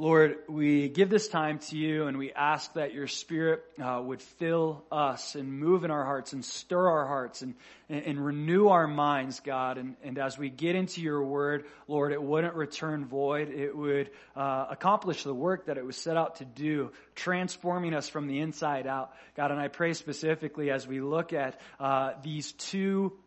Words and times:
Lord, 0.00 0.38
we 0.48 0.88
give 0.88 1.10
this 1.10 1.28
time 1.28 1.58
to 1.58 1.76
you 1.76 2.06
and 2.06 2.16
we 2.16 2.32
ask 2.32 2.72
that 2.72 2.94
your 2.94 3.06
spirit 3.06 3.62
uh, 3.78 4.00
would 4.02 4.22
fill 4.22 4.82
us 4.90 5.34
and 5.34 5.52
move 5.52 5.84
in 5.84 5.90
our 5.90 6.06
hearts 6.06 6.32
and 6.32 6.42
stir 6.42 6.88
our 6.88 7.06
hearts 7.06 7.42
and, 7.42 7.54
and, 7.90 8.06
and 8.06 8.24
renew 8.24 8.68
our 8.68 8.86
minds, 8.86 9.40
God. 9.40 9.76
And, 9.76 9.96
and, 10.02 10.18
as 10.18 10.38
we 10.38 10.48
get 10.48 10.74
into 10.74 11.02
your 11.02 11.22
word, 11.22 11.66
Lord, 11.86 12.12
it 12.12 12.22
wouldn't 12.22 12.54
return 12.54 13.04
void. 13.04 13.50
It 13.50 13.76
would 13.76 14.08
uh, 14.34 14.68
accomplish 14.70 15.22
the 15.22 15.34
work 15.34 15.66
that 15.66 15.76
it 15.76 15.84
was 15.84 15.98
set 15.98 16.16
out 16.16 16.36
to 16.36 16.46
do, 16.46 16.92
transforming 17.14 17.92
us 17.92 18.08
from 18.08 18.26
the 18.26 18.38
inside 18.38 18.86
out. 18.86 19.12
God, 19.36 19.50
and 19.50 19.60
I 19.60 19.68
pray 19.68 19.92
specifically 19.92 20.70
as 20.70 20.86
we 20.86 21.02
look 21.02 21.34
at 21.34 21.60
uh, 21.78 22.12
these 22.22 22.52
two 22.52 23.18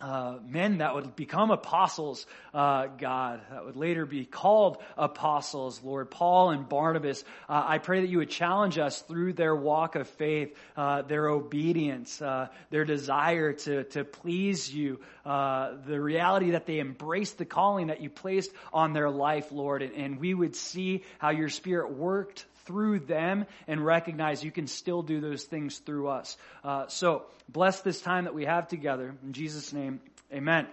uh, 0.00 0.38
men 0.46 0.78
that 0.78 0.94
would 0.94 1.16
become 1.16 1.50
apostles, 1.50 2.24
uh, 2.54 2.86
God, 2.86 3.40
that 3.50 3.64
would 3.64 3.76
later 3.76 4.06
be 4.06 4.24
called 4.24 4.78
apostles, 4.96 5.82
Lord, 5.82 6.10
Paul 6.10 6.50
and 6.50 6.68
Barnabas. 6.68 7.24
Uh, 7.48 7.64
I 7.66 7.78
pray 7.78 8.02
that 8.02 8.08
you 8.08 8.18
would 8.18 8.30
challenge 8.30 8.78
us 8.78 9.00
through 9.02 9.32
their 9.32 9.56
walk 9.56 9.96
of 9.96 10.08
faith, 10.08 10.56
uh, 10.76 11.02
their 11.02 11.28
obedience, 11.28 12.22
uh, 12.22 12.48
their 12.70 12.84
desire 12.84 13.54
to, 13.54 13.84
to 13.84 14.04
please 14.04 14.72
you, 14.72 15.00
uh, 15.26 15.72
the 15.86 16.00
reality 16.00 16.52
that 16.52 16.66
they 16.66 16.78
embraced 16.78 17.38
the 17.38 17.44
calling 17.44 17.88
that 17.88 18.00
you 18.00 18.08
placed 18.08 18.52
on 18.72 18.92
their 18.92 19.10
life, 19.10 19.50
Lord, 19.50 19.82
and, 19.82 19.94
and 19.94 20.20
we 20.20 20.32
would 20.32 20.54
see 20.54 21.02
how 21.18 21.30
your 21.30 21.48
Spirit 21.48 21.92
worked 21.92 22.46
through 22.68 23.00
them 23.00 23.46
and 23.66 23.84
recognize 23.84 24.44
you 24.44 24.52
can 24.52 24.68
still 24.68 25.02
do 25.02 25.20
those 25.20 25.42
things 25.42 25.78
through 25.78 26.08
us. 26.08 26.36
Uh, 26.62 26.86
so 26.86 27.24
bless 27.48 27.80
this 27.80 28.00
time 28.00 28.24
that 28.24 28.34
we 28.34 28.44
have 28.44 28.68
together. 28.68 29.14
In 29.24 29.32
Jesus' 29.32 29.72
name, 29.72 30.00
amen. 30.32 30.68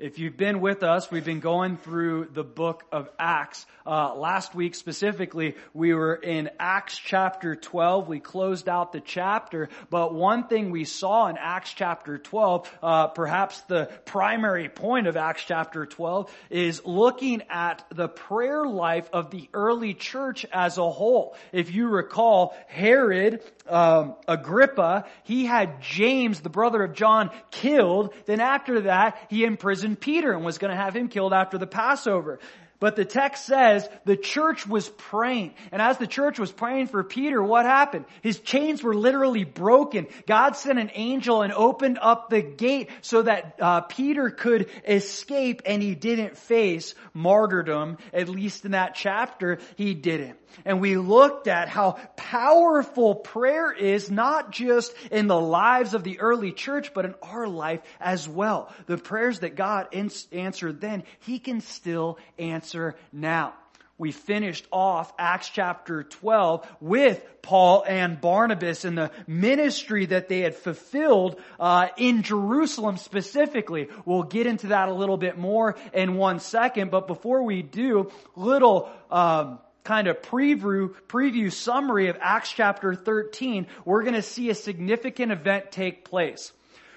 If 0.00 0.18
you've 0.18 0.36
been 0.38 0.62
with 0.62 0.82
us, 0.82 1.10
we've 1.10 1.26
been 1.26 1.40
going 1.40 1.76
through 1.76 2.28
the 2.32 2.42
book 2.42 2.84
of 2.90 3.10
Acts. 3.18 3.66
Uh, 3.84 4.14
last 4.14 4.54
week 4.54 4.74
specifically, 4.74 5.56
we 5.74 5.92
were 5.92 6.14
in 6.14 6.48
Acts 6.58 6.96
chapter 6.96 7.54
12. 7.54 8.08
We 8.08 8.18
closed 8.18 8.66
out 8.66 8.92
the 8.92 9.00
chapter, 9.00 9.68
but 9.90 10.14
one 10.14 10.46
thing 10.46 10.70
we 10.70 10.84
saw 10.86 11.28
in 11.28 11.36
Acts 11.38 11.74
chapter 11.74 12.16
12, 12.16 12.78
uh, 12.82 13.06
perhaps 13.08 13.60
the 13.62 13.90
primary 14.06 14.70
point 14.70 15.06
of 15.06 15.18
Acts 15.18 15.44
chapter 15.46 15.84
12, 15.84 16.34
is 16.48 16.80
looking 16.86 17.42
at 17.50 17.84
the 17.94 18.08
prayer 18.08 18.64
life 18.64 19.10
of 19.12 19.30
the 19.30 19.50
early 19.52 19.92
church 19.92 20.46
as 20.50 20.78
a 20.78 20.90
whole. 20.90 21.36
If 21.52 21.74
you 21.74 21.88
recall, 21.88 22.56
Herod 22.68 23.42
um, 23.68 24.14
Agrippa, 24.26 25.04
he 25.24 25.44
had 25.44 25.82
James, 25.82 26.40
the 26.40 26.48
brother 26.48 26.82
of 26.82 26.94
John, 26.94 27.30
killed. 27.50 28.14
Then 28.24 28.40
after 28.40 28.82
that, 28.82 29.18
he 29.28 29.44
imprisoned 29.44 29.89
Peter 29.96 30.32
and 30.32 30.44
was 30.44 30.58
going 30.58 30.70
to 30.70 30.76
have 30.76 30.94
him 30.94 31.08
killed 31.08 31.32
after 31.32 31.58
the 31.58 31.66
Passover. 31.66 32.38
But 32.80 32.96
the 32.96 33.04
text 33.04 33.44
says 33.44 33.86
the 34.06 34.16
church 34.16 34.66
was 34.66 34.88
praying. 34.88 35.52
And 35.70 35.82
as 35.82 35.98
the 35.98 36.06
church 36.06 36.38
was 36.38 36.50
praying 36.50 36.86
for 36.86 37.04
Peter, 37.04 37.42
what 37.42 37.66
happened? 37.66 38.06
His 38.22 38.40
chains 38.40 38.82
were 38.82 38.94
literally 38.94 39.44
broken. 39.44 40.06
God 40.26 40.56
sent 40.56 40.78
an 40.78 40.90
angel 40.94 41.42
and 41.42 41.52
opened 41.52 41.98
up 42.00 42.30
the 42.30 42.40
gate 42.40 42.88
so 43.02 43.20
that 43.20 43.56
uh, 43.60 43.82
Peter 43.82 44.30
could 44.30 44.70
escape 44.88 45.60
and 45.66 45.82
he 45.82 45.94
didn't 45.94 46.38
face 46.38 46.94
martyrdom. 47.12 47.98
At 48.14 48.30
least 48.30 48.64
in 48.64 48.70
that 48.70 48.94
chapter, 48.94 49.58
he 49.76 49.92
didn't. 49.92 50.38
And 50.64 50.80
we 50.80 50.96
looked 50.96 51.46
at 51.46 51.68
how 51.68 51.98
powerful 52.16 53.14
prayer 53.14 53.72
is 53.72 54.10
not 54.10 54.50
just 54.50 54.92
in 55.10 55.26
the 55.26 55.40
lives 55.40 55.94
of 55.94 56.02
the 56.02 56.18
early 56.18 56.50
church, 56.50 56.92
but 56.92 57.04
in 57.04 57.14
our 57.22 57.46
life 57.46 57.80
as 58.00 58.28
well. 58.28 58.72
The 58.86 58.96
prayers 58.96 59.40
that 59.40 59.54
God 59.54 59.94
answered 59.94 60.80
then, 60.80 61.04
He 61.20 61.38
can 61.38 61.60
still 61.60 62.18
answer 62.38 62.69
now. 63.12 63.54
We 64.00 64.12
finished 64.12 64.66
off 64.72 65.12
Acts 65.18 65.50
chapter 65.50 66.04
12 66.04 66.66
with 66.80 67.22
Paul 67.42 67.84
and 67.86 68.18
Barnabas 68.18 68.86
and 68.86 68.96
the 68.96 69.10
ministry 69.26 70.06
that 70.06 70.26
they 70.26 70.40
had 70.40 70.54
fulfilled 70.54 71.38
uh, 71.58 71.88
in 71.98 72.22
Jerusalem 72.22 72.96
specifically. 72.96 73.88
We'll 74.06 74.22
get 74.22 74.46
into 74.46 74.68
that 74.68 74.88
a 74.88 74.94
little 74.94 75.18
bit 75.18 75.36
more 75.36 75.76
in 75.92 76.14
one 76.14 76.40
second, 76.40 76.90
but 76.90 77.08
before 77.08 77.42
we 77.42 77.60
do, 77.60 78.10
little 78.36 78.88
um, 79.10 79.58
kind 79.84 80.08
of 80.08 80.22
preview, 80.22 80.94
preview 81.06 81.52
summary 81.52 82.08
of 82.08 82.16
Acts 82.22 82.52
chapter 82.52 82.94
13, 82.94 83.66
we're 83.84 84.02
going 84.02 84.14
to 84.14 84.22
see 84.22 84.48
a 84.48 84.54
significant 84.54 85.30
event 85.30 85.72
take 85.72 86.06
place. 86.06 86.52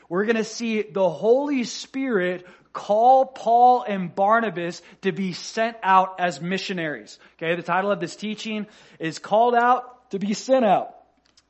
We're 0.08 0.24
going 0.24 0.38
to 0.38 0.46
see 0.46 0.84
the 0.84 1.10
Holy 1.10 1.64
Spirit 1.66 2.46
call 2.74 3.28
Paul 3.28 3.84
and 3.84 4.14
Barnabas 4.14 4.82
to 5.04 5.12
be 5.12 5.34
sent 5.34 5.78
out 5.84 6.20
as 6.20 6.42
missionaries. 6.42 7.20
Okay, 7.38 7.56
the 7.56 7.64
title 7.64 7.92
of 7.92 8.00
this 8.00 8.16
teaching 8.16 8.68
is 9.00 9.20
called 9.20 9.56
out 9.56 10.12
to 10.12 10.20
be 10.20 10.34
sent 10.34 10.66
out. 10.66 10.96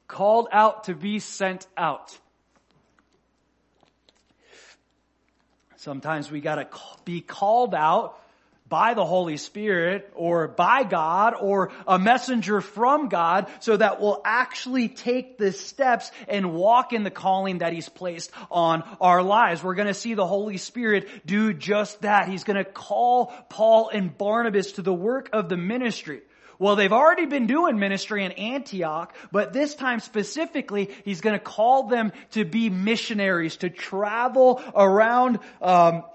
Called 0.08 0.50
out 0.52 0.84
to 0.86 0.94
be 0.94 1.20
sent 1.20 1.66
out. 1.78 2.18
Sometimes 5.78 6.30
we 6.30 6.40
gotta 6.40 6.68
be 7.04 7.22
called 7.22 7.74
out 7.74 8.20
by 8.74 8.96
the 8.96 9.06
Holy 9.06 9.38
Spirit 9.38 10.12
or 10.16 10.48
by 10.48 10.82
God 10.82 11.36
or 11.40 11.72
a 11.86 12.00
messenger 12.00 12.60
from 12.60 13.08
God 13.08 13.48
so 13.60 13.78
that 13.78 14.02
we'll 14.02 14.20
actually 14.26 14.90
take 14.90 15.38
the 15.38 15.52
steps 15.52 16.10
and 16.28 16.56
walk 16.56 16.92
in 16.92 17.04
the 17.04 17.12
calling 17.12 17.60
that 17.60 17.72
He's 17.72 17.88
placed 17.88 18.32
on 18.50 18.82
our 19.00 19.22
lives. 19.22 19.62
We're 19.62 19.76
going 19.76 19.90
to 19.90 19.94
see 19.94 20.16
the 20.16 20.26
Holy 20.26 20.58
Spirit 20.58 21.08
do 21.24 21.54
just 21.54 22.02
that. 22.02 22.28
He's 22.28 22.46
going 22.46 22.58
to 22.58 22.64
call 22.64 23.28
Paul 23.48 23.90
and 23.90 24.18
Barnabas 24.18 24.72
to 24.72 24.82
the 24.82 24.92
work 24.92 25.30
of 25.34 25.50
the 25.50 25.58
ministry. 25.58 26.24
Well, 26.58 26.76
they've 26.76 26.92
already 26.92 27.28
been 27.28 27.46
doing 27.46 27.78
ministry 27.78 28.26
in 28.26 28.32
Antioch, 28.32 29.16
but 29.32 29.54
this 29.54 29.76
time 29.76 30.00
specifically, 30.00 30.90
he's 31.06 31.22
going 31.22 31.38
to 31.38 31.44
call 31.44 31.90
them 31.90 32.12
to 32.32 32.44
be 32.44 32.72
missionaries, 32.72 33.58
to 33.58 33.70
travel 33.70 34.64
around 34.74 35.38
um, 35.62 36.06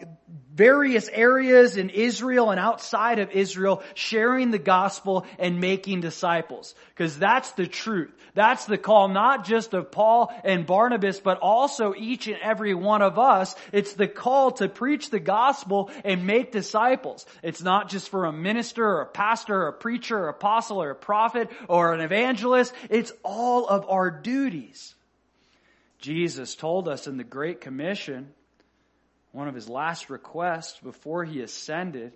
various 0.58 1.08
areas 1.08 1.76
in 1.76 1.88
Israel 1.88 2.50
and 2.50 2.58
outside 2.58 3.20
of 3.20 3.30
Israel, 3.30 3.80
sharing 3.94 4.50
the 4.50 4.58
gospel 4.58 5.24
and 5.38 5.60
making 5.60 6.00
disciples. 6.00 6.74
Because 6.88 7.16
that's 7.16 7.52
the 7.52 7.69
truth. 7.69 8.12
That's 8.34 8.64
the 8.64 8.76
call 8.76 9.08
not 9.08 9.46
just 9.46 9.72
of 9.72 9.92
Paul 9.92 10.32
and 10.42 10.66
Barnabas, 10.66 11.20
but 11.20 11.38
also 11.38 11.94
each 11.96 12.26
and 12.26 12.38
every 12.42 12.74
one 12.74 13.02
of 13.02 13.20
us. 13.20 13.54
It's 13.72 13.92
the 13.92 14.08
call 14.08 14.50
to 14.52 14.69
preach 14.69 15.10
the 15.10 15.20
gospel 15.20 15.91
and 16.04 16.26
make 16.26 16.50
disciples. 16.50 17.25
It's 17.42 17.62
not 17.62 17.88
just 17.88 18.08
for 18.08 18.25
a 18.25 18.32
minister 18.32 18.84
or 18.84 19.02
a 19.02 19.06
pastor 19.06 19.62
or 19.62 19.69
a 19.69 19.72
preacher 19.72 20.19
or 20.19 20.28
apostle 20.28 20.82
or 20.82 20.90
a 20.90 20.96
prophet 20.96 21.50
or 21.69 21.94
an 21.94 22.00
evangelist. 22.00 22.75
It's 22.90 23.12
all 23.22 23.69
of 23.69 23.88
our 23.88 24.10
duties. 24.10 24.96
Jesus 26.00 26.56
told 26.56 26.88
us 26.88 27.06
in 27.06 27.16
the 27.16 27.25
Great 27.25 27.60
Commission 27.60 28.34
one 29.32 29.48
of 29.48 29.54
his 29.54 29.68
last 29.68 30.10
requests 30.10 30.78
before 30.80 31.24
he 31.24 31.40
ascended, 31.40 32.12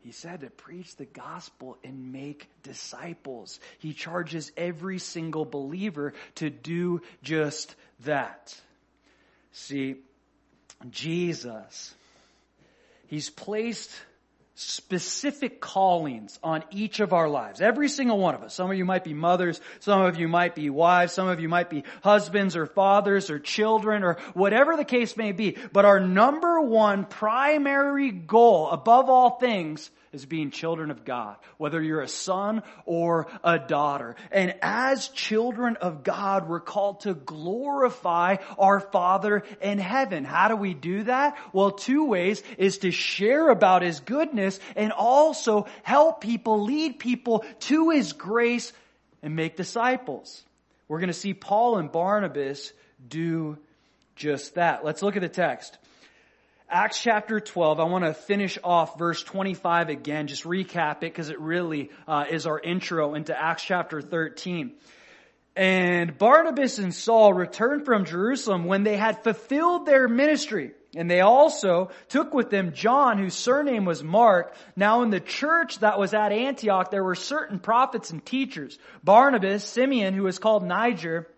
he 0.00 0.10
said 0.10 0.40
to 0.40 0.50
preach 0.50 0.96
the 0.96 1.04
gospel 1.04 1.78
and 1.84 2.12
make 2.12 2.48
disciples. 2.62 3.60
He 3.78 3.92
charges 3.92 4.50
every 4.56 4.98
single 4.98 5.44
believer 5.44 6.12
to 6.36 6.50
do 6.50 7.02
just 7.22 7.74
that. 8.00 8.58
See, 9.52 9.96
Jesus, 10.90 11.94
he's 13.06 13.30
placed 13.30 13.90
specific 14.54 15.60
callings 15.60 16.38
on 16.42 16.62
each 16.70 17.00
of 17.00 17.12
our 17.12 17.28
lives. 17.28 17.60
Every 17.60 17.88
single 17.88 18.18
one 18.18 18.34
of 18.34 18.42
us. 18.42 18.54
Some 18.54 18.70
of 18.70 18.76
you 18.76 18.84
might 18.84 19.04
be 19.04 19.14
mothers, 19.14 19.60
some 19.80 20.02
of 20.02 20.18
you 20.18 20.28
might 20.28 20.54
be 20.54 20.68
wives, 20.70 21.12
some 21.12 21.28
of 21.28 21.40
you 21.40 21.48
might 21.48 21.70
be 21.70 21.84
husbands 22.02 22.54
or 22.54 22.66
fathers 22.66 23.30
or 23.30 23.38
children 23.38 24.04
or 24.04 24.18
whatever 24.34 24.76
the 24.76 24.84
case 24.84 25.16
may 25.16 25.32
be. 25.32 25.56
But 25.72 25.84
our 25.84 26.00
number 26.00 26.60
one 26.60 27.06
primary 27.06 28.10
goal 28.10 28.68
above 28.70 29.08
all 29.08 29.38
things 29.38 29.90
is 30.12 30.26
being 30.26 30.50
children 30.50 30.90
of 30.90 31.04
God, 31.04 31.36
whether 31.56 31.82
you're 31.82 32.02
a 32.02 32.08
son 32.08 32.62
or 32.84 33.28
a 33.42 33.58
daughter. 33.58 34.14
And 34.30 34.54
as 34.60 35.08
children 35.08 35.76
of 35.76 36.04
God, 36.04 36.48
we're 36.48 36.60
called 36.60 37.00
to 37.00 37.14
glorify 37.14 38.36
our 38.58 38.80
Father 38.80 39.42
in 39.60 39.78
heaven. 39.78 40.24
How 40.24 40.48
do 40.48 40.56
we 40.56 40.74
do 40.74 41.04
that? 41.04 41.38
Well, 41.52 41.70
two 41.70 42.04
ways 42.06 42.42
is 42.58 42.78
to 42.78 42.90
share 42.90 43.48
about 43.48 43.82
His 43.82 44.00
goodness 44.00 44.60
and 44.76 44.92
also 44.92 45.66
help 45.82 46.20
people, 46.20 46.62
lead 46.64 46.98
people 46.98 47.44
to 47.60 47.90
His 47.90 48.12
grace 48.12 48.72
and 49.22 49.34
make 49.34 49.56
disciples. 49.56 50.42
We're 50.88 50.98
going 50.98 51.08
to 51.08 51.14
see 51.14 51.32
Paul 51.32 51.78
and 51.78 51.90
Barnabas 51.90 52.72
do 53.08 53.56
just 54.14 54.56
that. 54.56 54.84
Let's 54.84 55.02
look 55.02 55.16
at 55.16 55.22
the 55.22 55.28
text. 55.28 55.78
Acts 56.74 57.02
chapter 57.02 57.38
12, 57.38 57.80
I 57.80 57.84
want 57.84 58.06
to 58.06 58.14
finish 58.14 58.56
off 58.64 58.98
verse 58.98 59.22
25 59.22 59.90
again, 59.90 60.26
just 60.26 60.44
recap 60.44 60.96
it 60.96 61.00
because 61.00 61.28
it 61.28 61.38
really 61.38 61.90
uh, 62.08 62.24
is 62.30 62.46
our 62.46 62.58
intro 62.58 63.14
into 63.14 63.38
Acts 63.38 63.62
chapter 63.62 64.00
13. 64.00 64.72
And 65.54 66.16
Barnabas 66.16 66.78
and 66.78 66.94
Saul 66.94 67.34
returned 67.34 67.84
from 67.84 68.06
Jerusalem 68.06 68.64
when 68.64 68.84
they 68.84 68.96
had 68.96 69.22
fulfilled 69.22 69.84
their 69.84 70.08
ministry 70.08 70.72
And 70.96 71.10
they 71.10 71.20
also 71.20 71.90
took 72.08 72.32
with 72.32 72.48
them 72.48 72.72
John, 72.72 73.18
whose 73.18 73.34
surname 73.34 73.84
was 73.84 74.02
Mark. 74.02 74.56
Now 74.74 75.02
in 75.02 75.10
the 75.10 75.20
church 75.20 75.78
that 75.80 75.98
was 75.98 76.14
at 76.14 76.32
Antioch, 76.32 76.90
there 76.90 77.04
were 77.04 77.14
certain 77.14 77.58
prophets 77.58 78.12
and 78.12 78.24
teachers. 78.24 78.78
Barnabas, 79.04 79.62
Simeon, 79.62 80.14
who 80.14 80.22
was 80.22 80.38
called 80.38 80.64
Niger, 80.64 81.28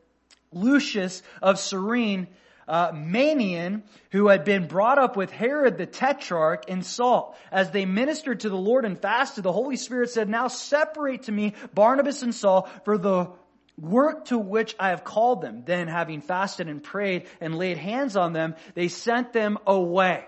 Lucius 0.52 1.24
of 1.42 1.58
Cyrene, 1.58 2.28
uh, 2.68 2.92
Manaen, 2.92 3.82
who 4.10 4.28
had 4.28 4.44
been 4.44 4.66
brought 4.66 4.98
up 4.98 5.16
with 5.16 5.30
Herod 5.30 5.78
the 5.78 5.86
Tetrarch, 5.86 6.64
and 6.68 6.84
Saul. 6.84 7.36
As 7.50 7.70
they 7.70 7.84
ministered 7.84 8.40
to 8.40 8.48
the 8.48 8.56
Lord 8.56 8.84
and 8.84 8.98
fasted, 8.98 9.44
the 9.44 9.52
Holy 9.52 9.76
Spirit 9.76 10.10
said, 10.10 10.28
Now 10.28 10.48
separate 10.48 11.24
to 11.24 11.32
me 11.32 11.54
Barnabas 11.74 12.22
and 12.22 12.34
Saul 12.34 12.68
for 12.84 12.98
the 12.98 13.30
work 13.78 14.26
to 14.26 14.38
which 14.38 14.74
I 14.78 14.90
have 14.90 15.04
called 15.04 15.42
them. 15.42 15.62
Then 15.64 15.88
having 15.88 16.20
fasted 16.20 16.68
and 16.68 16.82
prayed 16.82 17.26
and 17.40 17.56
laid 17.56 17.76
hands 17.76 18.16
on 18.16 18.32
them, 18.32 18.54
they 18.74 18.88
sent 18.88 19.32
them 19.32 19.58
away. 19.66 20.26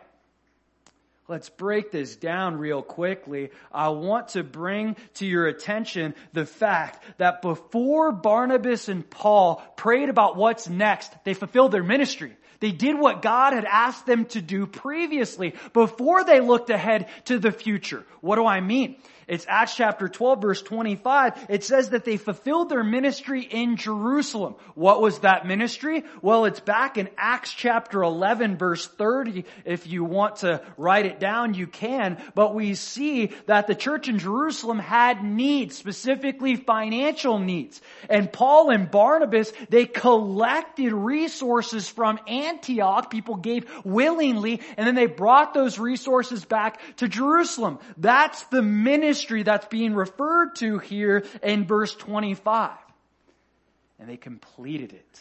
Let's 1.28 1.48
break 1.48 1.90
this 1.90 2.14
down 2.14 2.58
real 2.58 2.82
quickly. 2.82 3.50
I 3.72 3.88
want 3.88 4.28
to 4.28 4.44
bring 4.44 4.96
to 5.14 5.26
your 5.26 5.46
attention 5.46 6.14
the 6.32 6.46
fact 6.46 7.02
that 7.18 7.42
before 7.42 8.12
Barnabas 8.12 8.88
and 8.88 9.08
Paul 9.08 9.56
prayed 9.76 10.08
about 10.08 10.36
what's 10.36 10.68
next, 10.68 11.12
they 11.24 11.34
fulfilled 11.34 11.72
their 11.72 11.82
ministry. 11.82 12.36
They 12.60 12.72
did 12.72 12.98
what 12.98 13.22
God 13.22 13.52
had 13.52 13.64
asked 13.64 14.06
them 14.06 14.24
to 14.26 14.40
do 14.40 14.66
previously 14.66 15.54
before 15.72 16.24
they 16.24 16.40
looked 16.40 16.70
ahead 16.70 17.08
to 17.26 17.38
the 17.38 17.52
future. 17.52 18.04
What 18.20 18.36
do 18.36 18.46
I 18.46 18.60
mean? 18.60 18.96
It's 19.28 19.44
Acts 19.48 19.74
chapter 19.74 20.08
12 20.08 20.40
verse 20.40 20.62
25. 20.62 21.46
It 21.48 21.64
says 21.64 21.90
that 21.90 22.04
they 22.04 22.16
fulfilled 22.16 22.68
their 22.68 22.84
ministry 22.84 23.42
in 23.42 23.76
Jerusalem. 23.76 24.54
What 24.74 25.02
was 25.02 25.20
that 25.20 25.46
ministry? 25.46 26.04
Well, 26.22 26.44
it's 26.44 26.60
back 26.60 26.96
in 26.96 27.08
Acts 27.18 27.52
chapter 27.52 28.02
11 28.02 28.56
verse 28.56 28.86
30. 28.86 29.44
If 29.64 29.88
you 29.88 30.04
want 30.04 30.36
to 30.36 30.62
write 30.76 31.06
it 31.06 31.18
down, 31.18 31.54
you 31.54 31.66
can. 31.66 32.22
But 32.36 32.54
we 32.54 32.74
see 32.74 33.32
that 33.46 33.66
the 33.66 33.74
church 33.74 34.08
in 34.08 34.20
Jerusalem 34.20 34.78
had 34.78 35.24
needs, 35.24 35.76
specifically 35.76 36.54
financial 36.54 37.40
needs. 37.40 37.80
And 38.08 38.32
Paul 38.32 38.70
and 38.70 38.88
Barnabas, 38.88 39.52
they 39.70 39.86
collected 39.86 40.92
resources 40.92 41.88
from 41.88 42.20
Antioch. 42.28 42.45
Antioch, 42.46 43.10
people 43.10 43.36
gave 43.36 43.66
willingly, 43.84 44.60
and 44.76 44.86
then 44.86 44.94
they 44.94 45.06
brought 45.06 45.54
those 45.54 45.78
resources 45.78 46.44
back 46.44 46.80
to 46.96 47.08
Jerusalem. 47.08 47.78
That's 47.96 48.42
the 48.44 48.62
ministry 48.62 49.42
that's 49.42 49.66
being 49.66 49.94
referred 49.94 50.56
to 50.56 50.78
here 50.78 51.24
in 51.42 51.66
verse 51.66 51.94
25. 51.94 52.70
And 53.98 54.08
they 54.08 54.16
completed 54.16 54.92
it. 54.92 55.20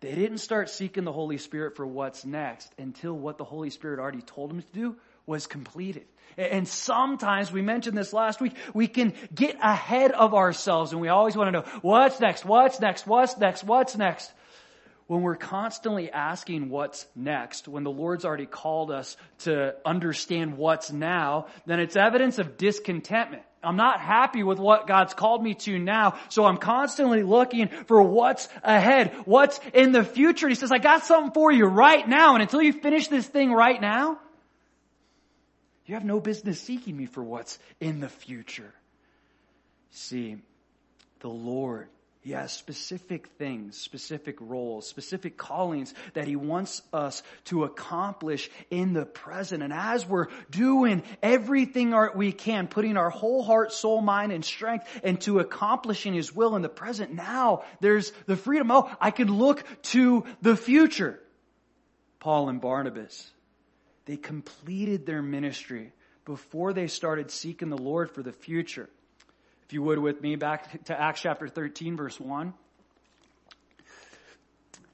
They 0.00 0.14
didn't 0.14 0.38
start 0.38 0.68
seeking 0.68 1.04
the 1.04 1.12
Holy 1.12 1.38
Spirit 1.38 1.76
for 1.76 1.86
what's 1.86 2.24
next 2.24 2.72
until 2.76 3.14
what 3.14 3.38
the 3.38 3.44
Holy 3.44 3.70
Spirit 3.70 4.00
already 4.00 4.22
told 4.22 4.50
them 4.50 4.60
to 4.60 4.72
do 4.72 4.96
was 5.26 5.46
completed. 5.46 6.04
And 6.36 6.66
sometimes, 6.66 7.52
we 7.52 7.62
mentioned 7.62 7.96
this 7.96 8.12
last 8.12 8.40
week, 8.40 8.54
we 8.74 8.88
can 8.88 9.12
get 9.34 9.56
ahead 9.62 10.10
of 10.10 10.34
ourselves 10.34 10.92
and 10.92 11.00
we 11.00 11.08
always 11.08 11.36
want 11.36 11.48
to 11.48 11.52
know, 11.52 11.64
what's 11.82 12.18
next, 12.20 12.44
what's 12.44 12.80
next, 12.80 13.06
what's 13.06 13.38
next, 13.38 13.64
what's 13.64 13.96
next 13.96 14.32
when 15.12 15.20
we're 15.20 15.36
constantly 15.36 16.10
asking 16.10 16.70
what's 16.70 17.06
next, 17.14 17.68
when 17.68 17.84
the 17.84 17.90
Lord's 17.90 18.24
already 18.24 18.46
called 18.46 18.90
us 18.90 19.14
to 19.40 19.74
understand 19.84 20.56
what's 20.56 20.90
now, 20.90 21.48
then 21.66 21.80
it's 21.80 21.96
evidence 21.96 22.38
of 22.38 22.56
discontentment. 22.56 23.42
I'm 23.62 23.76
not 23.76 24.00
happy 24.00 24.42
with 24.42 24.58
what 24.58 24.86
God's 24.86 25.12
called 25.12 25.44
me 25.44 25.52
to 25.52 25.78
now, 25.78 26.18
so 26.30 26.46
I'm 26.46 26.56
constantly 26.56 27.24
looking 27.24 27.68
for 27.68 28.02
what's 28.02 28.48
ahead, 28.62 29.12
what's 29.26 29.60
in 29.74 29.92
the 29.92 30.02
future. 30.02 30.48
He 30.48 30.54
says, 30.54 30.72
I 30.72 30.78
got 30.78 31.04
something 31.04 31.32
for 31.32 31.52
you 31.52 31.66
right 31.66 32.08
now, 32.08 32.32
and 32.32 32.40
until 32.40 32.62
you 32.62 32.72
finish 32.72 33.08
this 33.08 33.26
thing 33.26 33.52
right 33.52 33.82
now, 33.82 34.18
you 35.84 35.94
have 35.94 36.06
no 36.06 36.20
business 36.20 36.58
seeking 36.58 36.96
me 36.96 37.04
for 37.04 37.22
what's 37.22 37.58
in 37.80 38.00
the 38.00 38.08
future. 38.08 38.72
See, 39.90 40.38
the 41.20 41.28
Lord 41.28 41.88
he 42.22 42.30
has 42.30 42.52
specific 42.52 43.26
things, 43.36 43.76
specific 43.76 44.36
roles, 44.40 44.88
specific 44.88 45.36
callings 45.36 45.92
that 46.14 46.28
He 46.28 46.36
wants 46.36 46.80
us 46.92 47.20
to 47.46 47.64
accomplish 47.64 48.48
in 48.70 48.92
the 48.92 49.04
present. 49.04 49.60
And 49.60 49.72
as 49.72 50.06
we're 50.06 50.28
doing 50.48 51.02
everything 51.20 51.92
we 52.14 52.30
can, 52.30 52.68
putting 52.68 52.96
our 52.96 53.10
whole 53.10 53.42
heart, 53.42 53.72
soul, 53.72 54.00
mind, 54.00 54.30
and 54.30 54.44
strength 54.44 54.86
into 55.02 55.40
accomplishing 55.40 56.14
His 56.14 56.32
will 56.32 56.54
in 56.54 56.62
the 56.62 56.68
present, 56.68 57.12
now 57.12 57.64
there's 57.80 58.12
the 58.26 58.36
freedom. 58.36 58.70
Oh, 58.70 58.88
I 59.00 59.10
can 59.10 59.26
look 59.26 59.64
to 59.86 60.24
the 60.40 60.56
future. 60.56 61.18
Paul 62.20 62.48
and 62.48 62.60
Barnabas, 62.60 63.28
they 64.04 64.16
completed 64.16 65.06
their 65.06 65.22
ministry 65.22 65.90
before 66.24 66.72
they 66.72 66.86
started 66.86 67.32
seeking 67.32 67.68
the 67.68 67.76
Lord 67.76 68.12
for 68.12 68.22
the 68.22 68.32
future. 68.32 68.88
If 69.66 69.72
you 69.72 69.82
would 69.82 69.98
with 69.98 70.20
me 70.20 70.36
back 70.36 70.84
to 70.84 71.00
Acts 71.00 71.20
chapter 71.20 71.48
13 71.48 71.96
verse 71.96 72.18
1. 72.18 72.54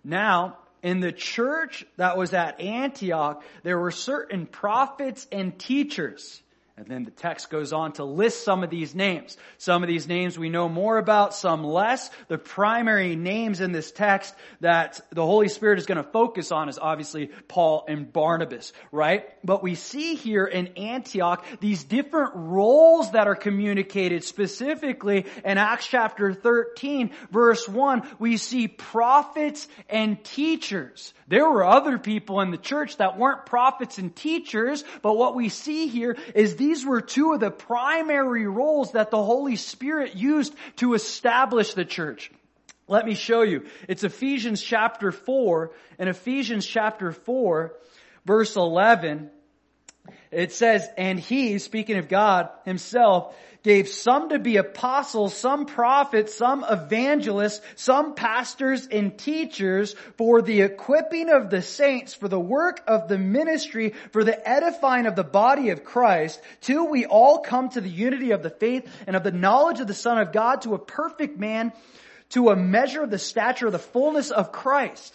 Now, 0.04 0.58
in 0.82 1.00
the 1.00 1.12
church 1.12 1.84
that 1.96 2.16
was 2.16 2.32
at 2.32 2.60
Antioch, 2.60 3.42
there 3.62 3.78
were 3.78 3.90
certain 3.90 4.46
prophets 4.46 5.26
and 5.32 5.58
teachers 5.58 6.42
and 6.78 6.86
then 6.86 7.02
the 7.02 7.10
text 7.10 7.50
goes 7.50 7.72
on 7.72 7.92
to 7.94 8.04
list 8.04 8.44
some 8.44 8.62
of 8.62 8.70
these 8.70 8.94
names. 8.94 9.36
Some 9.56 9.82
of 9.82 9.88
these 9.88 10.06
names 10.06 10.38
we 10.38 10.48
know 10.48 10.68
more 10.68 10.96
about, 10.96 11.34
some 11.34 11.64
less. 11.64 12.08
The 12.28 12.38
primary 12.38 13.16
names 13.16 13.60
in 13.60 13.72
this 13.72 13.90
text 13.90 14.32
that 14.60 15.00
the 15.10 15.26
Holy 15.26 15.48
Spirit 15.48 15.80
is 15.80 15.86
going 15.86 15.96
to 15.96 16.08
focus 16.08 16.52
on 16.52 16.68
is 16.68 16.78
obviously 16.78 17.30
Paul 17.48 17.84
and 17.88 18.12
Barnabas, 18.12 18.72
right? 18.92 19.26
But 19.44 19.60
we 19.60 19.74
see 19.74 20.14
here 20.14 20.44
in 20.44 20.68
Antioch 20.76 21.44
these 21.58 21.82
different 21.82 22.30
roles 22.36 23.10
that 23.10 23.26
are 23.26 23.34
communicated 23.34 24.22
specifically 24.22 25.26
in 25.44 25.58
Acts 25.58 25.88
chapter 25.88 26.32
13 26.32 27.10
verse 27.32 27.68
1. 27.68 28.08
We 28.20 28.36
see 28.36 28.68
prophets 28.68 29.66
and 29.88 30.22
teachers. 30.22 31.12
There 31.28 31.48
were 31.50 31.64
other 31.64 31.98
people 31.98 32.40
in 32.40 32.50
the 32.50 32.56
church 32.56 32.96
that 32.96 33.18
weren't 33.18 33.44
prophets 33.44 33.98
and 33.98 34.16
teachers, 34.16 34.82
but 35.02 35.14
what 35.14 35.34
we 35.34 35.50
see 35.50 35.86
here 35.86 36.16
is 36.34 36.56
these 36.56 36.86
were 36.86 37.02
two 37.02 37.34
of 37.34 37.40
the 37.40 37.50
primary 37.50 38.46
roles 38.46 38.92
that 38.92 39.10
the 39.10 39.22
Holy 39.22 39.56
Spirit 39.56 40.16
used 40.16 40.54
to 40.76 40.94
establish 40.94 41.74
the 41.74 41.84
church. 41.84 42.30
Let 42.86 43.04
me 43.04 43.14
show 43.14 43.42
you. 43.42 43.66
It's 43.86 44.04
Ephesians 44.04 44.62
chapter 44.62 45.12
4, 45.12 45.70
and 45.98 46.08
Ephesians 46.08 46.64
chapter 46.64 47.12
4, 47.12 47.74
verse 48.24 48.56
11, 48.56 49.30
it 50.30 50.52
says, 50.52 50.88
and 50.96 51.18
he, 51.18 51.58
speaking 51.58 51.98
of 51.98 52.08
God 52.08 52.48
himself, 52.64 53.34
gave 53.62 53.88
some 53.88 54.28
to 54.28 54.38
be 54.38 54.56
apostles, 54.56 55.34
some 55.34 55.66
prophets, 55.66 56.34
some 56.34 56.64
evangelists, 56.68 57.60
some 57.74 58.14
pastors 58.14 58.86
and 58.86 59.18
teachers 59.18 59.94
for 60.16 60.42
the 60.42 60.62
equipping 60.62 61.28
of 61.28 61.50
the 61.50 61.60
saints, 61.60 62.14
for 62.14 62.28
the 62.28 62.38
work 62.38 62.80
of 62.86 63.08
the 63.08 63.18
ministry, 63.18 63.94
for 64.12 64.22
the 64.22 64.48
edifying 64.48 65.06
of 65.06 65.16
the 65.16 65.24
body 65.24 65.70
of 65.70 65.84
Christ, 65.84 66.40
till 66.60 66.88
we 66.88 67.04
all 67.04 67.40
come 67.40 67.68
to 67.70 67.80
the 67.80 67.90
unity 67.90 68.30
of 68.30 68.42
the 68.42 68.50
faith 68.50 68.88
and 69.06 69.16
of 69.16 69.24
the 69.24 69.32
knowledge 69.32 69.80
of 69.80 69.86
the 69.86 69.94
Son 69.94 70.18
of 70.18 70.32
God 70.32 70.62
to 70.62 70.74
a 70.74 70.78
perfect 70.78 71.38
man, 71.38 71.72
to 72.30 72.50
a 72.50 72.56
measure 72.56 73.02
of 73.02 73.10
the 73.10 73.18
stature 73.18 73.66
of 73.66 73.72
the 73.72 73.78
fullness 73.78 74.30
of 74.30 74.52
Christ. 74.52 75.14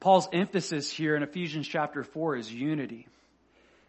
Paul's 0.00 0.28
emphasis 0.32 0.92
here 0.92 1.16
in 1.16 1.24
Ephesians 1.24 1.66
chapter 1.66 2.04
4 2.04 2.36
is 2.36 2.52
unity. 2.52 3.08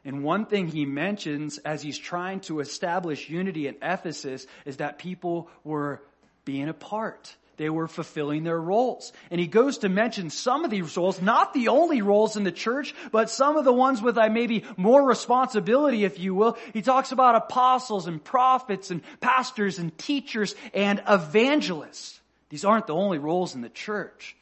And 0.06 0.24
one 0.24 0.46
thing 0.46 0.68
he 0.68 0.86
mentions 0.86 1.58
as 1.60 1.82
he's 1.82 1.98
trying 1.98 2.40
to 2.42 2.62
establish 2.62 3.30
unity 3.30 3.68
in 3.68 3.76
Ephesus 3.82 4.48
is 4.66 4.78
that 4.78 4.98
people 4.98 5.50
were 5.64 6.02
being 6.46 6.70
apart. 6.70 7.36
They 7.58 7.70
were 7.70 7.90
fulfilling 7.90 8.46
their 8.46 8.60
roles. 8.60 9.12
And 9.30 9.42
he 9.42 9.46
goes 9.46 9.80
to 9.80 9.90
mention 9.90 10.30
some 10.30 10.64
of 10.64 10.72
these 10.72 10.96
roles, 10.96 11.22
not 11.22 11.54
the 11.54 11.68
only 11.68 12.02
roles 12.02 12.38
in 12.38 12.46
the 12.46 12.54
church, 12.54 12.96
but 13.12 13.30
some 13.30 13.58
of 13.58 13.66
the 13.66 13.74
ones 13.74 14.02
with 14.02 14.18
uh, 14.18 14.30
maybe 14.30 14.64
more 14.78 15.06
responsibility, 15.06 16.06
if 16.06 16.20
you 16.20 16.34
will. 16.34 16.58
He 16.72 16.82
talks 16.82 17.12
about 17.12 17.36
apostles 17.36 18.08
and 18.08 18.24
prophets 18.24 18.92
and 18.92 19.02
pastors 19.20 19.78
and 19.78 19.96
teachers 19.98 20.56
and 20.74 21.04
evangelists. 21.06 22.22
These 22.48 22.64
aren't 22.64 22.88
the 22.88 22.96
only 22.96 23.18
roles 23.18 23.56
in 23.56 23.62
the 23.62 23.70
church 23.70 24.38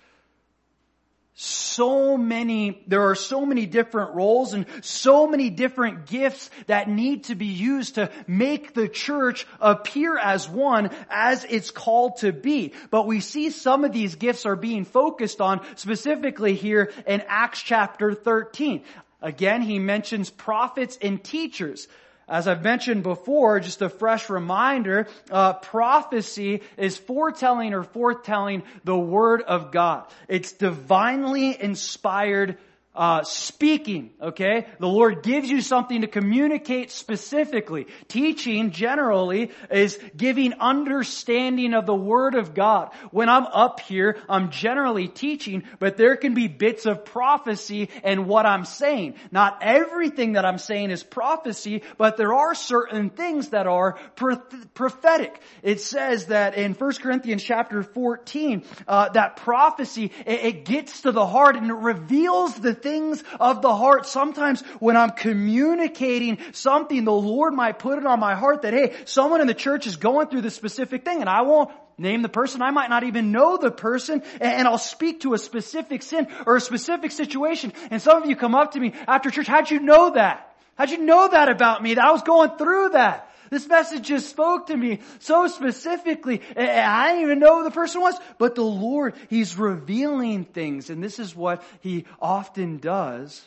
so 1.40 2.18
many, 2.18 2.82
there 2.88 3.10
are 3.10 3.14
so 3.16 3.46
many 3.46 3.68
different 3.68 4.16
roles 4.16 4.54
and 4.54 4.66
so 4.82 5.28
many 5.28 5.52
different 5.52 6.08
gifts 6.08 6.50
that 6.66 6.90
need 6.90 7.26
to 7.26 7.36
be 7.36 7.46
used 7.46 7.96
to 7.96 8.10
make 8.26 8.74
the 8.74 8.90
church 8.90 9.46
appear 9.62 10.18
as 10.18 10.50
one 10.50 10.90
as 11.12 11.46
it's 11.48 11.70
called 11.70 12.18
to 12.18 12.34
be. 12.34 12.74
But 12.90 13.06
we 13.06 13.20
see 13.20 13.52
some 13.52 13.86
of 13.86 13.92
these 13.92 14.16
gifts 14.16 14.48
are 14.48 14.56
being 14.56 14.84
focused 14.84 15.40
on 15.40 15.62
specifically 15.76 16.56
here 16.56 16.92
in 17.06 17.22
Acts 17.28 17.62
chapter 17.62 18.16
13. 18.16 18.82
Again, 19.22 19.62
he 19.62 19.78
mentions 19.78 20.32
prophets 20.32 20.98
and 21.00 21.24
teachers. 21.24 21.88
As 22.30 22.48
I've 22.48 22.64
mentioned 22.64 23.04
before, 23.04 23.62
just 23.62 23.82
a 23.82 23.88
fresh 23.88 24.30
reminder, 24.30 25.08
uh, 25.32 25.54
prophecy 25.54 26.62
is 26.76 26.98
foretelling 26.98 27.74
or 27.74 27.84
foretelling 27.84 28.64
the 28.84 28.98
Word 28.98 29.42
of 29.42 29.72
God. 29.72 30.06
It's 30.28 30.52
divinely 30.52 31.56
inspired 31.62 32.58
uh, 32.98 33.24
speaking, 33.24 34.10
okay? 34.20 34.66
The 34.80 34.88
Lord 34.88 35.22
gives 35.22 35.48
you 35.50 35.62
something 35.62 36.02
to 36.02 36.08
communicate 36.08 36.90
specifically. 36.90 37.86
Teaching 38.08 38.72
generally 38.72 39.52
is 39.70 40.00
giving 40.16 40.54
understanding 40.54 41.76
of 41.76 41.86
the 41.86 41.96
Word 41.96 42.34
of 42.34 42.56
God. 42.56 42.90
When 43.12 43.30
I'm 43.30 43.46
up 43.46 43.82
here, 43.82 44.18
I'm 44.28 44.50
generally 44.50 45.08
teaching, 45.08 45.64
but 45.78 45.96
there 45.96 46.16
can 46.16 46.34
be 46.34 46.48
bits 46.48 46.88
of 46.88 47.06
prophecy 47.06 47.90
and 48.04 48.28
what 48.28 48.48
I'm 48.48 48.66
saying. 48.66 49.14
Not 49.32 49.60
everything 49.62 50.34
that 50.34 50.44
I'm 50.44 50.58
saying 50.58 50.90
is 50.90 51.04
prophecy, 51.04 51.84
but 52.00 52.18
there 52.18 52.34
are 52.34 52.56
certain 52.56 53.12
things 53.12 53.50
that 53.50 53.68
are 53.68 54.00
prophetic. 54.16 55.40
It 55.62 55.82
says 55.82 56.28
that 56.28 56.56
in 56.56 56.74
1 56.74 56.94
Corinthians 56.94 57.44
chapter 57.44 57.84
14, 57.84 58.64
uh, 58.88 59.10
that 59.10 59.38
prophecy, 59.38 60.12
it, 60.26 60.40
it 60.46 60.66
gets 60.66 61.02
to 61.02 61.12
the 61.12 61.26
heart 61.26 61.56
and 61.56 61.70
it 61.70 61.76
reveals 61.76 62.56
the 62.56 62.74
things 62.88 63.22
of 63.40 63.62
the 63.62 63.76
heart. 63.76 64.06
Sometimes 64.06 64.62
when 64.80 64.96
I'm 64.96 65.12
communicating 65.12 66.38
something, 66.54 67.04
the 67.04 67.12
Lord 67.12 67.54
might 67.54 67.80
put 67.80 67.98
it 67.98 68.06
on 68.06 68.20
my 68.20 68.36
heart 68.36 68.62
that, 68.62 68.74
hey, 68.74 68.96
someone 69.06 69.42
in 69.42 69.48
the 69.48 69.54
church 69.54 69.88
is 69.88 69.98
going 69.98 70.28
through 70.28 70.42
this 70.42 70.56
specific 70.56 71.04
thing 71.04 71.20
and 71.20 71.30
I 71.30 71.42
won't 71.42 71.70
name 71.98 72.22
the 72.22 72.30
person. 72.30 72.62
I 72.62 72.72
might 72.72 72.90
not 72.90 73.04
even 73.04 73.32
know 73.32 73.58
the 73.58 73.72
person 73.72 74.24
and 74.40 74.68
I'll 74.68 74.78
speak 74.78 75.22
to 75.22 75.34
a 75.34 75.38
specific 75.38 76.02
sin 76.02 76.28
or 76.46 76.56
a 76.56 76.62
specific 76.62 77.12
situation. 77.12 77.74
And 77.92 78.02
some 78.02 78.22
of 78.24 78.30
you 78.30 78.38
come 78.38 78.56
up 78.56 78.72
to 78.74 78.80
me 78.80 78.94
after 79.08 79.30
church, 79.32 79.48
how'd 79.48 79.70
you 79.70 79.80
know 79.80 80.12
that? 80.12 80.56
How'd 80.78 80.92
you 80.92 81.00
know 81.00 81.28
that 81.28 81.50
about 81.50 81.84
me? 81.84 81.96
That 81.96 82.06
I 82.06 82.12
was 82.12 82.22
going 82.22 82.52
through 82.58 82.90
that. 82.90 83.30
This 83.50 83.68
message 83.68 84.04
just 84.08 84.30
spoke 84.30 84.68
to 84.68 84.78
me 84.78 85.00
so 85.20 85.48
specifically. 85.48 86.42
I 86.56 87.10
didn't 87.12 87.24
even 87.24 87.40
know 87.40 87.60
who 87.60 87.64
the 87.64 87.72
person 87.72 88.02
was, 88.02 88.16
but 88.38 88.56
the 88.56 88.64
Lord, 88.64 89.16
He's 89.30 89.58
revealing 89.58 90.46
things. 90.46 90.90
And 90.90 91.04
this 91.04 91.20
is 91.20 91.36
what 91.36 91.64
He 91.82 92.06
often 92.20 92.78
does. 92.78 93.44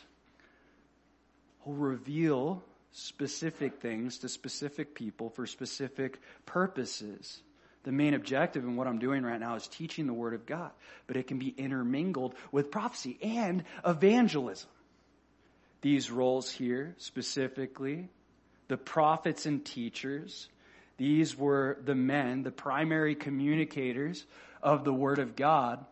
He'll 1.63 1.73
reveal 1.73 2.63
specific 2.91 3.79
things 3.79 4.19
to 4.19 4.29
specific 4.29 4.95
people 4.95 5.29
for 5.29 5.45
specific 5.45 6.19
purposes. 6.45 7.41
The 7.83 7.91
main 7.91 8.13
objective 8.13 8.63
in 8.63 8.75
what 8.75 8.87
I'm 8.87 8.99
doing 8.99 9.23
right 9.23 9.39
now 9.39 9.55
is 9.55 9.67
teaching 9.67 10.05
the 10.05 10.13
Word 10.13 10.33
of 10.33 10.45
God, 10.45 10.71
but 11.07 11.17
it 11.17 11.27
can 11.27 11.39
be 11.39 11.49
intermingled 11.49 12.35
with 12.51 12.69
prophecy 12.69 13.17
and 13.21 13.63
evangelism. 13.85 14.69
These 15.81 16.11
roles 16.11 16.51
here 16.51 16.93
specifically 16.99 18.09
the 18.71 18.77
prophets 18.77 19.45
and 19.45 19.65
teachers. 19.65 20.47
These 20.95 21.37
were 21.37 21.77
the 21.83 21.93
men, 21.93 22.43
the 22.43 22.51
primary 22.51 23.15
communicators 23.15 24.23
of 24.63 24.85
the 24.85 24.93
Word 24.93 25.19
of 25.19 25.35
God 25.35 25.83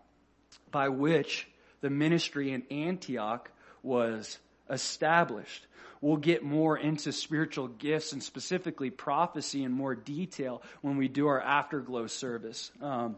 by 0.71 0.87
which 0.87 1.45
the 1.81 1.89
ministry 1.89 2.53
in 2.53 2.63
Antioch 2.71 3.51
was 3.83 4.39
established. 4.69 5.67
We'll 5.99 6.15
get 6.15 6.41
more 6.41 6.77
into 6.77 7.11
spiritual 7.11 7.67
gifts 7.67 8.13
and 8.13 8.23
specifically 8.23 8.91
prophecy 8.91 9.65
in 9.65 9.73
more 9.73 9.93
detail 9.93 10.61
when 10.79 10.95
we 10.95 11.09
do 11.09 11.27
our 11.27 11.41
afterglow 11.41 12.07
service 12.07 12.71
um, 12.81 13.17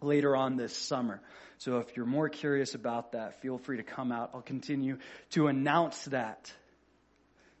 later 0.00 0.34
on 0.34 0.56
this 0.56 0.74
summer. 0.74 1.20
So 1.58 1.80
if 1.80 1.94
you're 1.98 2.06
more 2.06 2.30
curious 2.30 2.74
about 2.74 3.12
that, 3.12 3.42
feel 3.42 3.58
free 3.58 3.76
to 3.76 3.82
come 3.82 4.10
out. 4.10 4.30
I'll 4.32 4.40
continue 4.40 4.96
to 5.32 5.48
announce 5.48 6.02
that. 6.06 6.50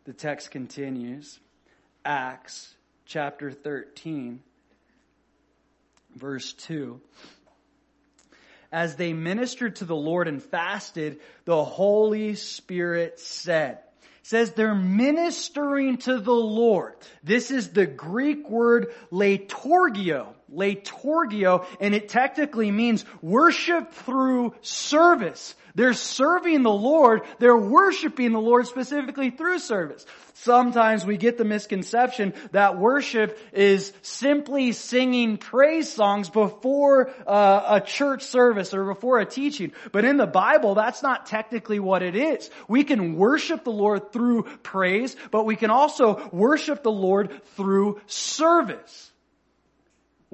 The 0.06 0.12
text 0.12 0.52
continues. 0.52 1.40
Acts 2.04 2.72
chapter 3.06 3.50
13, 3.50 4.40
verse 6.14 6.52
2. 6.52 7.00
As 8.70 8.94
they 8.94 9.12
ministered 9.12 9.76
to 9.76 9.84
the 9.84 9.96
Lord 9.96 10.28
and 10.28 10.40
fasted, 10.40 11.18
the 11.44 11.64
Holy 11.64 12.36
Spirit 12.36 13.18
said, 13.18 13.78
says 14.22 14.52
they're 14.52 14.76
ministering 14.76 15.98
to 15.98 16.20
the 16.20 16.32
Lord. 16.32 16.94
This 17.24 17.50
is 17.50 17.70
the 17.70 17.86
Greek 17.86 18.48
word 18.48 18.94
leiturgio, 19.10 20.34
leiturgio, 20.52 21.66
and 21.80 21.94
it 21.94 22.08
technically 22.08 22.70
means 22.70 23.04
worship 23.22 23.92
through 23.92 24.54
service. 24.60 25.54
They're 25.74 25.92
serving 25.92 26.62
the 26.62 26.70
Lord. 26.70 27.22
They're 27.38 27.56
worshiping 27.56 28.32
the 28.32 28.40
Lord 28.40 28.66
specifically 28.66 29.28
through 29.28 29.58
service. 29.58 30.06
Sometimes 30.32 31.04
we 31.04 31.18
get 31.18 31.36
the 31.36 31.44
misconception 31.44 32.32
that 32.52 32.78
worship 32.78 33.38
is 33.52 33.92
simply 34.00 34.72
singing 34.72 35.36
praise 35.36 35.92
songs 35.92 36.30
before 36.30 37.10
uh, 37.26 37.62
a 37.68 37.80
church 37.82 38.22
service 38.22 38.72
or 38.72 38.86
before 38.86 39.18
a 39.18 39.26
teaching. 39.26 39.72
But 39.92 40.06
in 40.06 40.16
the 40.16 40.26
Bible, 40.26 40.74
that's 40.74 41.02
not 41.02 41.26
technically 41.26 41.78
what 41.78 42.02
it 42.02 42.16
is. 42.16 42.48
We 42.68 42.84
can 42.84 43.16
worship 43.16 43.64
the 43.64 43.70
Lord 43.70 44.12
through 44.12 44.44
praise, 44.62 45.14
but 45.30 45.44
we 45.44 45.56
can 45.56 45.70
also 45.70 46.26
worship 46.32 46.82
the 46.82 46.90
Lord 46.92 47.42
through 47.56 48.00
service. 48.06 49.12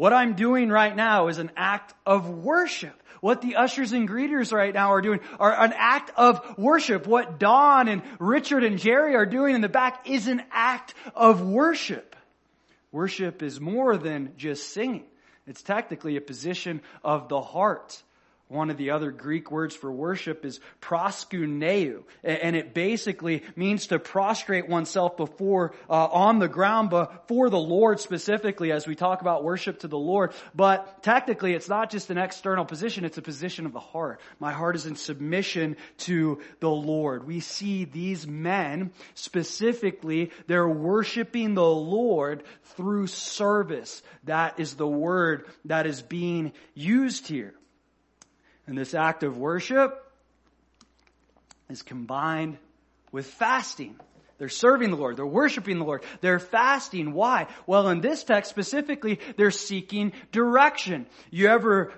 What 0.02 0.12
I'm 0.12 0.34
doing 0.34 0.68
right 0.68 0.96
now 0.96 1.28
is 1.28 1.38
an 1.38 1.52
act 1.56 1.94
of 2.04 2.28
worship. 2.28 3.00
What 3.20 3.40
the 3.40 3.54
ushers 3.54 3.92
and 3.92 4.08
greeters 4.08 4.52
right 4.52 4.74
now 4.74 4.94
are 4.94 5.00
doing 5.00 5.20
are 5.38 5.52
an 5.52 5.72
act 5.76 6.10
of 6.16 6.58
worship. 6.58 7.06
What 7.06 7.38
Don 7.38 7.86
and 7.86 8.02
Richard 8.18 8.64
and 8.64 8.80
Jerry 8.80 9.14
are 9.14 9.26
doing 9.26 9.54
in 9.54 9.60
the 9.60 9.68
back 9.68 10.08
is 10.08 10.26
an 10.26 10.42
act 10.50 10.94
of 11.14 11.40
worship. 11.40 12.16
Worship 12.90 13.44
is 13.44 13.60
more 13.60 13.96
than 13.96 14.32
just 14.36 14.70
singing. 14.70 15.04
It's 15.46 15.62
technically 15.62 16.16
a 16.16 16.20
position 16.20 16.80
of 17.04 17.28
the 17.28 17.40
heart. 17.40 18.02
One 18.48 18.68
of 18.68 18.76
the 18.76 18.90
other 18.90 19.10
Greek 19.10 19.50
words 19.50 19.74
for 19.74 19.90
worship 19.90 20.44
is 20.44 20.60
proskuneo, 20.82 22.02
and 22.22 22.54
it 22.54 22.74
basically 22.74 23.44
means 23.56 23.86
to 23.86 23.98
prostrate 23.98 24.68
oneself 24.68 25.16
before, 25.16 25.74
uh, 25.88 26.08
on 26.08 26.38
the 26.38 26.48
ground 26.48 26.90
before 26.90 27.48
the 27.48 27.58
Lord 27.58 27.98
specifically 27.98 28.70
as 28.70 28.86
we 28.86 28.94
talk 28.94 29.22
about 29.22 29.42
worship 29.42 29.80
to 29.80 29.88
the 29.88 29.96
Lord. 29.96 30.34
But 30.54 31.02
technically 31.02 31.54
it's 31.54 31.70
not 31.70 31.90
just 31.90 32.10
an 32.10 32.18
external 32.18 32.66
position, 32.66 33.06
it's 33.06 33.16
a 33.16 33.22
position 33.22 33.64
of 33.64 33.72
the 33.72 33.80
heart. 33.80 34.20
My 34.38 34.52
heart 34.52 34.76
is 34.76 34.84
in 34.84 34.96
submission 34.96 35.78
to 36.00 36.40
the 36.60 36.68
Lord. 36.68 37.26
We 37.26 37.40
see 37.40 37.86
these 37.86 38.26
men 38.26 38.92
specifically, 39.14 40.30
they're 40.46 40.68
worshiping 40.68 41.54
the 41.54 41.64
Lord 41.64 42.42
through 42.76 43.06
service. 43.06 44.02
That 44.24 44.60
is 44.60 44.74
the 44.74 44.86
word 44.86 45.46
that 45.64 45.86
is 45.86 46.02
being 46.02 46.52
used 46.74 47.28
here. 47.28 47.54
And 48.66 48.78
this 48.78 48.94
act 48.94 49.22
of 49.22 49.36
worship 49.36 50.10
is 51.68 51.82
combined 51.82 52.58
with 53.10 53.26
fasting. 53.26 53.96
They're 54.42 54.48
serving 54.48 54.90
the 54.90 54.96
Lord. 54.96 55.16
They're 55.16 55.24
worshiping 55.24 55.78
the 55.78 55.84
Lord. 55.84 56.02
They're 56.20 56.40
fasting. 56.40 57.12
Why? 57.12 57.46
Well, 57.64 57.88
in 57.90 58.00
this 58.00 58.24
text 58.24 58.50
specifically, 58.50 59.20
they're 59.36 59.52
seeking 59.52 60.10
direction. 60.32 61.06
You 61.30 61.46
ever 61.46 61.92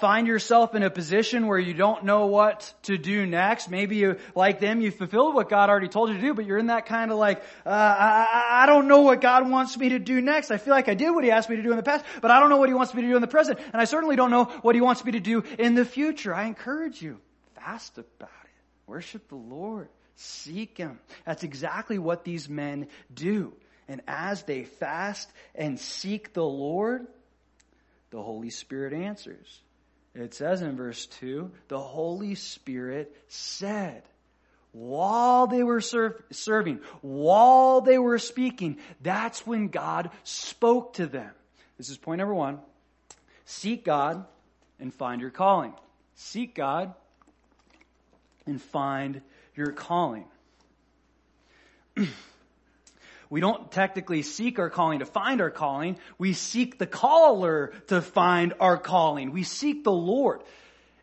find 0.00 0.28
yourself 0.28 0.76
in 0.76 0.84
a 0.84 0.90
position 0.90 1.48
where 1.48 1.58
you 1.58 1.74
don't 1.74 2.04
know 2.04 2.26
what 2.26 2.72
to 2.82 2.98
do 2.98 3.26
next? 3.26 3.68
Maybe 3.68 3.96
you, 3.96 4.18
like 4.36 4.60
them, 4.60 4.80
you 4.80 4.92
fulfilled 4.92 5.34
what 5.34 5.48
God 5.48 5.70
already 5.70 5.88
told 5.88 6.10
you 6.10 6.14
to 6.14 6.20
do, 6.20 6.34
but 6.34 6.46
you're 6.46 6.58
in 6.58 6.68
that 6.68 6.86
kind 6.86 7.10
of 7.10 7.18
like, 7.18 7.42
uh, 7.66 7.70
I, 7.70 8.62
I 8.62 8.66
don't 8.66 8.86
know 8.86 9.00
what 9.00 9.20
God 9.20 9.50
wants 9.50 9.76
me 9.76 9.88
to 9.88 9.98
do 9.98 10.20
next. 10.20 10.52
I 10.52 10.58
feel 10.58 10.74
like 10.74 10.88
I 10.88 10.94
did 10.94 11.10
what 11.10 11.24
He 11.24 11.32
asked 11.32 11.50
me 11.50 11.56
to 11.56 11.64
do 11.64 11.72
in 11.72 11.76
the 11.78 11.82
past, 11.82 12.04
but 12.22 12.30
I 12.30 12.38
don't 12.38 12.48
know 12.48 12.58
what 12.58 12.68
He 12.68 12.76
wants 12.76 12.94
me 12.94 13.02
to 13.02 13.08
do 13.08 13.16
in 13.16 13.22
the 13.22 13.26
present. 13.26 13.58
And 13.72 13.82
I 13.82 13.86
certainly 13.86 14.14
don't 14.14 14.30
know 14.30 14.44
what 14.62 14.76
He 14.76 14.80
wants 14.80 15.04
me 15.04 15.10
to 15.10 15.20
do 15.20 15.42
in 15.58 15.74
the 15.74 15.84
future. 15.84 16.32
I 16.32 16.44
encourage 16.44 17.02
you, 17.02 17.18
fast 17.56 17.98
about 17.98 18.30
it. 18.44 18.50
Worship 18.86 19.28
the 19.28 19.34
Lord. 19.34 19.88
Seek 20.20 20.76
Him. 20.76 20.98
That's 21.24 21.44
exactly 21.44 21.98
what 21.98 22.24
these 22.24 22.48
men 22.48 22.88
do. 23.12 23.54
And 23.88 24.02
as 24.06 24.42
they 24.42 24.64
fast 24.64 25.30
and 25.54 25.78
seek 25.78 26.34
the 26.34 26.44
Lord, 26.44 27.06
the 28.10 28.20
Holy 28.20 28.50
Spirit 28.50 28.92
answers. 28.92 29.60
It 30.14 30.34
says 30.34 30.60
in 30.60 30.76
verse 30.76 31.06
2, 31.06 31.50
the 31.68 31.78
Holy 31.78 32.34
Spirit 32.34 33.14
said, 33.28 34.02
while 34.72 35.46
they 35.46 35.62
were 35.62 35.80
serving, 35.80 36.80
while 37.00 37.80
they 37.80 37.98
were 37.98 38.18
speaking, 38.18 38.78
that's 39.00 39.46
when 39.46 39.68
God 39.68 40.10
spoke 40.24 40.94
to 40.94 41.06
them. 41.06 41.30
This 41.78 41.88
is 41.88 41.96
point 41.96 42.18
number 42.18 42.34
one. 42.34 42.58
Seek 43.44 43.84
God 43.84 44.26
and 44.80 44.92
find 44.92 45.20
your 45.20 45.30
calling. 45.30 45.72
Seek 46.16 46.54
God 46.54 46.92
and 48.44 48.60
find 48.60 49.22
your 49.58 49.72
calling. 49.72 50.24
we 53.30 53.40
don't 53.40 53.70
technically 53.72 54.22
seek 54.22 54.58
our 54.58 54.70
calling 54.70 55.00
to 55.00 55.04
find 55.04 55.40
our 55.40 55.50
calling. 55.50 55.98
We 56.16 56.32
seek 56.32 56.78
the 56.78 56.86
caller 56.86 57.72
to 57.88 58.00
find 58.00 58.54
our 58.60 58.78
calling. 58.78 59.32
We 59.32 59.42
seek 59.42 59.82
the 59.82 59.92
Lord. 59.92 60.42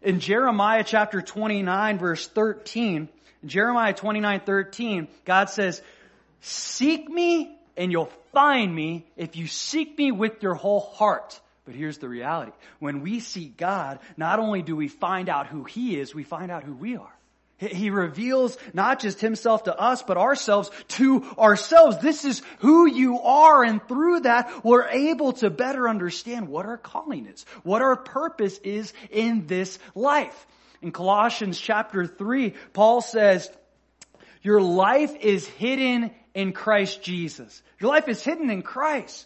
In 0.02 0.22
Jeremiah 0.22 0.84
chapter 0.86 1.22
29 1.22 2.00
verse 2.00 2.28
13, 2.28 3.10
Jeremiah 3.46 3.94
29, 3.94 4.40
13, 4.40 5.08
God 5.26 5.50
says, 5.50 5.82
seek 6.42 7.10
me 7.10 7.56
and 7.76 7.92
you'll 7.92 8.12
find 8.32 8.74
me 8.74 9.06
if 9.18 9.36
you 9.36 9.48
seek 9.48 9.98
me 9.98 10.12
with 10.12 10.42
your 10.42 10.56
whole 10.56 10.80
heart. 10.80 11.40
But 11.66 11.76
here's 11.76 11.98
the 11.98 12.08
reality. 12.08 12.52
When 12.80 13.02
we 13.02 13.20
seek 13.20 13.58
God, 13.58 14.00
not 14.16 14.40
only 14.40 14.62
do 14.62 14.76
we 14.76 14.88
find 14.88 15.30
out 15.30 15.48
who 15.48 15.64
He 15.64 16.00
is, 16.00 16.14
we 16.14 16.24
find 16.24 16.52
out 16.52 16.64
who 16.64 16.74
we 16.74 16.96
are. 16.96 17.15
He 17.58 17.90
reveals 17.90 18.58
not 18.74 19.00
just 19.00 19.22
himself 19.22 19.64
to 19.64 19.78
us, 19.78 20.04
but 20.04 20.18
ourselves 20.18 20.70
to 20.90 21.24
ourselves. 21.38 22.00
This 22.00 22.26
is 22.26 22.42
who 22.60 22.86
you 22.86 23.20
are. 23.22 23.64
And 23.64 23.86
through 23.88 24.22
that, 24.22 24.66
we're 24.66 24.88
able 24.88 25.34
to 25.34 25.50
better 25.50 25.88
understand 25.88 26.50
what 26.50 26.66
our 26.66 26.78
calling 26.78 27.28
is, 27.28 27.46
what 27.64 27.82
our 27.82 27.96
purpose 27.96 28.58
is 28.60 28.92
in 29.10 29.48
this 29.48 29.80
life. 29.94 30.48
In 30.82 30.92
Colossians 30.92 31.58
chapter 31.58 32.06
3, 32.06 32.54
Paul 32.74 33.02
says, 33.02 33.50
your 34.42 34.62
life 34.62 35.16
is 35.22 35.48
hidden 35.48 36.12
in 36.36 36.54
Christ 36.54 37.02
Jesus. 37.02 37.64
Your 37.80 37.90
life 37.90 38.08
is 38.08 38.24
hidden 38.24 38.52
in 38.52 38.62
Christ. 38.62 39.26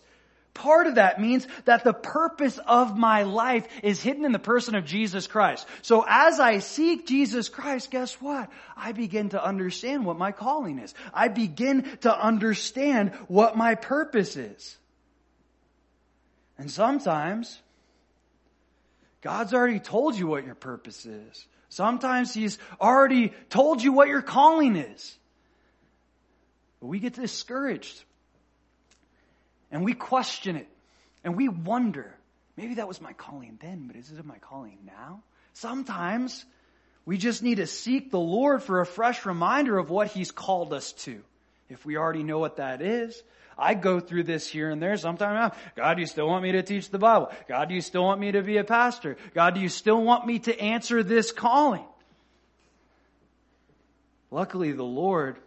Part 0.59 0.87
of 0.87 0.95
that 0.95 1.21
means 1.21 1.47
that 1.63 1.85
the 1.85 1.93
purpose 1.93 2.57
of 2.57 2.97
my 2.97 3.23
life 3.23 3.65
is 3.81 4.03
hidden 4.03 4.25
in 4.25 4.33
the 4.33 4.39
person 4.39 4.75
of 4.75 4.83
Jesus 4.83 5.25
Christ. 5.25 5.65
So 5.83 6.03
as 6.05 6.37
I 6.37 6.59
seek 6.59 7.07
Jesus 7.07 7.47
Christ, 7.47 7.91
guess 7.91 8.15
what? 8.15 8.49
I 8.75 8.91
begin 8.91 9.29
to 9.29 9.41
understand 9.41 10.05
what 10.05 10.17
my 10.17 10.33
calling 10.33 10.79
is. 10.79 10.93
I 11.13 11.29
begin 11.29 11.83
to 12.01 12.13
understand 12.13 13.13
what 13.29 13.55
my 13.55 13.75
purpose 13.75 14.35
is. 14.35 14.77
And 16.57 16.69
sometimes, 16.69 17.57
God's 19.21 19.53
already 19.53 19.79
told 19.79 20.19
you 20.19 20.27
what 20.27 20.45
your 20.45 20.55
purpose 20.55 21.05
is. 21.05 21.47
Sometimes 21.69 22.33
He's 22.33 22.57
already 22.81 23.31
told 23.49 23.81
you 23.81 23.93
what 23.93 24.09
your 24.09 24.21
calling 24.21 24.75
is. 24.75 25.17
But 26.81 26.87
we 26.87 26.99
get 26.99 27.13
discouraged. 27.13 28.03
And 29.71 29.83
we 29.83 29.93
question 29.93 30.55
it. 30.55 30.67
And 31.23 31.35
we 31.35 31.49
wonder, 31.49 32.15
maybe 32.57 32.75
that 32.75 32.87
was 32.87 33.01
my 33.01 33.13
calling 33.13 33.57
then, 33.61 33.85
but 33.87 33.95
is 33.95 34.11
it 34.11 34.25
my 34.25 34.37
calling 34.37 34.77
now? 34.85 35.21
Sometimes 35.53 36.45
we 37.05 37.17
just 37.17 37.43
need 37.43 37.55
to 37.55 37.67
seek 37.67 38.11
the 38.11 38.19
Lord 38.19 38.63
for 38.63 38.81
a 38.81 38.85
fresh 38.85 39.25
reminder 39.25 39.77
of 39.77 39.89
what 39.89 40.07
He's 40.07 40.31
called 40.31 40.73
us 40.73 40.93
to. 40.93 41.21
If 41.69 41.85
we 41.85 41.97
already 41.97 42.23
know 42.23 42.39
what 42.39 42.57
that 42.57 42.81
is, 42.81 43.21
I 43.57 43.73
go 43.73 43.99
through 43.99 44.23
this 44.23 44.47
here 44.47 44.69
and 44.69 44.81
there 44.81 44.95
sometimes. 44.97 45.53
God, 45.75 45.95
do 45.95 46.01
you 46.01 46.07
still 46.07 46.27
want 46.27 46.43
me 46.43 46.53
to 46.53 46.63
teach 46.63 46.89
the 46.89 46.97
Bible? 46.97 47.29
God, 47.47 47.69
do 47.69 47.75
you 47.75 47.81
still 47.81 48.03
want 48.03 48.19
me 48.19 48.31
to 48.31 48.41
be 48.41 48.57
a 48.57 48.63
pastor? 48.63 49.17
God, 49.33 49.55
do 49.55 49.59
you 49.59 49.69
still 49.69 50.01
want 50.01 50.25
me 50.25 50.39
to 50.39 50.59
answer 50.59 51.03
this 51.03 51.31
calling? 51.31 51.85
Luckily, 54.31 54.71
the 54.71 54.83
Lord 54.83 55.37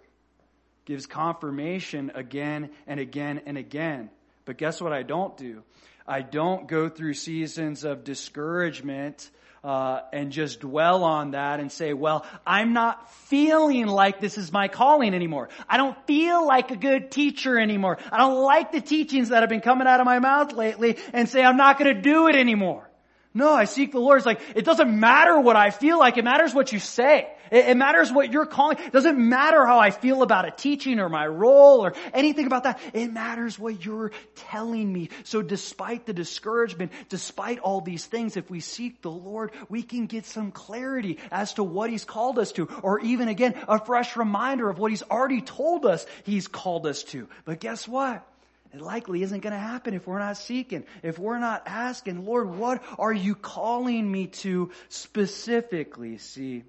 gives 0.85 1.07
confirmation 1.07 2.12
again 2.15 2.71
and 2.87 3.01
again 3.01 3.43
and 3.47 3.57
again. 3.57 4.11
But 4.45 4.59
guess 4.59 4.81
what 4.81 4.93
I 4.93 5.03
don't 5.03 5.37
do? 5.37 5.62
I 6.07 6.23
don't 6.23 6.67
go 6.67 6.89
through 6.89 7.15
seasons 7.15 7.85
of 7.85 8.05
discouragement 8.05 9.31
uh, 9.65 10.01
and 10.12 10.33
just 10.33 10.61
dwell 10.61 11.05
on 11.05 11.33
that 11.33 11.61
and 11.61 11.71
say, 11.71 11.93
well, 11.93 12.27
I'm 12.45 12.73
not 12.73 13.12
feeling 13.12 13.87
like 13.87 14.21
this 14.21 14.37
is 14.37 14.53
my 14.53 14.67
calling 14.67 15.15
anymore. 15.15 15.49
I 15.69 15.77
don't 15.77 15.97
feel 16.07 16.45
like 16.45 16.73
a 16.73 16.77
good 16.77 17.12
teacher 17.12 17.59
anymore. 17.59 17.99
I 18.11 18.19
don't 18.19 18.43
like 18.43 18.73
the 18.73 18.81
teachings 18.81 19.29
that 19.29 19.41
have 19.43 19.49
been 19.49 19.61
coming 19.61 19.87
out 19.87 20.01
of 20.01 20.07
my 20.07 20.19
mouth 20.19 20.53
lately 20.53 20.99
and 21.12 21.29
say 21.29 21.45
I'm 21.45 21.57
not 21.57 21.79
going 21.79 21.95
to 21.95 22.01
do 22.01 22.27
it 22.27 22.35
anymore. 22.35 22.89
No, 23.35 23.53
I 23.53 23.65
seek 23.65 23.93
the 23.93 24.01
Lord. 24.01 24.19
It's 24.19 24.27
like, 24.27 24.41
it 24.57 24.65
doesn't 24.65 24.99
matter 24.99 25.41
what 25.41 25.57
I 25.57 25.71
feel 25.71 25.99
like. 25.99 26.19
It 26.19 26.25
matters 26.25 26.53
what 26.53 26.73
you 26.73 26.79
say. 26.79 27.29
It, 27.52 27.66
it, 27.68 27.76
matters 27.76 28.11
what 28.11 28.32
you're 28.32 28.47
calling. 28.47 28.78
It 28.78 28.92
doesn't 28.92 29.18
matter 29.18 29.66
how 29.66 29.78
I 29.78 29.90
feel 29.90 30.23
about 30.23 30.49
a 30.49 30.50
teaching 30.50 30.99
or 30.99 31.11
my 31.11 31.26
role 31.26 31.85
or 31.85 31.92
anything 32.14 32.47
about 32.47 32.64
that. 32.64 32.80
It 32.94 33.12
matters 33.12 33.59
what 33.59 33.85
you're 33.85 34.11
telling 34.35 34.90
me. 34.90 35.11
So 35.25 35.42
despite 35.42 36.06
the 36.06 36.14
discouragement, 36.14 36.92
despite 37.11 37.59
all 37.59 37.82
these 37.82 38.06
things, 38.06 38.38
if 38.38 38.50
we 38.50 38.61
seek 38.61 39.02
the 39.02 39.11
Lord, 39.11 39.52
we 39.68 39.82
can 39.82 40.06
get 40.06 40.25
some 40.25 40.50
clarity 40.50 41.18
as 41.30 41.52
to 41.54 41.62
what 41.62 41.90
He's 41.90 42.06
called 42.06 42.38
us 42.38 42.52
to. 42.52 42.68
Or 42.82 43.00
even 43.00 43.28
again, 43.28 43.54
a 43.68 43.78
fresh 43.78 44.16
reminder 44.16 44.71
of 44.71 44.78
what 44.78 44.90
He's 44.90 45.02
already 45.02 45.42
told 45.42 45.85
us 45.85 46.06
He's 46.25 46.49
called 46.49 46.87
us 46.87 47.04
to. 47.04 47.28
But 47.44 47.61
guess 47.61 47.87
what? 47.87 48.26
It 48.73 48.80
likely 48.80 49.23
isn't 49.23 49.40
going 49.40 49.52
to 49.52 49.59
happen 49.59 49.92
if 49.92 50.06
we're 50.06 50.18
not 50.18 50.38
seeking, 50.38 50.85
if 51.02 51.18
we're 51.18 51.38
not 51.38 51.64
asking, 51.66 52.25
Lord, 52.25 52.56
what 52.56 52.83
are 52.98 53.12
you 53.12 53.35
calling 53.35 54.11
me 54.11 54.29
to 54.29 54.70
specifically? 54.88 56.16
See, 56.16 56.64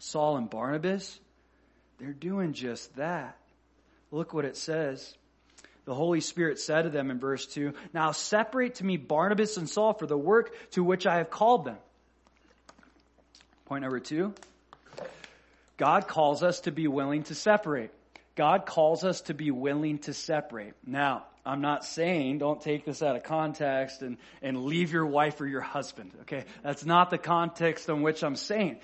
Saul 0.00 0.36
and 0.36 0.50
Barnabas, 0.50 1.18
they're 1.98 2.12
doing 2.12 2.52
just 2.52 2.96
that. 2.96 3.36
Look 4.10 4.34
what 4.34 4.44
it 4.44 4.56
says. 4.56 5.14
The 5.84 5.94
Holy 5.94 6.20
Spirit 6.20 6.58
said 6.58 6.82
to 6.82 6.90
them 6.90 7.10
in 7.10 7.18
verse 7.18 7.46
2, 7.46 7.74
Now 7.92 8.12
separate 8.12 8.76
to 8.76 8.84
me 8.84 8.96
Barnabas 8.96 9.56
and 9.56 9.68
Saul 9.68 9.92
for 9.94 10.06
the 10.06 10.18
work 10.18 10.54
to 10.72 10.84
which 10.84 11.06
I 11.06 11.16
have 11.18 11.30
called 11.30 11.64
them. 11.64 11.78
Point 13.66 13.82
number 13.82 14.00
two. 14.00 14.34
God 15.76 16.08
calls 16.08 16.42
us 16.42 16.60
to 16.60 16.72
be 16.72 16.88
willing 16.88 17.22
to 17.24 17.34
separate. 17.34 17.90
God 18.34 18.66
calls 18.66 19.04
us 19.04 19.20
to 19.22 19.34
be 19.34 19.50
willing 19.50 19.98
to 20.00 20.12
separate. 20.12 20.74
Now, 20.84 21.24
I'm 21.44 21.60
not 21.60 21.84
saying 21.84 22.38
don't 22.38 22.60
take 22.60 22.84
this 22.84 23.02
out 23.02 23.16
of 23.16 23.22
context 23.22 24.02
and, 24.02 24.18
and 24.42 24.64
leave 24.64 24.92
your 24.92 25.06
wife 25.06 25.40
or 25.40 25.46
your 25.46 25.60
husband. 25.60 26.12
Okay. 26.22 26.44
That's 26.62 26.84
not 26.84 27.10
the 27.10 27.18
context 27.18 27.88
in 27.88 28.02
which 28.02 28.22
I'm 28.22 28.36
saying. 28.36 28.78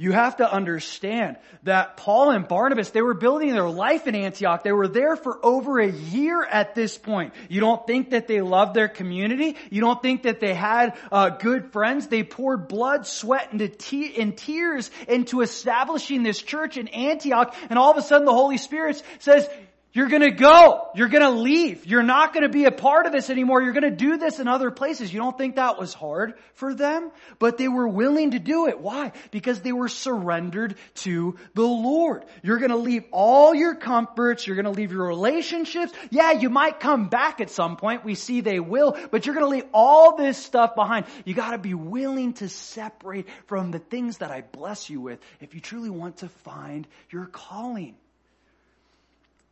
You 0.00 0.12
have 0.12 0.38
to 0.38 0.50
understand 0.50 1.36
that 1.64 1.98
Paul 1.98 2.30
and 2.30 2.48
Barnabas, 2.48 2.88
they 2.88 3.02
were 3.02 3.12
building 3.12 3.52
their 3.52 3.68
life 3.68 4.06
in 4.06 4.14
Antioch. 4.14 4.62
They 4.62 4.72
were 4.72 4.88
there 4.88 5.14
for 5.14 5.38
over 5.44 5.78
a 5.78 5.90
year 5.90 6.42
at 6.42 6.74
this 6.74 6.96
point. 6.96 7.34
You 7.50 7.60
don't 7.60 7.86
think 7.86 8.12
that 8.12 8.26
they 8.26 8.40
loved 8.40 8.72
their 8.72 8.88
community? 8.88 9.58
You 9.68 9.82
don't 9.82 10.00
think 10.00 10.22
that 10.22 10.40
they 10.40 10.54
had 10.54 10.96
uh, 11.12 11.28
good 11.28 11.70
friends? 11.72 12.06
They 12.06 12.22
poured 12.22 12.66
blood, 12.66 13.06
sweat, 13.06 13.52
and, 13.52 13.78
te- 13.78 14.18
and 14.18 14.34
tears 14.34 14.90
into 15.06 15.42
establishing 15.42 16.22
this 16.22 16.40
church 16.40 16.78
in 16.78 16.88
Antioch. 16.88 17.54
And 17.68 17.78
all 17.78 17.90
of 17.90 17.98
a 17.98 18.02
sudden 18.02 18.24
the 18.24 18.32
Holy 18.32 18.56
Spirit 18.56 19.02
says, 19.18 19.46
you're 19.92 20.08
gonna 20.08 20.30
go. 20.30 20.88
You're 20.94 21.08
gonna 21.08 21.32
leave. 21.32 21.84
You're 21.84 22.04
not 22.04 22.32
gonna 22.32 22.48
be 22.48 22.64
a 22.64 22.70
part 22.70 23.06
of 23.06 23.12
this 23.12 23.28
anymore. 23.28 23.60
You're 23.60 23.72
gonna 23.72 23.90
do 23.90 24.18
this 24.18 24.38
in 24.38 24.46
other 24.46 24.70
places. 24.70 25.12
You 25.12 25.18
don't 25.18 25.36
think 25.36 25.56
that 25.56 25.80
was 25.80 25.92
hard 25.92 26.34
for 26.54 26.74
them? 26.74 27.10
But 27.40 27.58
they 27.58 27.66
were 27.66 27.88
willing 27.88 28.30
to 28.30 28.38
do 28.38 28.68
it. 28.68 28.80
Why? 28.80 29.10
Because 29.32 29.60
they 29.62 29.72
were 29.72 29.88
surrendered 29.88 30.76
to 30.96 31.36
the 31.54 31.66
Lord. 31.66 32.24
You're 32.44 32.58
gonna 32.58 32.76
leave 32.76 33.04
all 33.10 33.52
your 33.52 33.74
comforts. 33.74 34.46
You're 34.46 34.54
gonna 34.54 34.70
leave 34.70 34.92
your 34.92 35.08
relationships. 35.08 35.92
Yeah, 36.10 36.32
you 36.32 36.50
might 36.50 36.78
come 36.78 37.08
back 37.08 37.40
at 37.40 37.50
some 37.50 37.76
point. 37.76 38.04
We 38.04 38.14
see 38.14 38.42
they 38.42 38.60
will, 38.60 38.96
but 39.10 39.26
you're 39.26 39.34
gonna 39.34 39.48
leave 39.48 39.66
all 39.74 40.16
this 40.16 40.38
stuff 40.38 40.76
behind. 40.76 41.06
You 41.24 41.34
gotta 41.34 41.58
be 41.58 41.74
willing 41.74 42.34
to 42.34 42.48
separate 42.48 43.26
from 43.46 43.72
the 43.72 43.80
things 43.80 44.18
that 44.18 44.30
I 44.30 44.42
bless 44.42 44.88
you 44.88 45.00
with 45.00 45.18
if 45.40 45.54
you 45.54 45.60
truly 45.60 45.90
want 45.90 46.18
to 46.18 46.28
find 46.28 46.86
your 47.10 47.26
calling. 47.26 47.96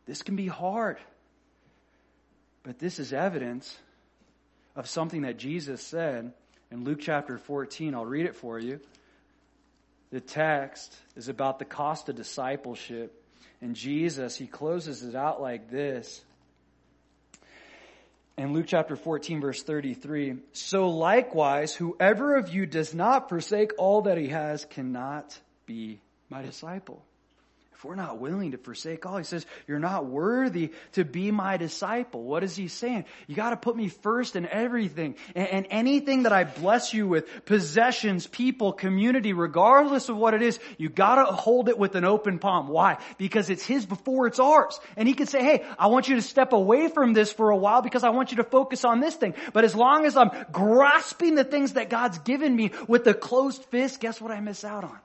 This 0.09 0.23
can 0.23 0.35
be 0.35 0.47
hard. 0.47 0.97
But 2.63 2.79
this 2.79 2.97
is 2.97 3.13
evidence 3.13 3.77
of 4.75 4.87
something 4.87 5.21
that 5.21 5.37
Jesus 5.37 5.83
said 5.83 6.33
in 6.71 6.83
Luke 6.83 6.97
chapter 6.99 7.37
14. 7.37 7.93
I'll 7.93 8.07
read 8.07 8.25
it 8.25 8.35
for 8.35 8.57
you. 8.57 8.79
The 10.09 10.19
text 10.19 10.95
is 11.15 11.29
about 11.29 11.59
the 11.59 11.65
cost 11.65 12.09
of 12.09 12.15
discipleship. 12.15 13.23
And 13.61 13.75
Jesus, 13.75 14.35
he 14.35 14.47
closes 14.47 15.03
it 15.03 15.13
out 15.13 15.43
like 15.43 15.69
this. 15.69 16.23
In 18.35 18.53
Luke 18.53 18.65
chapter 18.67 18.95
14 18.95 19.41
verse 19.41 19.61
33, 19.61 20.37
so 20.53 20.89
likewise, 20.89 21.75
whoever 21.75 22.35
of 22.35 22.51
you 22.51 22.65
does 22.65 22.95
not 22.95 23.29
forsake 23.29 23.73
all 23.77 24.01
that 24.01 24.17
he 24.17 24.29
has 24.29 24.65
cannot 24.65 25.39
be 25.67 25.99
my 26.31 26.41
disciple. 26.41 27.03
If 27.79 27.85
we're 27.85 27.95
not 27.95 28.19
willing 28.19 28.51
to 28.51 28.57
forsake 28.57 29.05
all, 29.05 29.15
he 29.17 29.23
says, 29.23 29.45
you're 29.65 29.79
not 29.79 30.05
worthy 30.05 30.73
to 30.91 31.05
be 31.05 31.31
my 31.31 31.55
disciple. 31.55 32.21
What 32.21 32.43
is 32.43 32.53
he 32.53 32.67
saying? 32.67 33.05
You 33.25 33.37
gotta 33.37 33.55
put 33.55 33.77
me 33.77 33.87
first 33.87 34.35
in 34.35 34.45
everything. 34.45 35.15
And, 35.33 35.47
and, 35.47 35.67
anything 35.69 36.23
that 36.23 36.33
I 36.33 36.43
bless 36.43 36.93
you 36.93 37.07
with, 37.07 37.45
possessions, 37.45 38.27
people, 38.27 38.73
community, 38.73 39.31
regardless 39.31 40.09
of 40.09 40.17
what 40.17 40.33
it 40.33 40.41
is, 40.41 40.59
you 40.77 40.89
gotta 40.89 41.31
hold 41.31 41.69
it 41.69 41.77
with 41.77 41.95
an 41.95 42.03
open 42.03 42.37
palm. 42.37 42.67
Why? 42.67 42.97
Because 43.17 43.49
it's 43.49 43.63
his 43.63 43.85
before 43.85 44.27
it's 44.27 44.39
ours. 44.39 44.77
And 44.97 45.07
he 45.07 45.13
could 45.13 45.29
say, 45.29 45.41
hey, 45.41 45.63
I 45.77 45.87
want 45.87 46.09
you 46.09 46.17
to 46.17 46.21
step 46.21 46.51
away 46.51 46.89
from 46.89 47.13
this 47.13 47.31
for 47.31 47.49
a 47.49 47.55
while 47.55 47.81
because 47.81 48.03
I 48.03 48.09
want 48.09 48.31
you 48.31 48.37
to 48.37 48.43
focus 48.43 48.83
on 48.83 48.99
this 48.99 49.15
thing. 49.15 49.35
But 49.53 49.63
as 49.63 49.73
long 49.73 50.05
as 50.05 50.17
I'm 50.17 50.31
grasping 50.51 51.35
the 51.35 51.45
things 51.45 51.73
that 51.75 51.89
God's 51.89 52.17
given 52.17 52.53
me 52.53 52.71
with 52.89 53.07
a 53.07 53.13
closed 53.13 53.63
fist, 53.63 54.01
guess 54.01 54.19
what 54.19 54.31
I 54.31 54.41
miss 54.41 54.65
out 54.65 54.83
on? 54.83 54.99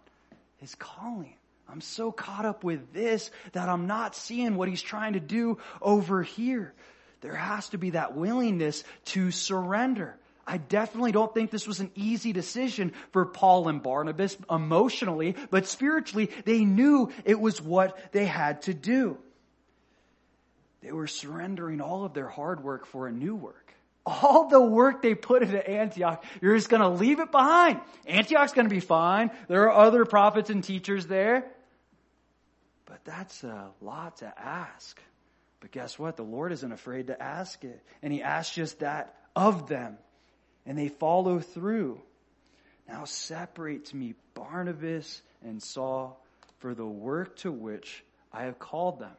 His 0.57 0.75
calling. 0.75 1.34
I'm 1.69 1.81
so 1.81 2.13
caught 2.13 2.45
up 2.45 2.63
with 2.63 2.93
this 2.93 3.31
that 3.53 3.69
I'm 3.69 3.87
not 3.87 4.15
seeing 4.15 4.57
what 4.57 4.69
he's 4.69 4.83
trying 4.83 5.15
to 5.15 5.21
do 5.21 5.59
over 5.81 6.23
here. 6.23 6.73
There 7.21 7.35
has 7.35 7.71
to 7.71 7.79
be 7.79 7.91
that 7.91 8.15
willingness 8.15 8.85
to 9.07 9.31
surrender. 9.31 10.17
I 10.47 10.59
definitely 10.59 11.13
don't 11.13 11.33
think 11.33 11.51
this 11.51 11.67
was 11.67 11.81
an 11.81 11.91
easy 11.95 12.33
decision 12.33 12.93
for 13.13 13.25
Paul 13.25 13.69
and 13.69 13.83
Barnabas 13.83 14.37
emotionally, 14.51 15.37
but 15.51 15.67
spiritually, 15.67 16.31
they 16.45 16.65
knew 16.65 17.11
it 17.25 17.41
was 17.41 17.63
what 17.63 18.13
they 18.13 18.27
had 18.27 18.63
to 18.63 18.75
do. 18.75 19.17
They 20.83 20.93
were 20.93 21.07
surrendering 21.07 21.81
all 21.81 22.05
of 22.05 22.13
their 22.13 22.29
hard 22.29 22.63
work 22.63 22.85
for 22.85 23.07
a 23.09 23.13
new 23.13 23.35
work. 23.35 23.64
All 24.07 24.49
the 24.49 24.61
work 24.61 25.03
they 25.03 25.15
put 25.15 25.43
into 25.43 25.69
Antioch, 25.69 26.25
you're 26.41 26.57
just 26.57 26.69
gonna 26.69 26.91
leave 26.91 27.21
it 27.21 27.31
behind. 27.31 27.81
Antioch's 28.07 28.53
gonna 28.53 28.69
be 28.69 28.81
fine. 28.81 29.31
There 29.49 29.71
are 29.71 29.87
other 29.87 30.05
prophets 30.05 30.51
and 30.51 30.63
teachers 30.63 31.07
there. 31.07 31.51
But 32.87 33.05
that's 33.05 33.43
a 33.45 33.71
lot 33.81 34.19
to 34.19 34.33
ask. 34.39 35.01
But 35.61 35.71
guess 35.71 35.99
what? 35.99 36.17
The 36.17 36.23
Lord 36.23 36.53
isn't 36.53 36.73
afraid 36.73 37.07
to 37.07 37.21
ask 37.21 37.65
it. 37.65 37.83
And 38.03 38.13
He 38.13 38.23
asks 38.23 38.55
just 38.55 38.81
that 38.81 39.17
of 39.35 39.69
them. 39.69 39.97
And 40.67 40.79
they 40.79 40.89
follow 40.89 41.41
through. 41.41 42.01
Now 42.87 43.05
separate 43.05 43.87
to 43.87 43.97
me 43.97 44.15
Barnabas 44.35 45.23
and 45.43 45.63
Saul 45.63 46.23
for 46.59 46.75
the 46.75 46.85
work 46.85 47.37
to 47.39 47.51
which 47.51 48.05
I 48.33 48.45
have 48.45 48.59
called 48.59 48.99
them 48.99 49.17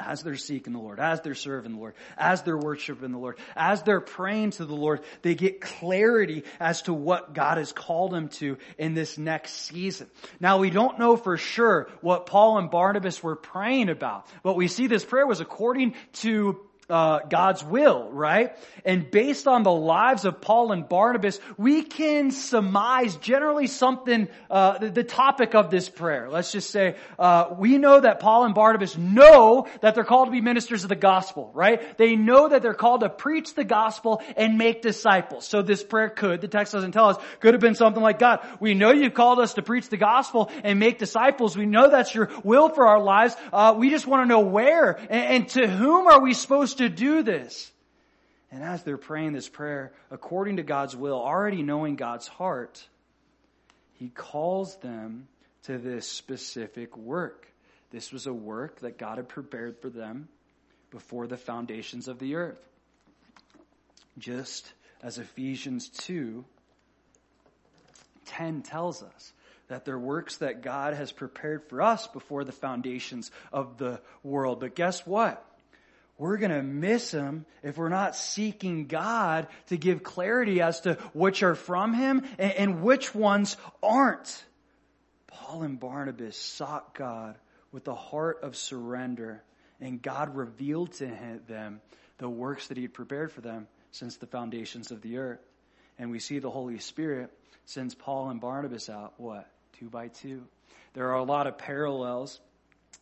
as 0.00 0.22
they're 0.22 0.36
seeking 0.36 0.72
the 0.72 0.78
Lord, 0.78 0.98
as 0.98 1.20
they're 1.20 1.34
serving 1.34 1.72
the 1.72 1.78
Lord, 1.78 1.94
as 2.16 2.42
they're 2.42 2.58
worshiping 2.58 3.12
the 3.12 3.18
Lord, 3.18 3.38
as 3.54 3.82
they're 3.82 4.00
praying 4.00 4.52
to 4.52 4.64
the 4.64 4.74
Lord, 4.74 5.00
they 5.22 5.34
get 5.34 5.60
clarity 5.60 6.44
as 6.58 6.82
to 6.82 6.92
what 6.92 7.32
God 7.32 7.58
has 7.58 7.72
called 7.72 8.12
them 8.12 8.28
to 8.30 8.58
in 8.76 8.94
this 8.94 9.16
next 9.18 9.52
season. 9.52 10.08
Now 10.40 10.58
we 10.58 10.70
don't 10.70 10.98
know 10.98 11.16
for 11.16 11.36
sure 11.36 11.88
what 12.00 12.26
Paul 12.26 12.58
and 12.58 12.70
Barnabas 12.70 13.22
were 13.22 13.36
praying 13.36 13.88
about, 13.88 14.26
but 14.42 14.56
we 14.56 14.68
see 14.68 14.88
this 14.88 15.04
prayer 15.04 15.26
was 15.26 15.40
according 15.40 15.94
to 16.14 16.60
uh, 16.88 17.20
God's 17.20 17.64
will, 17.64 18.10
right? 18.10 18.56
And 18.84 19.10
based 19.10 19.48
on 19.48 19.62
the 19.62 19.72
lives 19.72 20.24
of 20.24 20.40
Paul 20.40 20.72
and 20.72 20.88
Barnabas, 20.88 21.40
we 21.56 21.82
can 21.82 22.30
surmise 22.30 23.16
generally 23.16 23.66
something, 23.66 24.28
uh, 24.50 24.78
the, 24.78 24.90
the, 24.90 25.04
topic 25.04 25.54
of 25.54 25.70
this 25.70 25.88
prayer. 25.88 26.28
Let's 26.28 26.50
just 26.50 26.70
say, 26.70 26.96
uh, 27.18 27.54
we 27.56 27.78
know 27.78 28.00
that 28.00 28.20
Paul 28.20 28.44
and 28.44 28.54
Barnabas 28.54 28.98
know 28.98 29.66
that 29.80 29.94
they're 29.94 30.04
called 30.04 30.28
to 30.28 30.32
be 30.32 30.40
ministers 30.40 30.82
of 30.82 30.88
the 30.88 30.96
gospel, 30.96 31.50
right? 31.54 31.96
They 31.96 32.16
know 32.16 32.48
that 32.48 32.62
they're 32.62 32.74
called 32.74 33.00
to 33.00 33.08
preach 33.08 33.54
the 33.54 33.64
gospel 33.64 34.22
and 34.36 34.58
make 34.58 34.82
disciples. 34.82 35.46
So 35.46 35.62
this 35.62 35.84
prayer 35.84 36.08
could, 36.08 36.40
the 36.40 36.48
text 36.48 36.72
doesn't 36.72 36.92
tell 36.92 37.10
us, 37.10 37.16
could 37.40 37.54
have 37.54 37.60
been 37.60 37.74
something 37.74 38.02
like, 38.02 38.18
God, 38.18 38.46
we 38.60 38.74
know 38.74 38.92
you've 38.92 39.14
called 39.14 39.38
us 39.38 39.54
to 39.54 39.62
preach 39.62 39.88
the 39.88 39.96
gospel 39.96 40.50
and 40.62 40.78
make 40.78 40.98
disciples. 40.98 41.56
We 41.56 41.66
know 41.66 41.88
that's 41.90 42.14
your 42.14 42.30
will 42.42 42.68
for 42.68 42.86
our 42.86 43.00
lives. 43.00 43.36
Uh, 43.52 43.74
we 43.76 43.90
just 43.90 44.06
want 44.06 44.22
to 44.22 44.26
know 44.26 44.40
where 44.40 44.98
and, 45.08 45.10
and 45.10 45.48
to 45.50 45.68
whom 45.68 46.06
are 46.06 46.20
we 46.20 46.34
supposed 46.34 46.73
to 46.76 46.88
do 46.88 47.22
this. 47.22 47.70
And 48.50 48.62
as 48.62 48.82
they're 48.82 48.96
praying 48.96 49.32
this 49.32 49.48
prayer, 49.48 49.92
according 50.10 50.56
to 50.56 50.62
God's 50.62 50.94
will, 50.94 51.20
already 51.20 51.62
knowing 51.62 51.96
God's 51.96 52.28
heart, 52.28 52.86
He 53.94 54.08
calls 54.08 54.76
them 54.76 55.28
to 55.64 55.78
this 55.78 56.06
specific 56.06 56.96
work. 56.96 57.48
This 57.90 58.12
was 58.12 58.26
a 58.26 58.32
work 58.32 58.80
that 58.80 58.98
God 58.98 59.16
had 59.16 59.28
prepared 59.28 59.80
for 59.80 59.88
them 59.88 60.28
before 60.90 61.26
the 61.26 61.36
foundations 61.36 62.06
of 62.06 62.18
the 62.18 62.36
earth. 62.36 62.64
Just 64.18 64.72
as 65.02 65.18
Ephesians 65.18 65.88
2 65.88 66.44
10 68.26 68.62
tells 68.62 69.02
us 69.02 69.32
that 69.68 69.84
they're 69.84 69.98
works 69.98 70.38
that 70.38 70.62
God 70.62 70.94
has 70.94 71.12
prepared 71.12 71.64
for 71.68 71.82
us 71.82 72.06
before 72.06 72.44
the 72.44 72.52
foundations 72.52 73.30
of 73.52 73.78
the 73.78 74.00
world. 74.22 74.60
But 74.60 74.74
guess 74.74 75.06
what? 75.06 75.44
We're 76.16 76.36
going 76.36 76.52
to 76.52 76.62
miss 76.62 77.10
him 77.10 77.44
if 77.62 77.76
we're 77.76 77.88
not 77.88 78.14
seeking 78.14 78.86
God 78.86 79.48
to 79.66 79.76
give 79.76 80.02
clarity 80.02 80.60
as 80.60 80.80
to 80.82 80.94
which 81.12 81.42
are 81.42 81.56
from 81.56 81.92
him 81.92 82.22
and, 82.38 82.52
and 82.52 82.82
which 82.82 83.14
ones 83.14 83.56
aren't. 83.82 84.44
Paul 85.26 85.62
and 85.62 85.80
Barnabas 85.80 86.36
sought 86.36 86.94
God 86.94 87.36
with 87.72 87.88
a 87.88 87.94
heart 87.94 88.38
of 88.42 88.54
surrender, 88.54 89.42
and 89.80 90.00
God 90.00 90.36
revealed 90.36 90.92
to 90.94 91.40
them 91.48 91.80
the 92.18 92.28
works 92.28 92.68
that 92.68 92.76
he 92.76 92.84
had 92.84 92.94
prepared 92.94 93.32
for 93.32 93.40
them 93.40 93.66
since 93.90 94.16
the 94.16 94.26
foundations 94.26 94.92
of 94.92 95.02
the 95.02 95.18
earth. 95.18 95.40
And 95.98 96.10
we 96.10 96.20
see 96.20 96.38
the 96.38 96.50
Holy 96.50 96.78
Spirit 96.78 97.30
sends 97.66 97.94
Paul 97.94 98.30
and 98.30 98.40
Barnabas 98.40 98.88
out, 98.88 99.14
what? 99.16 99.50
Two 99.78 99.88
by 99.88 100.08
two. 100.08 100.44
There 100.92 101.10
are 101.10 101.18
a 101.18 101.24
lot 101.24 101.48
of 101.48 101.58
parallels 101.58 102.40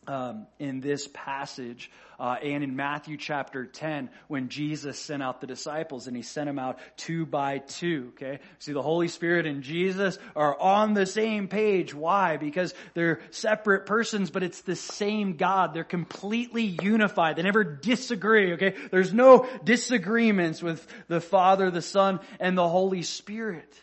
um, 0.07 0.47
in 0.59 0.79
this 0.79 1.07
passage 1.13 1.91
uh, 2.19 2.35
and 2.41 2.63
in 2.63 2.75
Matthew 2.75 3.17
chapter 3.17 3.65
10 3.65 4.09
when 4.27 4.49
Jesus 4.49 4.97
sent 4.99 5.23
out 5.23 5.41
the 5.41 5.47
disciples 5.47 6.07
and 6.07 6.15
he 6.15 6.21
sent 6.21 6.47
them 6.47 6.59
out 6.59 6.79
two 6.95 7.25
by 7.25 7.57
two. 7.57 8.13
Okay. 8.13 8.39
See, 8.59 8.73
the 8.73 8.81
Holy 8.81 9.07
Spirit 9.07 9.45
and 9.45 9.63
Jesus 9.63 10.17
are 10.35 10.59
on 10.59 10.93
the 10.93 11.05
same 11.05 11.47
page. 11.47 11.93
Why? 11.93 12.37
Because 12.37 12.73
they're 12.93 13.19
separate 13.31 13.85
persons, 13.85 14.29
but 14.29 14.43
it's 14.43 14.61
the 14.61 14.75
same 14.75 15.35
God. 15.35 15.73
They're 15.73 15.83
completely 15.83 16.77
unified. 16.81 17.35
They 17.35 17.43
never 17.43 17.63
disagree. 17.63 18.53
Okay. 18.53 18.75
There's 18.91 19.13
no 19.13 19.47
disagreements 19.63 20.61
with 20.61 20.85
the 21.07 21.21
Father, 21.21 21.71
the 21.71 21.81
Son, 21.81 22.19
and 22.39 22.57
the 22.57 22.69
Holy 22.69 23.01
Spirit. 23.01 23.73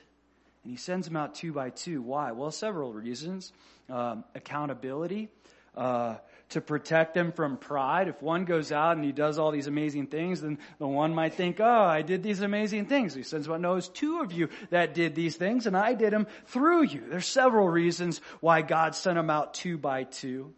And 0.63 0.71
he 0.71 0.77
sends 0.77 1.07
them 1.07 1.17
out 1.17 1.35
two 1.35 1.53
by 1.53 1.71
two. 1.71 2.03
Why? 2.03 2.33
Well, 2.33 2.51
several 2.51 2.93
reasons. 2.93 3.53
Um, 3.89 4.23
accountability 4.37 5.31
uh, 5.77 6.17
to 6.51 6.61
protect 6.61 7.15
them 7.15 7.33
from 7.33 7.57
pride. 7.57 8.09
If 8.09 8.21
one 8.21 8.45
goes 8.45 8.73
out 8.73 8.97
and 8.97 9.05
he 9.05 9.13
does 9.13 9.39
all 9.39 9.53
these 9.53 9.69
amazing 9.69 10.09
things, 10.09 10.41
then 10.41 10.59
the 10.79 10.87
one 10.87 11.15
might 11.15 11.35
think, 11.35 11.61
oh, 11.61 11.65
I 11.65 12.03
did 12.03 12.23
these 12.23 12.41
amazing 12.41 12.87
things. 12.87 13.15
He 13.15 13.23
says, 13.23 13.49
well, 13.49 13.59
no, 13.59 13.77
it's 13.77 13.89
two 13.89 14.21
of 14.21 14.33
you 14.33 14.49
that 14.71 14.95
did 14.95 15.15
these 15.15 15.37
things 15.37 15.67
and 15.67 15.77
I 15.77 15.95
did 15.95 16.13
them 16.13 16.27
through 16.47 16.85
you. 16.85 17.05
There's 17.09 17.27
several 17.27 17.69
reasons 17.69 18.21
why 18.41 18.63
God 18.63 18.95
sent 18.95 19.17
them 19.17 19.31
out 19.31 19.55
two 19.55 19.79
by 19.79 20.05
two, 20.05 20.53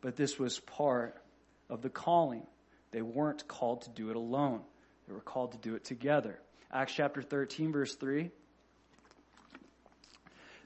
but 0.00 0.16
this 0.16 0.38
was 0.38 0.58
part 0.58 1.16
of 1.68 1.80
the 1.80 1.90
calling. 1.90 2.42
They 2.90 3.02
weren't 3.02 3.46
called 3.46 3.82
to 3.82 3.90
do 3.90 4.10
it 4.10 4.16
alone. 4.16 4.62
They 5.06 5.14
were 5.14 5.20
called 5.20 5.52
to 5.52 5.58
do 5.58 5.76
it 5.76 5.84
together. 5.84 6.40
Acts 6.72 6.94
chapter 6.94 7.22
13 7.22 7.72
verse 7.72 7.94
3. 7.94 8.30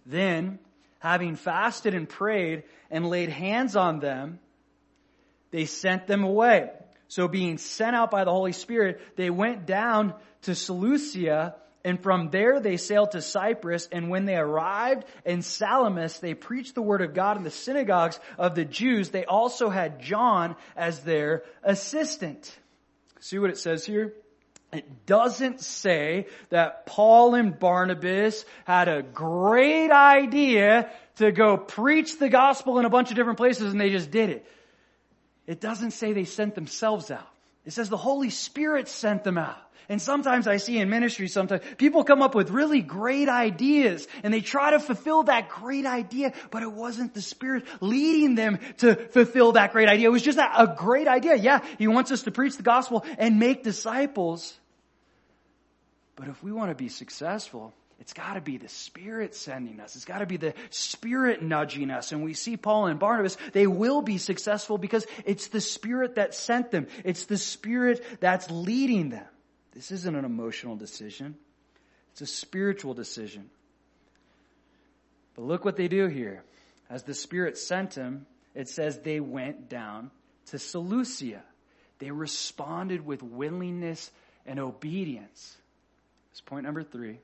Then 0.07 0.59
having 1.04 1.36
fasted 1.36 1.94
and 1.94 2.08
prayed 2.08 2.62
and 2.90 3.06
laid 3.06 3.28
hands 3.28 3.76
on 3.76 4.00
them, 4.00 4.38
they 5.50 5.66
sent 5.66 6.06
them 6.06 6.24
away. 6.24 6.70
So 7.08 7.28
being 7.28 7.58
sent 7.58 7.94
out 7.94 8.10
by 8.10 8.24
the 8.24 8.30
Holy 8.30 8.52
Spirit, 8.52 9.02
they 9.14 9.28
went 9.28 9.66
down 9.66 10.14
to 10.42 10.54
Seleucia 10.54 11.56
and 11.84 12.02
from 12.02 12.30
there 12.30 12.58
they 12.58 12.78
sailed 12.78 13.10
to 13.10 13.20
Cyprus 13.20 13.86
and 13.92 14.08
when 14.08 14.24
they 14.24 14.36
arrived 14.36 15.04
in 15.26 15.42
Salamis, 15.42 16.20
they 16.20 16.32
preached 16.32 16.74
the 16.74 16.80
word 16.80 17.02
of 17.02 17.12
God 17.12 17.36
in 17.36 17.42
the 17.42 17.50
synagogues 17.50 18.18
of 18.38 18.54
the 18.54 18.64
Jews. 18.64 19.10
They 19.10 19.26
also 19.26 19.68
had 19.68 20.00
John 20.00 20.56
as 20.74 21.00
their 21.00 21.42
assistant. 21.62 22.58
See 23.20 23.38
what 23.38 23.50
it 23.50 23.58
says 23.58 23.84
here? 23.84 24.14
It 24.74 25.06
doesn't 25.06 25.60
say 25.60 26.26
that 26.50 26.87
Paul 26.87 27.34
and 27.34 27.58
Barnabas 27.58 28.44
had 28.64 28.88
a 28.88 29.02
great 29.02 29.90
idea 29.90 30.90
to 31.16 31.30
go 31.30 31.56
preach 31.56 32.18
the 32.18 32.28
gospel 32.28 32.78
in 32.80 32.84
a 32.84 32.90
bunch 32.90 33.10
of 33.10 33.16
different 33.16 33.38
places 33.38 33.72
and 33.72 33.80
they 33.80 33.90
just 33.90 34.10
did 34.10 34.30
it. 34.30 34.46
It 35.46 35.60
doesn't 35.60 35.92
say 35.92 36.12
they 36.12 36.24
sent 36.24 36.54
themselves 36.54 37.10
out. 37.10 37.28
It 37.64 37.72
says 37.72 37.88
the 37.88 37.96
Holy 37.96 38.30
Spirit 38.30 38.88
sent 38.88 39.24
them 39.24 39.38
out. 39.38 39.58
And 39.88 40.00
sometimes 40.00 40.46
I 40.46 40.56
see 40.56 40.78
in 40.78 40.88
ministry, 40.88 41.28
sometimes 41.28 41.62
people 41.76 42.04
come 42.04 42.22
up 42.22 42.34
with 42.34 42.50
really 42.50 42.80
great 42.80 43.28
ideas 43.28 44.08
and 44.22 44.32
they 44.32 44.40
try 44.40 44.70
to 44.70 44.80
fulfill 44.80 45.24
that 45.24 45.50
great 45.50 45.84
idea, 45.84 46.32
but 46.50 46.62
it 46.62 46.72
wasn't 46.72 47.12
the 47.12 47.20
Spirit 47.20 47.64
leading 47.80 48.34
them 48.34 48.58
to 48.78 48.94
fulfill 48.94 49.52
that 49.52 49.72
great 49.72 49.88
idea. 49.88 50.08
It 50.08 50.12
was 50.12 50.22
just 50.22 50.38
a 50.38 50.74
great 50.76 51.06
idea. 51.06 51.37
Yeah, 51.37 51.60
He 51.78 51.87
wants 51.87 52.10
us 52.12 52.22
to 52.22 52.30
preach 52.30 52.56
the 52.56 52.62
gospel 52.62 53.04
and 53.18 53.38
make 53.38 53.62
disciples. 53.62 54.58
But 56.16 56.29
if 56.29 56.42
we 56.42 56.53
want 56.53 56.70
to 56.70 56.74
be 56.74 56.88
successful, 56.88 57.72
it's 58.00 58.12
got 58.12 58.35
to 58.35 58.40
be 58.40 58.57
the 58.57 58.68
Spirit 58.68 59.35
sending 59.35 59.81
us. 59.81 59.96
It's 59.96 60.05
got 60.05 60.18
to 60.18 60.27
be 60.27 60.37
the 60.37 60.55
Spirit 60.70 61.42
nudging 61.42 61.90
us. 61.90 62.12
And 62.12 62.24
we 62.24 62.35
see 62.35 62.57
Paul 62.57 62.87
and 62.87 62.98
Barnabas, 62.98 63.37
they 63.53 63.66
will 63.66 64.03
be 64.03 64.18
successful 64.18 64.79
because 64.79 65.07
it's 65.24 65.48
the 65.48 65.61
Spirit 65.61 66.16
that 66.16 66.35
sent 66.35 66.70
them. 66.70 66.87
It's 67.05 67.27
the 67.27 67.38
Spirit 67.38 68.05
that's 68.20 68.50
leading 68.50 69.11
them. 69.11 69.27
This 69.72 69.90
isn't 69.90 70.14
an 70.14 70.24
emotional 70.24 70.77
decision. 70.77 71.37
It's 72.12 72.20
a 72.20 72.27
spiritual 72.27 72.94
decision. 72.94 73.50
But 75.35 75.46
look 75.46 75.64
what 75.64 75.77
they 75.77 75.88
do 75.88 76.07
here. 76.07 76.44
As 76.88 77.03
the 77.03 77.14
Spirit 77.14 77.59
sent 77.59 77.92
them, 77.92 78.27
it 78.55 78.68
says 78.68 79.00
they 79.00 79.18
went 79.18 79.68
down 79.68 80.11
to 80.46 80.59
Seleucia. 80.59 81.42
They 81.98 82.11
responded 82.11 83.05
with 83.05 83.22
willingness 83.22 84.11
and 84.46 84.61
obedience. 84.61 85.57
That's 86.35 86.40
point 86.40 86.64
number 86.64 86.83
three. 86.83 87.20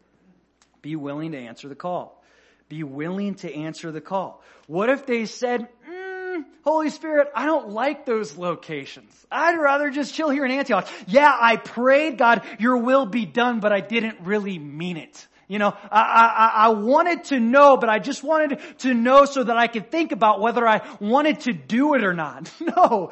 Be 0.83 0.95
willing 0.95 1.33
to 1.33 1.37
answer 1.37 1.69
the 1.69 1.75
call. 1.75 2.23
Be 2.69 2.85
willing 2.85 3.35
to 3.37 3.53
answer 3.53 3.91
the 3.91 4.01
call. 4.01 4.41
What 4.69 4.89
if 4.89 5.05
they 5.05 5.27
said, 5.27 5.67
mm, 5.91 6.45
Holy 6.63 6.91
Spirit, 6.91 7.27
I 7.35 7.45
don't 7.45 7.71
like 7.71 8.07
those 8.07 8.37
locations. 8.37 9.13
I'd 9.29 9.59
rather 9.59 9.91
just 9.91 10.15
chill 10.15 10.31
here 10.31 10.45
in 10.45 10.53
Antioch. 10.53 10.87
Yeah, 11.09 11.37
I 11.37 11.57
prayed, 11.57 12.19
God, 12.19 12.43
your 12.61 12.77
will 12.77 13.05
be 13.05 13.27
done, 13.27 13.59
but 13.59 13.73
I 13.73 13.81
didn't 13.81 14.21
really 14.21 14.61
mean 14.61 14.97
it. 14.97 15.27
You 15.51 15.59
know, 15.59 15.77
I, 15.91 16.01
I, 16.01 16.67
I 16.67 16.69
wanted 16.69 17.25
to 17.25 17.41
know, 17.41 17.77
but 17.77 17.89
I 17.89 17.99
just 17.99 18.23
wanted 18.23 18.61
to 18.79 18.95
know 18.95 19.25
so 19.25 19.43
that 19.43 19.57
I 19.57 19.67
could 19.67 19.91
think 19.91 20.13
about 20.13 20.41
whether 20.41 20.65
I 20.65 20.81
wanted 21.01 21.41
to 21.41 21.53
do 21.53 21.95
it 21.95 22.05
or 22.05 22.15
not. 22.15 22.49
No. 22.61 23.11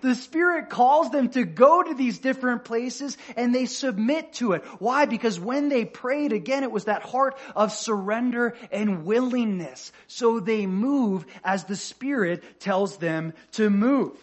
The 0.00 0.14
Spirit 0.14 0.70
calls 0.70 1.10
them 1.10 1.30
to 1.30 1.44
go 1.44 1.82
to 1.82 1.92
these 1.92 2.20
different 2.20 2.64
places 2.64 3.18
and 3.36 3.52
they 3.52 3.66
submit 3.66 4.34
to 4.34 4.52
it. 4.52 4.64
Why? 4.78 5.06
Because 5.06 5.40
when 5.40 5.68
they 5.68 5.84
prayed, 5.84 6.32
again, 6.32 6.62
it 6.62 6.70
was 6.70 6.84
that 6.84 7.02
heart 7.02 7.36
of 7.56 7.72
surrender 7.72 8.54
and 8.70 9.04
willingness. 9.04 9.90
So 10.06 10.38
they 10.38 10.66
move 10.66 11.26
as 11.42 11.64
the 11.64 11.74
Spirit 11.74 12.60
tells 12.60 12.98
them 12.98 13.32
to 13.52 13.70
move. 13.70 14.16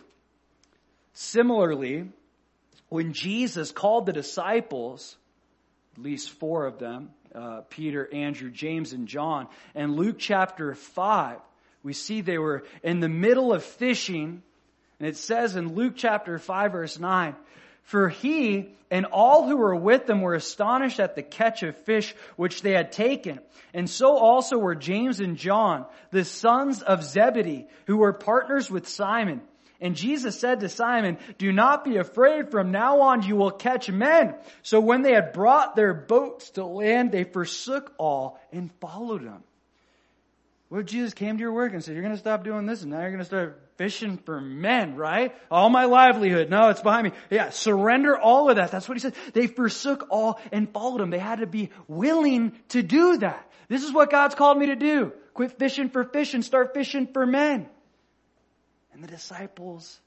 Similarly, 1.13 2.07
when 2.87 3.11
Jesus 3.11 3.71
called 3.71 4.05
the 4.05 4.13
disciples, 4.13 5.17
at 5.97 6.03
least 6.03 6.29
four 6.29 6.65
of 6.65 6.79
them, 6.79 7.09
uh, 7.33 7.61
Peter, 7.69 8.07
Andrew, 8.13 8.49
James, 8.49 8.93
and 8.93 9.07
John. 9.07 9.47
And 9.75 9.95
Luke 9.95 10.17
chapter 10.19 10.73
5, 10.73 11.37
we 11.83 11.93
see 11.93 12.21
they 12.21 12.37
were 12.37 12.63
in 12.83 12.99
the 12.99 13.09
middle 13.09 13.53
of 13.53 13.63
fishing. 13.63 14.43
And 14.99 15.07
it 15.07 15.17
says 15.17 15.55
in 15.55 15.75
Luke 15.75 15.93
chapter 15.95 16.37
5 16.37 16.71
verse 16.71 16.99
9, 16.99 17.35
for 17.83 18.09
he 18.09 18.69
and 18.91 19.05
all 19.05 19.47
who 19.47 19.57
were 19.57 19.75
with 19.75 20.05
them 20.05 20.21
were 20.21 20.35
astonished 20.35 20.99
at 20.99 21.15
the 21.15 21.23
catch 21.23 21.63
of 21.63 21.77
fish 21.77 22.13
which 22.35 22.61
they 22.61 22.71
had 22.71 22.91
taken. 22.91 23.39
And 23.73 23.89
so 23.89 24.17
also 24.17 24.57
were 24.57 24.75
James 24.75 25.19
and 25.19 25.37
John, 25.37 25.85
the 26.11 26.25
sons 26.25 26.81
of 26.81 27.03
Zebedee, 27.03 27.67
who 27.85 27.97
were 27.97 28.13
partners 28.13 28.69
with 28.69 28.87
Simon. 28.87 29.41
And 29.81 29.95
Jesus 29.95 30.39
said 30.39 30.59
to 30.59 30.69
Simon, 30.69 31.17
do 31.37 31.51
not 31.51 31.85
be 31.85 31.97
afraid. 31.97 32.51
From 32.51 32.71
now 32.71 33.01
on 33.01 33.23
you 33.23 33.35
will 33.35 33.51
catch 33.51 33.89
men. 33.89 34.35
So 34.61 34.79
when 34.79 35.03
they 35.03 35.13
had 35.13 35.31
brought 35.31 35.75
their 35.75 35.93
boats 35.93 36.49
to 36.51 36.65
land, 36.65 37.11
they 37.11 37.23
forsook 37.23 37.93
all 37.97 38.39
and 38.51 38.71
followed 38.81 39.21
him. 39.21 39.43
If 40.71 40.85
Jesus 40.85 41.15
came 41.15 41.37
to 41.37 41.41
your 41.41 41.53
work 41.53 41.73
and 41.73 41.83
said, 41.83 41.93
you're 41.95 42.03
going 42.03 42.13
to 42.13 42.19
stop 42.19 42.43
doing 42.43 42.67
this 42.67 42.83
and 42.83 42.91
now 42.91 42.99
you're 42.99 43.09
going 43.09 43.19
to 43.19 43.25
start 43.25 43.59
fishing 43.77 44.17
for 44.17 44.39
men, 44.39 44.95
right? 44.95 45.33
All 45.49 45.69
my 45.69 45.85
livelihood. 45.85 46.49
No, 46.49 46.69
it's 46.69 46.81
behind 46.81 47.05
me. 47.05 47.11
Yeah, 47.31 47.49
surrender 47.49 48.15
all 48.15 48.49
of 48.49 48.57
that. 48.57 48.69
That's 48.69 48.87
what 48.87 48.95
he 48.95 48.99
said. 48.99 49.15
They 49.33 49.47
forsook 49.47 50.07
all 50.11 50.39
and 50.51 50.71
followed 50.71 51.01
him. 51.01 51.09
They 51.09 51.17
had 51.17 51.39
to 51.39 51.47
be 51.47 51.71
willing 51.87 52.51
to 52.69 52.83
do 52.83 53.17
that. 53.17 53.49
This 53.67 53.83
is 53.83 53.91
what 53.91 54.11
God's 54.11 54.35
called 54.35 54.59
me 54.59 54.67
to 54.67 54.75
do. 54.75 55.13
Quit 55.33 55.57
fishing 55.57 55.89
for 55.89 56.03
fish 56.03 56.33
and 56.33 56.45
start 56.45 56.73
fishing 56.73 57.07
for 57.13 57.25
men. 57.25 57.67
And 58.93 59.03
the 59.03 59.07
disciples 59.07 59.99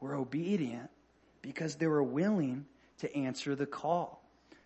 were 0.00 0.14
obedient 0.14 0.90
because 1.42 1.76
they 1.76 1.86
were 1.86 2.02
willing 2.02 2.66
to 2.98 3.14
answer 3.16 3.54
the 3.54 3.66
call. 3.66 4.22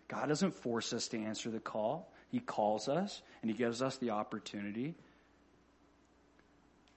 God 0.07 0.27
doesn't 0.27 0.53
force 0.53 0.93
us 0.93 1.07
to 1.09 1.17
answer 1.17 1.49
the 1.49 1.59
call. 1.59 2.11
He 2.29 2.39
calls 2.39 2.87
us 2.87 3.21
and 3.41 3.49
He 3.49 3.57
gives 3.57 3.81
us 3.81 3.97
the 3.97 4.11
opportunity 4.11 4.95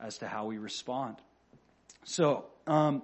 as 0.01 0.19
to 0.19 0.29
how 0.29 0.47
we 0.47 0.59
respond. 0.59 1.17
So, 2.05 2.45
um, 2.67 3.03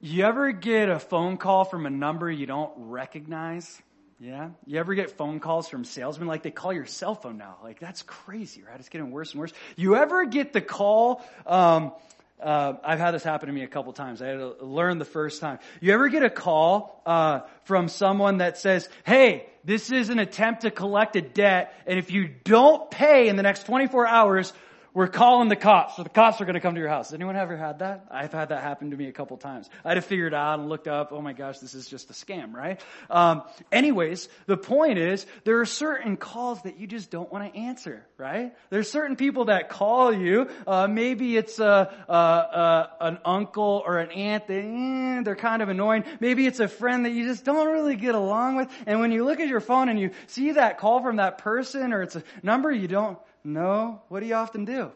you 0.00 0.24
ever 0.24 0.52
get 0.52 0.88
a 0.88 0.98
phone 0.98 1.36
call 1.36 1.64
from 1.64 1.86
a 1.86 1.90
number 1.90 2.30
you 2.30 2.46
don't 2.46 2.72
recognize? 2.76 3.80
Yeah? 4.20 4.50
You 4.66 4.78
ever 4.78 4.94
get 4.94 5.12
phone 5.12 5.40
calls 5.40 5.68
from 5.68 5.84
salesmen? 5.84 6.28
Like 6.28 6.42
they 6.42 6.50
call 6.50 6.72
your 6.72 6.86
cell 6.86 7.14
phone 7.14 7.36
now. 7.36 7.56
Like 7.62 7.80
that's 7.80 8.02
crazy, 8.02 8.62
right? 8.62 8.78
It's 8.78 8.88
getting 8.88 9.10
worse 9.10 9.32
and 9.32 9.40
worse. 9.40 9.52
You 9.76 9.96
ever 9.96 10.24
get 10.24 10.52
the 10.52 10.60
call, 10.60 11.24
um, 11.46 11.92
uh, 12.40 12.74
I've 12.84 12.98
had 12.98 13.12
this 13.12 13.24
happen 13.24 13.48
to 13.48 13.52
me 13.52 13.62
a 13.62 13.68
couple 13.68 13.92
times. 13.92 14.22
I 14.22 14.28
had 14.28 14.38
to 14.38 14.56
learn 14.64 14.98
the 14.98 15.04
first 15.04 15.40
time. 15.40 15.58
You 15.80 15.92
ever 15.92 16.08
get 16.08 16.22
a 16.22 16.30
call 16.30 17.02
uh, 17.04 17.40
from 17.64 17.88
someone 17.88 18.38
that 18.38 18.58
says, 18.58 18.88
"Hey, 19.04 19.46
this 19.64 19.90
is 19.90 20.08
an 20.08 20.18
attempt 20.18 20.62
to 20.62 20.70
collect 20.70 21.16
a 21.16 21.20
debt, 21.20 21.74
and 21.86 21.98
if 21.98 22.10
you 22.10 22.28
don't 22.44 22.90
pay 22.90 23.28
in 23.28 23.36
the 23.36 23.42
next 23.42 23.66
24 23.66 24.06
hours, 24.06 24.52
we're 24.94 25.08
calling 25.08 25.48
the 25.48 25.56
cops, 25.56 25.96
so 25.96 26.02
the 26.02 26.08
cops 26.08 26.40
are 26.40 26.44
going 26.44 26.54
to 26.54 26.60
come 26.60 26.74
to 26.74 26.80
your 26.80 26.88
house. 26.88 27.12
Anyone 27.12 27.36
ever 27.36 27.56
had 27.56 27.80
that? 27.80 28.06
I've 28.10 28.32
had 28.32 28.48
that 28.50 28.62
happen 28.62 28.90
to 28.90 28.96
me 28.96 29.08
a 29.08 29.12
couple 29.12 29.36
times. 29.36 29.68
I 29.84 29.90
had 29.90 29.94
to 29.94 30.02
figure 30.02 30.26
it 30.26 30.34
out 30.34 30.58
and 30.58 30.68
looked 30.68 30.88
up, 30.88 31.12
oh 31.12 31.20
my 31.20 31.32
gosh, 31.32 31.58
this 31.58 31.74
is 31.74 31.88
just 31.88 32.10
a 32.10 32.12
scam, 32.12 32.52
right? 32.52 32.80
Um, 33.10 33.42
anyways, 33.70 34.28
the 34.46 34.56
point 34.56 34.98
is, 34.98 35.26
there 35.44 35.60
are 35.60 35.66
certain 35.66 36.16
calls 36.16 36.62
that 36.62 36.78
you 36.78 36.86
just 36.86 37.10
don't 37.10 37.30
want 37.32 37.52
to 37.52 37.58
answer, 37.58 38.06
right? 38.16 38.54
There's 38.70 38.90
certain 38.90 39.16
people 39.16 39.46
that 39.46 39.68
call 39.68 40.12
you, 40.12 40.48
uh, 40.66 40.86
maybe 40.88 41.36
it's 41.36 41.58
a, 41.58 41.92
a, 42.08 42.12
a, 42.12 42.90
an 43.00 43.18
uncle 43.24 43.82
or 43.84 43.98
an 43.98 44.10
aunt 44.10 44.46
that, 44.46 44.64
eh, 44.64 45.22
they're 45.22 45.36
kind 45.36 45.62
of 45.62 45.68
annoying. 45.68 46.04
Maybe 46.20 46.46
it's 46.46 46.60
a 46.60 46.68
friend 46.68 47.04
that 47.04 47.12
you 47.12 47.26
just 47.26 47.44
don't 47.44 47.68
really 47.68 47.96
get 47.96 48.14
along 48.14 48.56
with. 48.56 48.68
And 48.86 49.00
when 49.00 49.12
you 49.12 49.24
look 49.24 49.40
at 49.40 49.48
your 49.48 49.60
phone 49.60 49.88
and 49.88 49.98
you 49.98 50.10
see 50.26 50.52
that 50.52 50.78
call 50.78 51.02
from 51.02 51.16
that 51.16 51.38
person 51.38 51.92
or 51.92 52.02
it's 52.02 52.16
a 52.16 52.22
number 52.42 52.70
you 52.72 52.88
don't, 52.88 53.18
no. 53.52 54.02
What 54.08 54.20
do 54.20 54.26
you 54.26 54.34
often 54.34 54.64
do? 54.64 54.92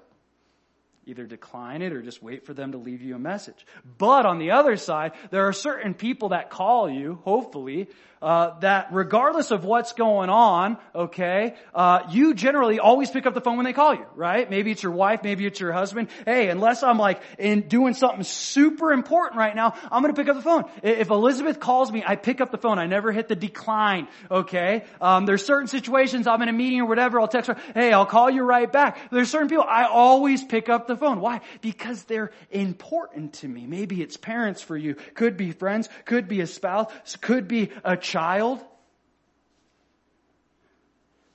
Either 1.05 1.27
decline 1.27 1.83
it 1.83 1.93
or 1.93 2.01
just 2.01 2.23
wait 2.23 2.47
for 2.47 2.55
them 2.55 2.73
to 2.73 2.79
leave 2.79 3.03
you 3.03 3.17
a 3.17 3.19
message. 3.19 3.67
But 3.99 4.25
on 4.25 4.39
the 4.39 4.53
other 4.53 4.77
side, 4.77 5.13
there 5.31 5.49
are 5.49 5.53
certain 5.53 5.95
people 5.95 6.29
that 6.29 6.51
call 6.51 6.89
you, 6.89 7.19
hopefully, 7.25 7.89
uh, 8.23 8.59
that 8.61 8.89
regardless 8.93 9.51
of 9.51 9.65
what's 9.65 9.93
going 9.93 10.31
on, 10.31 10.79
okay, 10.95 11.55
uh, 11.75 12.01
you 12.11 12.35
generally 12.35 12.79
always 12.79 13.11
pick 13.11 13.27
up 13.27 13.35
the 13.35 13.41
phone 13.41 13.57
when 13.57 13.65
they 13.65 13.73
call 13.73 13.95
you, 13.95 14.07
right? 14.15 14.49
Maybe 14.49 14.71
it's 14.71 14.83
your 14.83 14.93
wife, 14.93 15.25
maybe 15.25 15.45
it's 15.45 15.59
your 15.59 15.73
husband. 15.73 16.09
Hey, 16.25 16.49
unless 16.49 16.85
I'm 16.85 16.99
like 16.99 17.21
in 17.37 17.63
doing 17.63 17.95
something 17.95 18.23
super 18.23 18.93
important 18.93 19.39
right 19.39 19.57
now, 19.57 19.75
I'm 19.91 20.03
gonna 20.03 20.15
pick 20.15 20.29
up 20.29 20.37
the 20.37 20.43
phone. 20.43 20.65
If 20.85 21.11
Elizabeth 21.11 21.59
calls 21.59 21.91
me, 21.91 22.05
I 22.07 22.15
pick 22.15 22.41
up 22.41 22.53
the 22.53 22.59
phone. 22.59 22.79
I 22.79 22.87
never 22.87 23.11
hit 23.11 23.27
the 23.27 23.35
decline, 23.35 24.07
okay? 24.31 24.85
Um, 25.01 25.27
there's 25.27 25.45
certain 25.45 25.67
situations 25.67 26.29
I'm 26.29 26.43
in 26.43 26.49
a 26.49 26.53
meeting 26.53 26.81
or 26.81 26.87
whatever. 26.87 27.21
I'll 27.21 27.27
text 27.27 27.49
her, 27.49 27.57
hey, 27.75 27.93
I'll 27.93 28.07
call 28.07 28.31
you 28.31 28.43
right 28.43 28.71
back. 28.71 29.11
There's 29.11 29.31
certain 29.31 29.49
people 29.49 29.65
I 29.69 29.85
always 29.85 30.45
pick 30.45 30.69
up 30.69 30.87
the 30.87 30.97
phone. 30.97 31.21
Why? 31.21 31.41
Because 31.61 32.05
they're 32.05 32.31
important 32.51 33.33
to 33.35 33.49
me. 33.49 33.67
Maybe 33.67 34.01
it's 34.01 34.17
parents 34.17 34.63
for 34.63 34.77
you, 34.77 34.95
could 35.15 35.37
be 35.37 35.51
friends, 35.51 35.89
could 36.05 36.29
be 36.29 36.41
a 36.41 36.47
spouse, 36.47 36.87
could 37.21 37.49
be 37.49 37.71
a 37.83 37.97
child? 37.97 38.12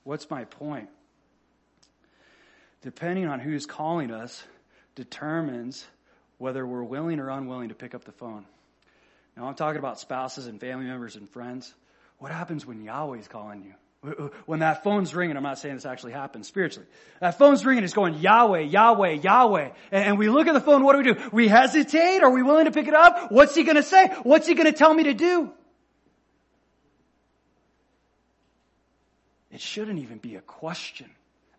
What's 0.04 0.30
my 0.30 0.44
point? 0.44 0.88
Depending 2.82 3.26
on 3.26 3.40
who's 3.40 3.66
calling 3.66 4.10
us 4.10 4.42
determines 4.94 5.84
whether 6.38 6.66
we're 6.66 6.82
willing 6.82 7.20
or 7.20 7.30
unwilling 7.30 7.68
to 7.68 7.74
pick 7.74 7.94
up 7.94 8.04
the 8.04 8.12
phone. 8.12 8.46
Now 9.36 9.46
I'm 9.46 9.54
talking 9.54 9.78
about 9.78 10.00
spouses 10.00 10.46
and 10.46 10.60
family 10.60 10.86
members 10.86 11.16
and 11.16 11.28
friends. 11.28 11.74
What 12.18 12.32
happens 12.32 12.64
when 12.64 12.82
Yahweh's 12.82 13.28
calling 13.28 13.64
you? 13.64 13.74
When 14.46 14.60
that 14.60 14.84
phone's 14.84 15.12
ringing, 15.12 15.36
I'm 15.36 15.42
not 15.42 15.58
saying 15.58 15.74
this 15.74 15.84
actually 15.84 16.12
happens 16.12 16.46
spiritually. 16.46 16.88
That 17.20 17.36
phone's 17.36 17.66
ringing, 17.66 17.82
it's 17.82 17.94
going 17.94 18.14
Yahweh, 18.14 18.60
Yahweh, 18.60 19.18
Yahweh. 19.22 19.70
And 19.90 20.18
we 20.18 20.28
look 20.28 20.46
at 20.46 20.54
the 20.54 20.60
phone, 20.60 20.84
what 20.84 20.92
do 20.92 20.98
we 20.98 21.14
do? 21.14 21.30
We 21.32 21.48
hesitate? 21.48 22.22
Are 22.22 22.30
we 22.30 22.44
willing 22.44 22.66
to 22.66 22.70
pick 22.70 22.86
it 22.86 22.94
up? 22.94 23.32
What's 23.32 23.56
he 23.56 23.64
gonna 23.64 23.82
say? 23.82 24.06
What's 24.22 24.46
he 24.46 24.54
gonna 24.54 24.72
tell 24.72 24.94
me 24.94 25.04
to 25.04 25.14
do? 25.14 25.52
It 29.58 29.62
shouldn't 29.62 29.98
even 29.98 30.18
be 30.18 30.36
a 30.36 30.40
question 30.40 31.10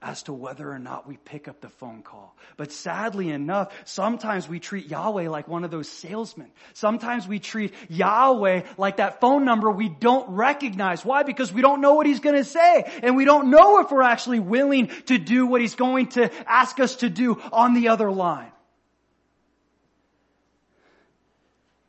as 0.02 0.24
to 0.24 0.32
whether 0.32 0.72
or 0.72 0.80
not 0.80 1.06
we 1.06 1.18
pick 1.18 1.50
up 1.50 1.60
the 1.60 1.68
phone 1.68 2.02
call. 2.02 2.34
But 2.56 2.72
sadly 2.72 3.30
enough, 3.30 3.74
sometimes 3.84 4.48
we 4.48 4.62
treat 4.62 4.88
Yahweh 4.88 5.28
like 5.28 5.50
one 5.50 5.66
of 5.66 5.70
those 5.70 5.90
salesmen. 5.90 6.50
Sometimes 6.74 7.28
we 7.28 7.40
treat 7.40 7.74
Yahweh 7.90 8.62
like 8.78 8.96
that 8.98 9.20
phone 9.20 9.44
number 9.44 9.70
we 9.70 9.90
don't 9.90 10.30
recognize. 10.30 11.04
Why? 11.04 11.24
Because 11.24 11.52
we 11.52 11.62
don't 11.62 11.82
know 11.82 11.96
what 11.96 12.08
he's 12.08 12.22
gonna 12.22 12.46
say. 12.46 12.90
And 13.04 13.18
we 13.18 13.26
don't 13.26 13.50
know 13.50 13.82
if 13.82 13.92
we're 13.92 14.02
actually 14.02 14.40
willing 14.40 14.88
to 15.08 15.18
do 15.18 15.46
what 15.46 15.60
he's 15.60 15.76
going 15.76 16.08
to 16.12 16.32
ask 16.50 16.80
us 16.80 16.96
to 17.04 17.10
do 17.10 17.38
on 17.52 17.74
the 17.74 17.90
other 17.90 18.10
line. 18.10 18.54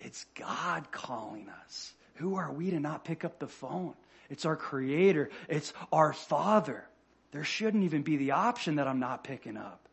It's 0.00 0.26
God 0.34 0.90
calling 0.90 1.48
us. 1.64 1.92
Who 2.14 2.34
are 2.34 2.50
we 2.50 2.70
to 2.70 2.80
not 2.80 3.04
pick 3.04 3.24
up 3.24 3.38
the 3.38 3.46
phone? 3.46 3.94
It's 4.30 4.46
our 4.46 4.56
creator. 4.56 5.30
It's 5.48 5.72
our 5.92 6.12
father. 6.12 6.86
There 7.32 7.44
shouldn't 7.44 7.84
even 7.84 8.02
be 8.02 8.16
the 8.16 8.32
option 8.32 8.76
that 8.76 8.88
I'm 8.88 9.00
not 9.00 9.24
picking 9.24 9.56
up. 9.56 9.88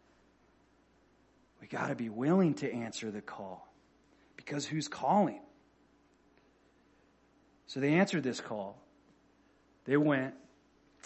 We 1.60 1.68
gotta 1.68 1.96
be 1.96 2.10
willing 2.10 2.54
to 2.56 2.72
answer 2.72 3.12
the 3.12 3.22
call. 3.22 3.68
Because 4.38 4.66
who's 4.66 4.88
calling? 4.88 5.42
So 7.66 7.80
they 7.80 7.96
answered 7.96 8.24
this 8.24 8.40
call. 8.40 8.80
They 9.86 9.98
went. 9.98 10.36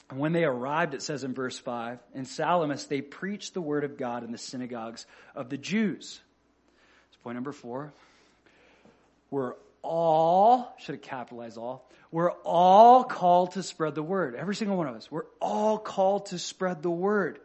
And 0.10 0.20
when 0.20 0.34
they 0.34 0.44
arrived, 0.44 0.94
it 0.94 1.02
says 1.02 1.24
in 1.24 1.34
verse 1.34 1.58
5, 1.58 2.00
in 2.14 2.26
Salamis, 2.26 2.86
they 2.86 3.02
preached 3.02 3.54
the 3.54 3.62
word 3.62 3.84
of 3.84 3.98
God 3.98 4.24
in 4.24 4.32
the 4.32 4.38
synagogues 4.38 5.06
of 5.34 5.50
the 5.50 5.58
Jews. 5.58 6.22
Point 7.24 7.36
number 7.36 7.52
four. 7.52 7.94
We're 9.30 9.54
all, 9.84 10.76
should 10.80 10.96
have 10.96 11.02
capitalized 11.02 11.58
all, 11.58 11.90
we're 12.12 12.32
all 12.32 13.04
called 13.04 13.54
to 13.54 13.64
spread 13.64 13.96
the 13.96 14.04
word. 14.04 14.36
Every 14.36 14.56
single 14.56 14.78
one 14.78 14.88
of 14.88 14.96
us. 14.96 15.10
We're 15.10 15.26
all 15.40 15.78
called 15.78 16.28
to 16.28 16.40
spread 16.40 16.82
the 16.82 16.92
word. 16.92 17.40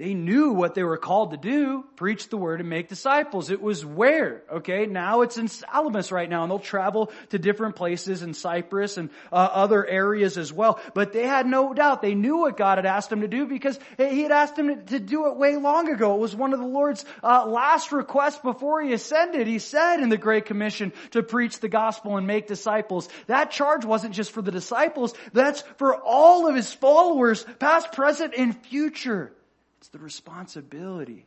They 0.00 0.14
knew 0.14 0.52
what 0.52 0.74
they 0.74 0.82
were 0.82 0.96
called 0.96 1.32
to 1.32 1.36
do, 1.36 1.84
preach 1.94 2.30
the 2.30 2.38
word 2.38 2.60
and 2.60 2.70
make 2.70 2.88
disciples. 2.88 3.50
It 3.50 3.60
was 3.60 3.84
where, 3.84 4.44
okay? 4.50 4.86
Now 4.86 5.20
it's 5.20 5.36
in 5.36 5.46
Salamis 5.46 6.10
right 6.10 6.26
now 6.26 6.42
and 6.42 6.50
they'll 6.50 6.58
travel 6.58 7.12
to 7.28 7.38
different 7.38 7.76
places 7.76 8.22
in 8.22 8.32
Cyprus 8.32 8.96
and 8.96 9.10
uh, 9.30 9.34
other 9.34 9.86
areas 9.86 10.38
as 10.38 10.54
well. 10.54 10.80
But 10.94 11.12
they 11.12 11.26
had 11.26 11.46
no 11.46 11.74
doubt. 11.74 12.00
They 12.00 12.14
knew 12.14 12.38
what 12.38 12.56
God 12.56 12.78
had 12.78 12.86
asked 12.86 13.10
them 13.10 13.20
to 13.20 13.28
do 13.28 13.44
because 13.44 13.78
he 13.98 14.22
had 14.22 14.32
asked 14.32 14.56
them 14.56 14.86
to 14.86 14.98
do 14.98 15.26
it 15.26 15.36
way 15.36 15.56
long 15.56 15.90
ago. 15.90 16.14
It 16.14 16.20
was 16.20 16.34
one 16.34 16.54
of 16.54 16.60
the 16.60 16.66
Lord's 16.66 17.04
uh, 17.22 17.44
last 17.44 17.92
requests 17.92 18.40
before 18.40 18.80
he 18.80 18.94
ascended. 18.94 19.46
He 19.46 19.58
said 19.58 20.00
in 20.00 20.08
the 20.08 20.16
Great 20.16 20.46
Commission 20.46 20.94
to 21.10 21.22
preach 21.22 21.60
the 21.60 21.68
gospel 21.68 22.16
and 22.16 22.26
make 22.26 22.46
disciples. 22.46 23.06
That 23.26 23.50
charge 23.50 23.84
wasn't 23.84 24.14
just 24.14 24.30
for 24.30 24.40
the 24.40 24.50
disciples. 24.50 25.12
That's 25.34 25.60
for 25.76 25.94
all 25.94 26.48
of 26.48 26.54
his 26.54 26.72
followers, 26.72 27.44
past, 27.58 27.92
present, 27.92 28.32
and 28.34 28.56
future. 28.64 29.34
It's 29.80 29.88
the 29.88 29.98
responsibility 29.98 31.24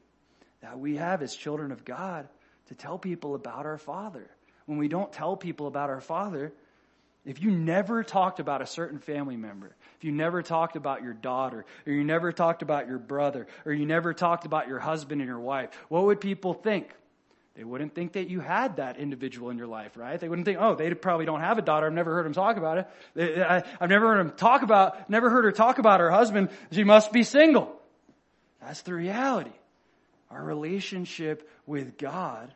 that 0.62 0.80
we 0.80 0.98
have 0.98 1.24
as 1.24 1.36
children 1.36 1.72
of 1.72 1.84
God 1.84 2.28
to 2.68 2.76
tell 2.76 3.00
people 3.00 3.34
about 3.34 3.66
our 3.66 3.80
Father. 3.80 4.30
When 4.68 4.78
we 4.78 4.88
don't 4.88 5.12
tell 5.12 5.36
people 5.36 5.66
about 5.68 5.90
our 5.90 6.02
Father, 6.02 6.54
if 7.26 7.42
you 7.42 7.50
never 7.50 8.04
talked 8.04 8.40
about 8.40 8.62
a 8.62 8.68
certain 8.68 9.00
family 9.00 9.38
member, 9.38 9.76
if 9.98 10.04
you 10.04 10.12
never 10.12 10.44
talked 10.44 10.76
about 10.76 11.02
your 11.02 11.14
daughter, 11.14 11.66
or 11.88 11.94
you 11.94 12.04
never 12.04 12.32
talked 12.32 12.62
about 12.62 12.88
your 12.88 13.00
brother, 13.00 13.48
or 13.66 13.74
you 13.74 13.88
never 13.88 14.14
talked 14.14 14.46
about 14.46 14.68
your 14.68 14.80
husband 14.80 15.20
and 15.20 15.28
your 15.28 15.40
wife, 15.40 15.70
what 15.90 16.04
would 16.06 16.22
people 16.22 16.54
think? 16.54 16.90
They 17.56 17.64
wouldn't 17.64 17.96
think 17.96 18.14
that 18.14 18.30
you 18.30 18.40
had 18.40 18.78
that 18.78 18.98
individual 18.98 19.50
in 19.50 19.58
your 19.58 19.68
life, 19.68 19.96
right? 19.96 20.20
They 20.20 20.30
wouldn't 20.30 20.46
think, 20.46 20.58
oh, 20.60 20.76
they 20.76 20.94
probably 20.94 21.26
don't 21.26 21.42
have 21.42 21.58
a 21.58 21.62
daughter. 21.62 21.88
I've 21.88 21.94
never 21.94 22.14
heard 22.14 22.26
them 22.26 22.34
talk 22.34 22.58
about 22.58 22.78
it. 23.16 23.40
I, 23.40 23.64
have 23.80 23.90
never 23.90 24.08
heard 24.08 24.28
them 24.28 24.36
talk 24.38 24.62
about, 24.62 25.10
never 25.10 25.30
heard 25.30 25.46
her 25.46 25.52
talk 25.52 25.80
about 25.80 26.00
her 26.00 26.12
husband. 26.12 26.50
She 26.72 26.84
must 26.84 27.12
be 27.12 27.24
single. 27.24 27.80
That's 28.66 28.82
the 28.82 28.94
reality. 28.94 29.52
Our 30.32 30.44
relationship 30.44 31.50
with 31.66 31.98
God 31.98 32.54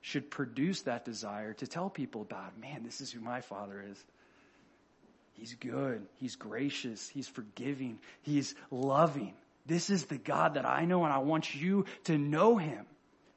should 0.00 0.30
produce 0.30 0.82
that 0.82 1.04
desire 1.04 1.52
to 1.54 1.66
tell 1.66 1.90
people 1.90 2.22
about, 2.22 2.58
man, 2.58 2.82
this 2.84 3.00
is 3.00 3.10
who 3.10 3.20
my 3.20 3.40
father 3.40 3.84
is. 3.90 4.04
He's 5.34 5.54
good. 5.54 6.06
He's 6.16 6.36
gracious. 6.36 7.08
He's 7.08 7.28
forgiving. 7.28 7.98
He's 8.22 8.54
loving. 8.70 9.34
This 9.66 9.90
is 9.90 10.06
the 10.06 10.18
God 10.18 10.54
that 10.54 10.66
I 10.66 10.84
know 10.84 11.04
and 11.04 11.12
I 11.12 11.18
want 11.18 11.54
you 11.54 11.84
to 12.04 12.18
know 12.18 12.56
him. 12.56 12.86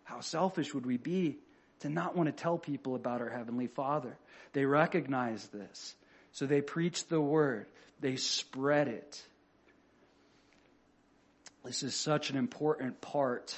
How 0.03 0.21
selfish 0.21 0.73
would 0.73 0.85
we 0.85 0.97
be 0.97 1.37
to 1.81 1.89
not 1.89 2.15
want 2.15 2.27
to 2.27 2.43
tell 2.43 2.57
people 2.57 2.95
about 2.95 3.21
our 3.21 3.29
Heavenly 3.29 3.67
Father? 3.67 4.17
They 4.53 4.65
recognize 4.65 5.45
this. 5.47 5.95
So 6.31 6.45
they 6.45 6.61
preach 6.61 7.07
the 7.07 7.21
word. 7.21 7.67
They 7.99 8.15
spread 8.15 8.87
it. 8.87 9.21
This 11.63 11.83
is 11.83 11.93
such 11.93 12.31
an 12.31 12.37
important 12.37 13.01
part, 13.01 13.55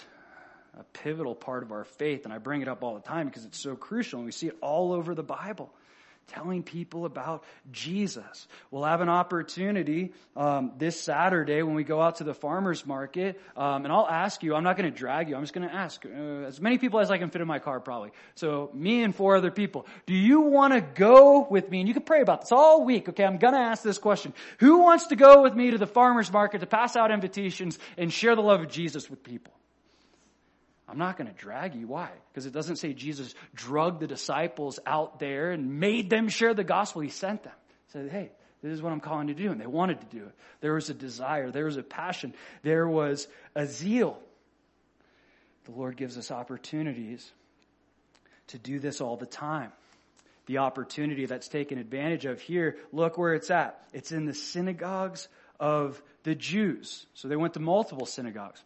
a 0.78 0.84
pivotal 0.84 1.36
part 1.36 1.63
of 1.63 1.72
our 1.72 1.86
faith, 1.86 2.26
and 2.26 2.34
I 2.34 2.38
bring 2.38 2.62
it 2.62 2.68
up 2.68 2.84
all 2.84 2.96
the 2.96 3.02
time 3.02 3.28
because 3.28 3.46
it's 3.46 3.60
so 3.60 3.76
crucial, 3.76 4.20
and 4.20 4.26
we 4.26 4.32
see 4.32 4.48
it 4.48 4.58
all 4.62 4.92
over 4.92 5.16
the 5.16 5.24
Bible. 5.24 5.74
Telling 6.28 6.64
people 6.64 7.06
about 7.06 7.44
Jesus. 7.72 8.48
We'll 8.72 8.86
have 8.86 9.02
an 9.02 9.10
opportunity 9.10 10.14
um, 10.36 10.72
this 10.78 11.00
Saturday 11.00 11.62
when 11.62 11.76
we 11.76 11.84
go 11.84 12.02
out 12.02 12.16
to 12.18 12.24
the 12.24 12.34
farmers 12.34 12.86
market, 12.86 13.40
um, 13.56 13.84
and 13.84 13.94
I'll 13.94 14.08
ask 14.08 14.42
you. 14.42 14.56
I'm 14.56 14.64
not 14.64 14.78
going 14.78 14.92
to 14.92 14.98
drag 14.98 15.30
you. 15.30 15.36
I'm 15.36 15.44
just 15.44 15.54
going 15.54 15.68
to 15.68 15.74
ask 15.74 16.04
uh, 16.06 16.10
as 16.10 16.60
many 16.62 16.78
people 16.78 17.00
as 17.00 17.12
I 17.12 17.18
can 17.18 17.30
fit 17.30 17.42
in 17.42 17.48
my 17.48 17.60
car, 17.60 17.80
probably. 17.80 18.12
So 18.36 18.72
me 18.74 19.04
and 19.04 19.16
four 19.16 19.36
other 19.36 19.52
people. 19.52 19.86
Do 20.06 20.16
you 20.16 20.42
want 20.42 20.74
to 20.74 20.82
go 20.82 21.46
with 21.50 21.70
me? 21.70 21.80
And 21.80 21.88
you 21.88 21.94
can 21.94 22.04
pray 22.04 22.22
about 22.22 22.42
this 22.42 22.52
all 22.52 22.84
week. 22.84 23.10
Okay, 23.10 23.24
I'm 23.24 23.38
going 23.38 23.54
to 23.54 23.60
ask 23.60 23.84
this 23.84 23.98
question: 23.98 24.34
Who 24.60 24.80
wants 24.80 25.08
to 25.08 25.16
go 25.16 25.44
with 25.44 25.54
me 25.54 25.72
to 25.72 25.78
the 25.78 25.88
farmers 25.88 26.32
market 26.32 26.60
to 26.62 26.68
pass 26.68 26.96
out 26.96 27.12
invitations 27.12 27.78
and 27.98 28.12
share 28.12 28.36
the 28.36 28.42
love 28.42 28.62
of 28.62 28.70
Jesus 28.70 29.10
with 29.10 29.24
people? 29.24 29.54
I'm 30.88 30.98
not 30.98 31.17
going 31.17 31.28
to 31.28 31.34
drag 31.34 31.76
you. 31.76 31.88
Why? 31.88 32.10
Because 32.32 32.46
it 32.46 32.54
doesn't 32.54 32.76
say 32.76 32.93
Jesus 32.93 33.34
drugged 33.56 34.02
the 34.02 34.08
disciples 34.08 34.80
out 34.86 35.19
there 35.19 35.52
and 35.52 35.80
made 35.80 36.10
them 36.10 36.28
share 36.28 36.54
the 36.54 36.63
gospel. 36.63 37.02
He 37.02 37.10
sent 37.10 37.43
them. 37.43 37.54
He 37.88 37.91
said, 37.93 38.12
hey, 38.12 38.32
this 38.62 38.74
is 38.74 38.82
what 38.82 38.91
I'm 38.91 39.00
calling 39.00 39.28
to 39.28 39.34
do. 39.34 39.52
And 39.52 39.62
they 39.62 39.67
wanted 39.67 40.02
to 40.02 40.08
do 40.08 40.24
it. 40.26 40.34
There 40.62 40.74
was 40.74 40.89
a 40.89 40.93
desire. 40.93 41.52
There 41.52 41.65
was 41.65 41.78
a 41.78 41.84
passion. 41.84 42.34
There 42.63 42.88
was 42.88 43.28
a 43.56 43.65
zeal. 43.65 44.19
The 45.65 45.72
Lord 45.72 45.96
gives 45.96 46.17
us 46.17 46.32
opportunities 46.32 47.32
to 48.48 48.58
do 48.58 48.80
this 48.80 49.00
all 49.00 49.15
the 49.15 49.26
time. 49.26 49.72
The 50.48 50.58
opportunity 50.58 51.26
that's 51.26 51.48
taken 51.48 51.78
advantage 51.78 52.26
of 52.26 52.41
here, 52.41 52.78
look 52.91 53.17
where 53.17 53.34
it's 53.34 53.50
at. 53.50 53.82
It's 53.93 54.12
in 54.12 54.26
the 54.26 54.34
synagogues 54.34 55.30
of 55.58 56.02
the 56.24 56.36
Jews. 56.36 57.06
So 57.13 57.30
they 57.30 57.38
went 57.38 57.54
to 57.54 57.62
multiple 57.62 58.06
synagogues. 58.06 58.62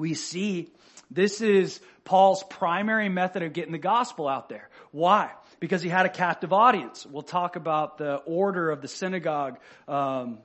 We 0.00 0.14
see 0.14 0.70
this 1.10 1.42
is 1.42 1.78
Paul's 2.04 2.42
primary 2.42 3.10
method 3.10 3.42
of 3.42 3.52
getting 3.52 3.72
the 3.72 3.78
gospel 3.78 4.26
out 4.26 4.48
there. 4.48 4.70
Why? 4.92 5.30
Because 5.60 5.82
he 5.82 5.90
had 5.90 6.06
a 6.06 6.08
captive 6.08 6.54
audience. 6.54 7.04
We'll 7.04 7.22
talk 7.22 7.56
about 7.56 7.98
the 7.98 8.16
order 8.16 8.70
of 8.70 8.80
the 8.80 8.88
synagogue 8.88 9.58
um, 9.86 10.38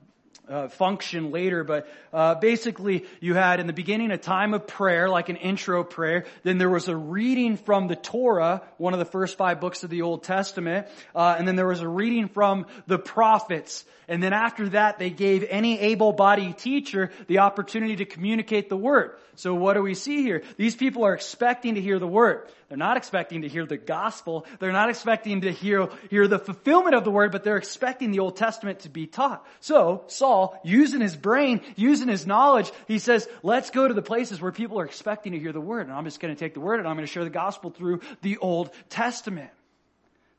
uh, 0.48 0.68
function 0.68 1.30
later, 1.30 1.64
but 1.64 1.88
uh, 2.12 2.34
basically 2.36 3.04
you 3.20 3.34
had 3.34 3.60
in 3.60 3.66
the 3.66 3.72
beginning 3.72 4.10
a 4.10 4.18
time 4.18 4.54
of 4.54 4.66
prayer, 4.66 5.08
like 5.08 5.28
an 5.28 5.36
intro 5.36 5.84
prayer. 5.84 6.24
Then 6.42 6.58
there 6.58 6.70
was 6.70 6.88
a 6.88 6.96
reading 6.96 7.56
from 7.56 7.88
the 7.88 7.96
Torah, 7.96 8.62
one 8.78 8.92
of 8.92 8.98
the 8.98 9.04
first 9.04 9.36
five 9.36 9.60
books 9.60 9.84
of 9.84 9.90
the 9.90 10.02
Old 10.02 10.22
Testament, 10.22 10.86
uh, 11.14 11.36
and 11.38 11.46
then 11.46 11.56
there 11.56 11.66
was 11.66 11.80
a 11.80 11.88
reading 11.88 12.28
from 12.28 12.66
the 12.86 12.98
prophets. 12.98 13.84
And 14.08 14.22
then 14.22 14.32
after 14.32 14.68
that, 14.68 14.98
they 14.98 15.10
gave 15.10 15.44
any 15.48 15.80
able-bodied 15.80 16.58
teacher 16.58 17.10
the 17.26 17.38
opportunity 17.38 17.96
to 17.96 18.04
communicate 18.04 18.68
the 18.68 18.76
word. 18.76 19.18
So 19.34 19.54
what 19.54 19.74
do 19.74 19.82
we 19.82 19.94
see 19.94 20.22
here? 20.22 20.42
These 20.56 20.76
people 20.76 21.04
are 21.04 21.12
expecting 21.12 21.74
to 21.74 21.80
hear 21.80 21.98
the 21.98 22.06
word. 22.06 22.48
They're 22.68 22.76
not 22.76 22.96
expecting 22.96 23.42
to 23.42 23.48
hear 23.48 23.64
the 23.64 23.76
gospel. 23.76 24.44
They're 24.58 24.72
not 24.72 24.90
expecting 24.90 25.42
to 25.42 25.52
hear, 25.52 25.88
hear 26.10 26.26
the 26.26 26.38
fulfillment 26.38 26.96
of 26.96 27.04
the 27.04 27.12
word, 27.12 27.30
but 27.30 27.44
they're 27.44 27.56
expecting 27.56 28.10
the 28.10 28.18
Old 28.18 28.36
Testament 28.36 28.80
to 28.80 28.88
be 28.88 29.06
taught. 29.06 29.46
So, 29.60 30.02
Saul, 30.08 30.60
using 30.64 31.00
his 31.00 31.16
brain, 31.16 31.60
using 31.76 32.08
his 32.08 32.26
knowledge, 32.26 32.72
he 32.88 32.98
says, 32.98 33.28
let's 33.44 33.70
go 33.70 33.86
to 33.86 33.94
the 33.94 34.02
places 34.02 34.40
where 34.40 34.50
people 34.50 34.80
are 34.80 34.84
expecting 34.84 35.32
to 35.32 35.38
hear 35.38 35.52
the 35.52 35.60
word. 35.60 35.86
And 35.86 35.92
I'm 35.92 36.04
just 36.04 36.18
going 36.18 36.34
to 36.34 36.38
take 36.38 36.54
the 36.54 36.60
word 36.60 36.80
and 36.80 36.88
I'm 36.88 36.96
going 36.96 37.06
to 37.06 37.12
share 37.12 37.24
the 37.24 37.30
gospel 37.30 37.70
through 37.70 38.00
the 38.22 38.38
Old 38.38 38.70
Testament. 38.88 39.50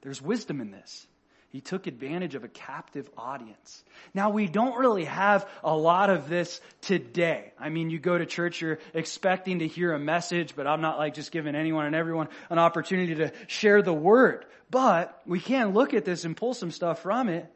There's 0.02 0.22
wisdom 0.22 0.60
in 0.60 0.72
this. 0.72 1.08
He 1.50 1.62
took 1.62 1.88
advantage 1.88 2.36
of 2.36 2.44
a 2.44 2.50
captive 2.50 3.10
audience. 3.18 3.84
Now 4.14 4.32
we 4.32 4.48
don't 4.48 4.78
really 4.78 5.06
have 5.06 5.48
a 5.64 5.76
lot 5.76 6.10
of 6.10 6.28
this 6.28 6.60
today. 6.82 7.54
I 7.58 7.70
mean, 7.70 7.90
you 7.90 8.00
go 8.00 8.18
to 8.18 8.26
church, 8.26 8.62
you're 8.62 8.80
expecting 8.94 9.60
to 9.60 9.68
hear 9.68 9.94
a 9.94 10.00
message, 10.00 10.56
but 10.56 10.68
I'm 10.68 10.82
not 10.82 10.98
like 10.98 11.14
just 11.14 11.32
giving 11.32 11.56
anyone 11.56 11.86
and 11.86 11.96
everyone 11.96 12.28
an 12.50 12.60
opportunity 12.60 13.16
to 13.16 13.32
share 13.48 13.82
the 13.82 13.94
word. 13.94 14.46
But 14.70 15.22
we 15.26 15.40
can 15.40 15.74
look 15.74 15.94
at 15.94 16.04
this 16.04 16.26
and 16.26 16.36
pull 16.36 16.54
some 16.54 16.72
stuff 16.72 17.02
from 17.02 17.30
it. 17.30 17.50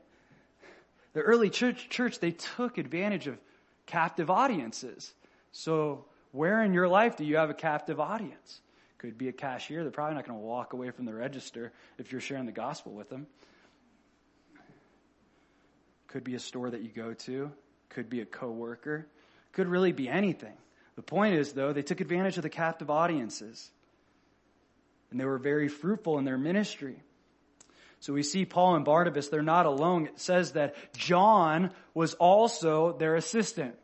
The 1.13 1.21
early 1.21 1.49
church, 1.49 1.89
church 1.89 2.19
they 2.19 2.31
took 2.31 2.77
advantage 2.77 3.27
of 3.27 3.37
captive 3.85 4.29
audiences. 4.29 5.13
So 5.51 6.05
where 6.31 6.63
in 6.63 6.73
your 6.73 6.87
life 6.87 7.17
do 7.17 7.25
you 7.25 7.35
have 7.35 7.49
a 7.49 7.53
captive 7.53 7.99
audience? 7.99 8.61
Could 8.99 9.17
be 9.17 9.27
a 9.27 9.33
cashier. 9.33 9.83
They're 9.83 9.91
probably 9.91 10.15
not 10.15 10.25
going 10.25 10.39
to 10.39 10.45
walk 10.45 10.71
away 10.71 10.91
from 10.91 11.05
the 11.05 11.13
register 11.13 11.73
if 11.97 12.11
you're 12.11 12.21
sharing 12.21 12.45
the 12.45 12.53
gospel 12.53 12.93
with 12.93 13.09
them. 13.09 13.27
Could 16.11 16.23
be 16.23 16.35
a 16.35 16.39
store 16.39 16.69
that 16.69 16.81
you 16.81 16.89
go 16.89 17.13
to. 17.13 17.51
Could 17.89 18.09
be 18.09 18.21
a 18.21 18.25
coworker. 18.25 19.07
Could 19.53 19.67
really 19.67 19.91
be 19.91 20.09
anything. 20.09 20.53
The 20.95 21.01
point 21.01 21.35
is, 21.35 21.53
though, 21.53 21.73
they 21.73 21.81
took 21.81 22.01
advantage 22.01 22.37
of 22.37 22.43
the 22.43 22.49
captive 22.49 22.89
audiences. 22.89 23.71
And 25.09 25.19
they 25.19 25.25
were 25.25 25.37
very 25.37 25.67
fruitful 25.67 26.17
in 26.17 26.25
their 26.25 26.37
ministry. 26.37 27.01
So 28.01 28.13
we 28.13 28.23
see 28.23 28.45
Paul 28.45 28.75
and 28.75 28.85
Barnabas, 28.85 29.29
they're 29.29 29.41
not 29.41 29.65
alone. 29.65 30.07
It 30.07 30.19
says 30.19 30.53
that 30.53 30.75
John 30.97 31.71
was 31.93 32.13
also 32.15 32.97
their 32.97 33.15
assistant. 33.15 33.75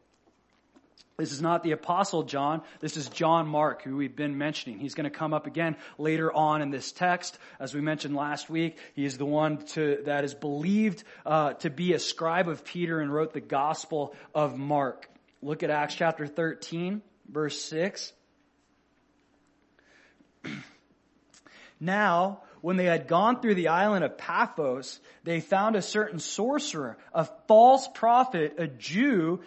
This 1.18 1.32
is 1.32 1.42
not 1.42 1.64
the 1.64 1.72
apostle 1.72 2.22
John. 2.22 2.62
This 2.80 2.96
is 2.96 3.10
John 3.10 3.48
Mark, 3.48 3.82
who 3.82 3.98
we've 3.98 4.16
been 4.16 4.38
mentioning. 4.38 4.78
He's 4.78 4.94
going 4.94 5.06
to 5.06 5.10
come 5.10 5.34
up 5.34 5.48
again 5.48 5.76
later 5.98 6.32
on 6.32 6.62
in 6.62 6.70
this 6.70 6.92
text. 6.92 7.40
As 7.60 7.74
we 7.74 7.82
mentioned 7.82 8.16
last 8.16 8.52
week, 8.52 8.78
he 8.94 9.04
is 9.04 9.18
the 9.18 9.26
one 9.26 9.66
to, 9.70 10.04
that 10.06 10.24
is 10.24 10.36
believed 10.36 11.04
uh, 11.26 11.54
to 11.54 11.72
be 11.72 11.94
a 11.94 12.00
scribe 12.00 12.48
of 12.48 12.64
Peter 12.64 13.00
and 13.00 13.12
wrote 13.12 13.34
the 13.34 13.42
gospel 13.42 14.16
of 14.36 14.60
Mark. 14.60 15.10
Look 15.42 15.64
at 15.64 15.72
Acts 15.72 15.96
chapter 15.96 16.28
13, 16.28 17.02
verse 17.28 17.60
6. 17.62 18.14
now, 21.80 22.42
when 22.62 22.78
they 22.78 22.86
had 22.86 23.08
gone 23.08 23.42
through 23.42 23.56
the 23.56 23.70
island 23.70 24.04
of 24.04 24.20
Paphos, 24.20 25.00
they 25.24 25.40
found 25.40 25.76
a 25.76 25.82
certain 25.82 26.20
sorcerer, 26.20 26.96
a 27.12 27.26
false 27.48 27.88
prophet, 27.88 28.56
a 28.60 28.68
Jew, 28.68 29.42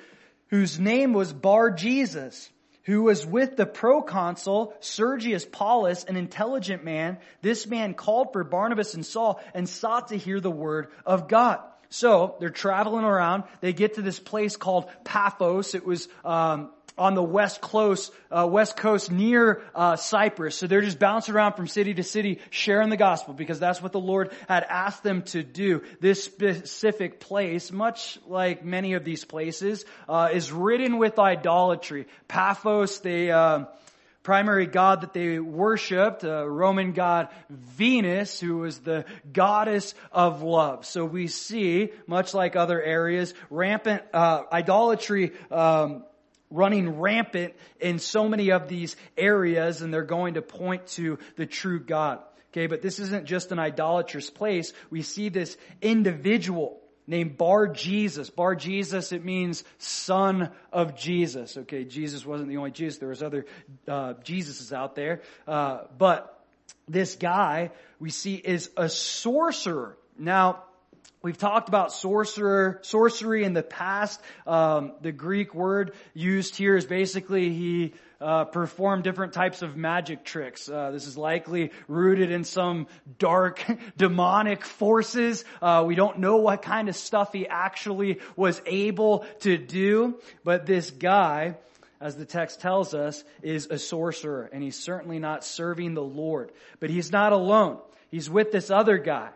whose 0.50 0.78
name 0.78 1.12
was 1.12 1.32
Bar 1.32 1.70
Jesus, 1.70 2.50
who 2.84 3.02
was 3.02 3.24
with 3.24 3.56
the 3.56 3.66
proconsul 3.66 4.74
Sergius 4.80 5.44
Paulus, 5.44 6.04
an 6.04 6.16
intelligent 6.16 6.84
man. 6.84 7.18
This 7.40 7.66
man 7.66 7.94
called 7.94 8.32
for 8.32 8.44
Barnabas 8.44 8.94
and 8.94 9.06
Saul 9.06 9.40
and 9.54 9.68
sought 9.68 10.08
to 10.08 10.18
hear 10.18 10.40
the 10.40 10.50
word 10.50 10.88
of 11.06 11.28
God. 11.28 11.60
So 11.88 12.36
they're 12.38 12.50
traveling 12.50 13.04
around. 13.04 13.44
They 13.60 13.72
get 13.72 13.94
to 13.94 14.02
this 14.02 14.20
place 14.20 14.56
called 14.56 14.88
Paphos. 15.04 15.74
It 15.74 15.84
was 15.84 16.08
um, 16.24 16.70
on 17.00 17.14
the 17.14 17.22
west 17.22 17.62
coast, 17.62 18.12
uh, 18.30 18.46
west 18.46 18.76
coast 18.76 19.10
near 19.10 19.62
uh, 19.74 19.96
Cyprus. 19.96 20.54
So 20.54 20.66
they're 20.66 20.82
just 20.82 20.98
bouncing 20.98 21.34
around 21.34 21.54
from 21.54 21.66
city 21.66 21.94
to 21.94 22.02
city, 22.02 22.40
sharing 22.50 22.90
the 22.90 22.98
gospel 22.98 23.32
because 23.32 23.58
that's 23.58 23.80
what 23.80 23.92
the 23.92 23.98
Lord 23.98 24.32
had 24.48 24.64
asked 24.64 25.02
them 25.02 25.22
to 25.22 25.42
do. 25.42 25.82
This 26.00 26.22
specific 26.22 27.18
place, 27.18 27.72
much 27.72 28.18
like 28.26 28.66
many 28.66 28.92
of 28.92 29.04
these 29.04 29.24
places, 29.24 29.86
uh, 30.10 30.28
is 30.30 30.52
ridden 30.52 30.98
with 30.98 31.18
idolatry. 31.18 32.06
Paphos, 32.28 33.00
they. 33.00 33.30
Uh, 33.30 33.64
primary 34.22 34.66
god 34.66 35.00
that 35.00 35.14
they 35.14 35.38
worshipped, 35.38 36.24
uh, 36.24 36.46
Roman 36.46 36.92
god 36.92 37.28
Venus, 37.48 38.38
who 38.38 38.58
was 38.58 38.78
the 38.80 39.06
goddess 39.32 39.94
of 40.12 40.42
love. 40.42 40.84
So 40.84 41.06
we 41.06 41.26
see, 41.26 41.88
much 42.06 42.34
like 42.34 42.54
other 42.54 42.80
areas, 42.80 43.32
rampant 43.48 44.02
uh, 44.12 44.42
idolatry 44.52 45.32
um, 45.50 46.04
running 46.50 47.00
rampant 47.00 47.54
in 47.80 47.98
so 47.98 48.28
many 48.28 48.50
of 48.50 48.68
these 48.68 48.96
areas 49.16 49.82
and 49.82 49.92
they're 49.92 50.02
going 50.02 50.34
to 50.34 50.42
point 50.42 50.86
to 50.88 51.18
the 51.36 51.46
true 51.46 51.80
God. 51.80 52.20
Okay, 52.52 52.66
but 52.66 52.82
this 52.82 52.98
isn't 52.98 53.26
just 53.26 53.52
an 53.52 53.60
idolatrous 53.60 54.28
place. 54.28 54.72
We 54.90 55.02
see 55.02 55.28
this 55.28 55.56
individual 55.80 56.80
named 57.06 57.36
Bar 57.36 57.68
Jesus. 57.68 58.28
Bar 58.28 58.56
Jesus, 58.56 59.12
it 59.12 59.24
means 59.24 59.62
son 59.78 60.50
of 60.72 60.96
Jesus. 60.96 61.56
Okay, 61.56 61.84
Jesus 61.84 62.26
wasn't 62.26 62.48
the 62.48 62.56
only 62.56 62.72
Jesus. 62.72 62.98
There 62.98 63.08
was 63.08 63.22
other 63.22 63.46
uh, 63.86 64.14
Jesuses 64.14 64.72
out 64.72 64.96
there. 64.96 65.22
Uh, 65.46 65.82
but 65.96 66.44
this 66.88 67.14
guy 67.14 67.70
we 68.00 68.10
see 68.10 68.34
is 68.34 68.70
a 68.76 68.88
sorcerer. 68.88 69.96
Now, 70.18 70.64
We've 71.22 71.36
talked 71.36 71.68
about 71.68 71.92
sorcerer, 71.92 72.78
sorcery 72.80 73.44
in 73.44 73.52
the 73.52 73.62
past. 73.62 74.22
Um, 74.46 74.92
the 75.02 75.12
Greek 75.12 75.54
word 75.54 75.92
used 76.14 76.56
here 76.56 76.76
is 76.76 76.86
basically 76.86 77.50
he 77.50 77.92
uh, 78.22 78.46
performed 78.46 79.04
different 79.04 79.34
types 79.34 79.60
of 79.60 79.76
magic 79.76 80.24
tricks. 80.24 80.66
Uh, 80.66 80.90
this 80.92 81.06
is 81.06 81.18
likely 81.18 81.72
rooted 81.88 82.30
in 82.30 82.44
some 82.44 82.86
dark 83.18 83.62
demonic 83.98 84.64
forces. 84.64 85.44
Uh, 85.60 85.84
we 85.86 85.94
don't 85.94 86.20
know 86.20 86.38
what 86.38 86.62
kind 86.62 86.88
of 86.88 86.96
stuff 86.96 87.34
he 87.34 87.46
actually 87.46 88.18
was 88.34 88.60
able 88.64 89.26
to 89.40 89.58
do, 89.58 90.18
but 90.42 90.64
this 90.64 90.90
guy, 90.90 91.56
as 92.00 92.16
the 92.16 92.24
text 92.24 92.62
tells 92.62 92.94
us, 92.94 93.22
is 93.42 93.66
a 93.66 93.78
sorcerer, 93.78 94.48
and 94.50 94.62
he's 94.62 94.78
certainly 94.78 95.18
not 95.18 95.44
serving 95.44 95.92
the 95.92 96.02
Lord. 96.02 96.50
But 96.78 96.88
he's 96.88 97.12
not 97.12 97.34
alone. 97.34 97.76
He's 98.10 98.30
with 98.30 98.52
this 98.52 98.70
other 98.70 98.96
guy. 98.96 99.30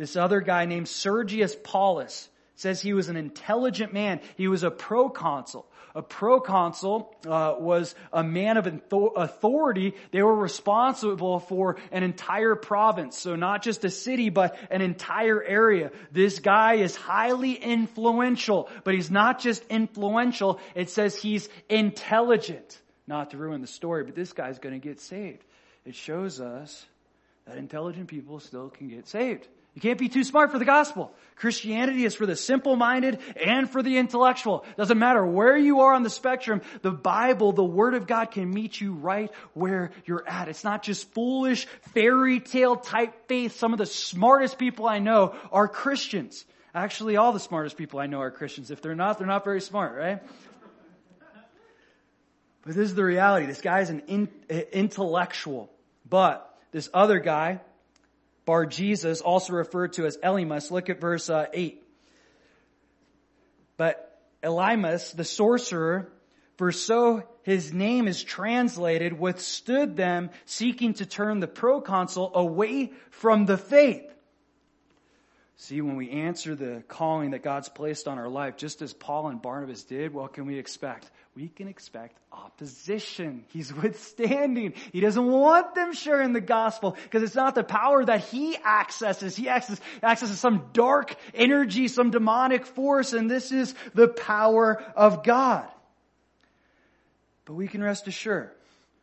This 0.00 0.16
other 0.16 0.40
guy 0.40 0.64
named 0.64 0.88
Sergius 0.88 1.54
Paulus 1.62 2.30
says 2.56 2.80
he 2.80 2.94
was 2.94 3.10
an 3.10 3.16
intelligent 3.16 3.92
man. 3.92 4.20
He 4.38 4.48
was 4.48 4.62
a 4.62 4.70
proconsul. 4.70 5.66
A 5.94 6.00
proconsul 6.00 7.14
uh, 7.26 7.56
was 7.58 7.94
a 8.10 8.24
man 8.24 8.56
of 8.56 8.80
authority. 9.14 9.92
They 10.10 10.22
were 10.22 10.34
responsible 10.34 11.40
for 11.40 11.76
an 11.92 12.02
entire 12.02 12.54
province. 12.54 13.18
So 13.18 13.36
not 13.36 13.62
just 13.62 13.84
a 13.84 13.90
city, 13.90 14.30
but 14.30 14.56
an 14.70 14.80
entire 14.80 15.44
area. 15.44 15.90
This 16.10 16.38
guy 16.38 16.76
is 16.76 16.96
highly 16.96 17.52
influential, 17.52 18.70
but 18.84 18.94
he's 18.94 19.10
not 19.10 19.38
just 19.38 19.62
influential. 19.68 20.60
It 20.74 20.88
says 20.88 21.14
he's 21.14 21.46
intelligent. 21.68 22.80
Not 23.06 23.32
to 23.32 23.36
ruin 23.36 23.60
the 23.60 23.66
story, 23.66 24.04
but 24.04 24.14
this 24.14 24.32
guy's 24.32 24.60
going 24.60 24.80
to 24.80 24.88
get 24.88 24.98
saved. 24.98 25.44
It 25.84 25.94
shows 25.94 26.40
us 26.40 26.86
that 27.44 27.58
intelligent 27.58 28.08
people 28.08 28.40
still 28.40 28.70
can 28.70 28.88
get 28.88 29.06
saved. 29.06 29.46
You 29.74 29.80
can't 29.80 29.98
be 29.98 30.08
too 30.08 30.24
smart 30.24 30.50
for 30.50 30.58
the 30.58 30.64
gospel. 30.64 31.12
Christianity 31.36 32.04
is 32.04 32.14
for 32.14 32.26
the 32.26 32.36
simple-minded 32.36 33.18
and 33.42 33.70
for 33.70 33.82
the 33.82 33.96
intellectual. 33.96 34.64
Doesn't 34.76 34.98
matter 34.98 35.24
where 35.24 35.56
you 35.56 35.80
are 35.80 35.94
on 35.94 36.02
the 36.02 36.10
spectrum, 36.10 36.60
the 36.82 36.90
Bible, 36.90 37.52
the 37.52 37.64
Word 37.64 37.94
of 37.94 38.06
God 38.06 38.30
can 38.30 38.50
meet 38.50 38.78
you 38.80 38.92
right 38.92 39.30
where 39.54 39.92
you're 40.04 40.28
at. 40.28 40.48
It's 40.48 40.64
not 40.64 40.82
just 40.82 41.10
foolish, 41.14 41.66
fairy 41.94 42.40
tale 42.40 42.76
type 42.76 43.26
faith. 43.26 43.56
Some 43.56 43.72
of 43.72 43.78
the 43.78 43.86
smartest 43.86 44.58
people 44.58 44.86
I 44.86 44.98
know 44.98 45.34
are 45.50 45.66
Christians. 45.66 46.44
Actually, 46.74 47.16
all 47.16 47.32
the 47.32 47.40
smartest 47.40 47.76
people 47.76 48.00
I 48.00 48.06
know 48.06 48.20
are 48.20 48.30
Christians. 48.30 48.70
If 48.70 48.82
they're 48.82 48.94
not, 48.94 49.18
they're 49.18 49.26
not 49.26 49.44
very 49.44 49.60
smart, 49.60 49.96
right? 49.96 50.22
But 52.62 52.74
this 52.74 52.90
is 52.90 52.94
the 52.94 53.04
reality. 53.04 53.46
This 53.46 53.62
guy 53.62 53.80
is 53.80 53.90
an 53.90 54.02
in, 54.06 54.28
eh, 54.50 54.64
intellectual. 54.72 55.70
But 56.08 56.54
this 56.72 56.90
other 56.92 57.18
guy, 57.18 57.60
Bar 58.50 58.66
Jesus, 58.66 59.20
also 59.20 59.52
referred 59.52 59.92
to 59.92 60.06
as 60.06 60.16
Elymas. 60.16 60.72
Look 60.72 60.90
at 60.90 61.00
verse 61.00 61.30
uh, 61.30 61.46
8. 61.54 61.80
But 63.76 64.20
Elymas, 64.42 65.14
the 65.14 65.22
sorcerer, 65.22 66.10
for 66.56 66.72
so 66.72 67.22
his 67.44 67.72
name 67.72 68.08
is 68.08 68.24
translated, 68.24 69.16
withstood 69.16 69.96
them, 69.96 70.30
seeking 70.46 70.94
to 70.94 71.06
turn 71.06 71.38
the 71.38 71.46
proconsul 71.46 72.32
away 72.34 72.90
from 73.10 73.46
the 73.46 73.56
faith. 73.56 74.12
See, 75.62 75.82
when 75.82 75.96
we 75.96 76.08
answer 76.08 76.54
the 76.54 76.82
calling 76.88 77.32
that 77.32 77.42
God's 77.42 77.68
placed 77.68 78.08
on 78.08 78.16
our 78.16 78.30
life, 78.30 78.56
just 78.56 78.80
as 78.80 78.94
Paul 78.94 79.28
and 79.28 79.42
Barnabas 79.42 79.82
did, 79.82 80.14
what 80.14 80.32
can 80.32 80.46
we 80.46 80.58
expect? 80.58 81.10
We 81.36 81.48
can 81.48 81.68
expect 81.68 82.16
opposition. 82.32 83.44
He's 83.48 83.70
withstanding. 83.82 84.72
He 84.90 85.00
doesn't 85.00 85.26
want 85.26 85.74
them 85.74 85.92
sharing 85.92 86.32
the 86.32 86.40
gospel 86.40 86.96
because 87.02 87.22
it's 87.22 87.34
not 87.34 87.54
the 87.54 87.62
power 87.62 88.02
that 88.02 88.20
he 88.24 88.56
accesses. 88.56 89.36
He 89.36 89.50
accesses, 89.50 89.84
accesses 90.02 90.40
some 90.40 90.70
dark 90.72 91.14
energy, 91.34 91.88
some 91.88 92.10
demonic 92.10 92.64
force, 92.64 93.12
and 93.12 93.30
this 93.30 93.52
is 93.52 93.74
the 93.92 94.08
power 94.08 94.82
of 94.96 95.22
God. 95.22 95.68
But 97.44 97.52
we 97.52 97.68
can 97.68 97.82
rest 97.82 98.08
assured 98.08 98.50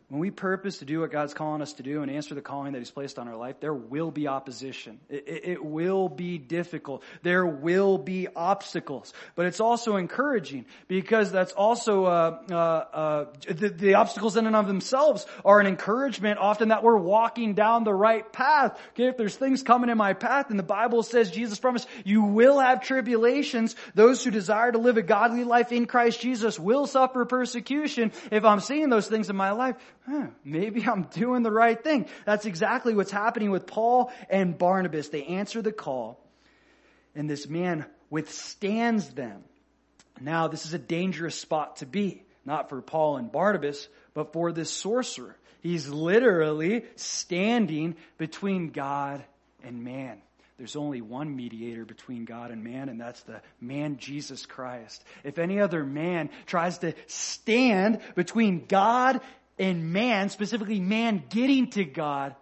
when 0.10 0.22
we 0.22 0.32
purpose 0.32 0.78
to 0.78 0.86
do 0.86 1.02
what 1.02 1.12
God's 1.12 1.34
calling 1.34 1.62
us 1.62 1.74
to 1.74 1.84
do 1.84 2.02
and 2.02 2.10
answer 2.10 2.34
the 2.34 2.42
calling 2.42 2.72
that 2.72 2.80
He's 2.80 2.92
placed 2.92 3.20
on 3.20 3.28
our 3.28 3.36
life, 3.36 3.60
there 3.60 3.74
will 3.74 4.10
be 4.10 4.30
opposition. 4.30 5.02
It, 5.10 5.28
it, 5.28 5.46
it, 5.46 5.66
will 5.66 6.08
be 6.08 6.38
difficult. 6.38 7.04
There 7.24 7.46
will 7.46 7.98
be 7.98 8.30
obstacles. 8.34 9.12
But 9.36 9.48
it's 9.48 9.60
also 9.60 9.98
encouraging 9.98 10.66
because 10.88 11.30
that's 11.30 11.52
also, 11.52 12.06
uh, 12.06 12.40
uh, 12.50 12.56
uh, 12.56 13.26
the, 13.50 13.68
the, 13.68 13.94
obstacles 13.96 14.38
in 14.38 14.48
and 14.48 14.56
of 14.56 14.68
themselves 14.68 15.26
are 15.44 15.60
an 15.60 15.68
encouragement 15.68 16.40
often 16.40 16.70
that 16.70 16.84
we're 16.84 16.96
walking 16.96 17.54
down 17.54 17.84
the 17.84 17.94
right 17.94 18.32
path. 18.32 18.80
Okay, 18.92 19.08
if 19.08 19.18
there's 19.18 19.36
things 19.36 19.62
coming 19.62 19.90
in 19.90 19.98
my 19.98 20.14
path 20.14 20.50
and 20.50 20.58
the 20.58 20.64
Bible 20.64 21.04
says 21.04 21.32
Jesus 21.32 21.60
promised, 21.60 21.86
you 22.06 22.24
will 22.24 22.60
have 22.60 22.82
tribulations. 22.82 23.76
Those 23.94 24.24
who 24.24 24.32
desire 24.32 24.72
to 24.72 24.78
live 24.78 24.96
a 24.96 25.02
godly 25.02 25.44
life 25.44 25.74
in 25.74 25.86
Christ 25.86 26.22
Jesus 26.22 26.58
will 26.58 26.88
suffer 26.88 27.26
persecution. 27.26 28.14
If 28.32 28.46
I'm 28.46 28.62
seeing 28.62 28.90
those 28.90 29.08
things 29.08 29.30
in 29.30 29.36
my 29.36 29.52
life, 29.52 29.76
huh, 30.08 30.28
maybe 30.44 30.84
I'm 30.86 31.04
doing 31.04 31.44
the 31.44 31.52
right 31.52 31.82
thing. 31.82 32.08
That's 32.26 32.46
exactly 32.46 32.94
what's 32.94 33.12
happening 33.12 33.52
with 33.52 33.68
Paul 33.68 34.12
and 34.30 34.58
Barnabas. 34.58 35.10
They 35.10 35.24
answer 35.24 35.62
the 35.62 35.72
call 35.72 36.20
and 37.18 37.30
this 37.30 37.50
man 37.50 37.86
withstands 38.10 39.10
them. 39.10 39.44
Now, 40.22 40.48
this 40.48 40.66
is 40.66 40.74
a 40.74 40.80
dangerous 40.80 41.36
spot 41.36 41.78
to 41.78 41.86
be, 41.86 42.24
not 42.46 42.70
for 42.70 42.82
Paul 42.82 43.18
and 43.18 43.32
Barnabas, 43.32 43.88
but 44.14 44.34
for 44.34 44.52
this 44.52 44.70
sorcerer. 44.70 45.36
He's 45.62 45.90
literally 45.90 46.86
standing 46.96 47.96
between 48.18 48.70
God 48.70 49.26
and 49.64 49.84
man. 49.84 50.22
There's 50.58 50.76
only 50.76 51.02
one 51.02 51.36
mediator 51.36 51.86
between 51.86 52.26
God 52.26 52.50
and 52.52 52.64
man, 52.64 52.90
and 52.90 53.00
that's 53.00 53.22
the 53.24 53.42
man 53.60 53.98
Jesus 53.98 54.46
Christ. 54.46 55.04
If 55.24 55.38
any 55.38 55.60
other 55.60 55.84
man 55.84 56.30
tries 56.46 56.80
to 56.80 56.94
stand 57.08 58.00
between 58.16 58.66
God 58.66 59.22
and 59.60 59.92
man, 59.92 60.30
specifically 60.30 60.80
man 60.80 61.24
getting 61.30 61.70
to 61.72 61.84
God, 61.84 62.36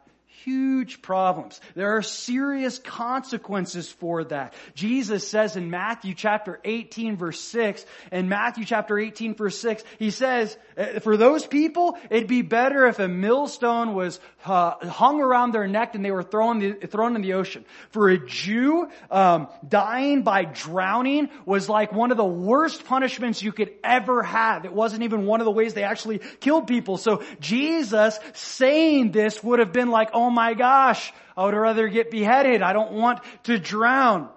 huge 0.44 1.02
problems. 1.02 1.60
There 1.76 1.96
are 1.98 2.02
serious 2.02 2.80
consequences 2.80 3.90
for 3.92 4.24
that. 4.26 4.54
Jesus 4.74 5.28
says 5.28 5.56
in 5.56 5.70
Matthew 5.70 6.14
chapter 6.14 6.60
18 6.64 7.18
verse 7.18 7.40
6, 7.40 7.86
in 8.12 8.30
Matthew 8.30 8.66
chapter 8.66 8.98
18 8.98 9.36
verse 9.36 9.58
6, 9.60 9.84
he 10.00 10.12
says, 10.12 10.58
uh, 10.78 11.00
for 11.00 11.18
those 11.18 11.46
people, 11.46 11.98
it'd 12.10 12.28
be 12.28 12.42
better 12.42 12.88
if 12.88 13.00
a 13.00 13.08
millstone 13.08 13.94
was 13.94 14.20
uh, 14.46 14.88
hung 14.88 15.22
around 15.22 15.52
their 15.52 15.68
neck 15.68 15.96
and 15.96 16.04
they 16.04 16.12
were 16.12 16.24
thrown, 16.24 16.60
the, 16.60 16.74
thrown 16.88 17.16
in 17.16 17.22
the 17.22 17.34
ocean. 17.34 17.66
For 17.92 18.10
a 18.10 18.18
Jew, 18.18 18.90
um, 19.10 19.48
dying 19.68 20.24
by 20.24 20.46
drowning 20.46 21.30
was 21.46 21.70
like 21.70 21.92
one 21.92 22.12
of 22.12 22.18
the 22.18 22.26
worst 22.26 22.86
punishments 22.86 23.42
you 23.42 23.52
could 23.52 23.72
ever 23.84 24.22
have. 24.24 24.66
It 24.66 24.74
wasn't 24.74 25.04
even 25.04 25.26
one 25.26 25.42
of 25.42 25.46
the 25.46 25.52
ways 25.52 25.74
they 25.74 25.84
actually 25.84 26.20
killed 26.40 26.68
people. 26.68 26.98
So 26.98 27.24
Jesus 27.40 28.20
saying 28.34 29.12
this 29.12 29.44
would 29.44 29.60
have 29.60 29.72
been 29.72 29.90
like, 29.90 30.10
oh 30.14 30.25
Oh 30.26 30.32
my 30.32 30.56
gosh, 30.56 31.14
I 31.38 31.46
would 31.46 31.54
rather 31.54 31.88
get 31.88 32.10
beheaded. 32.10 32.64
I 32.64 32.74
don't 32.74 32.94
want 32.94 33.20
to 33.44 33.60
drown. 33.60 34.28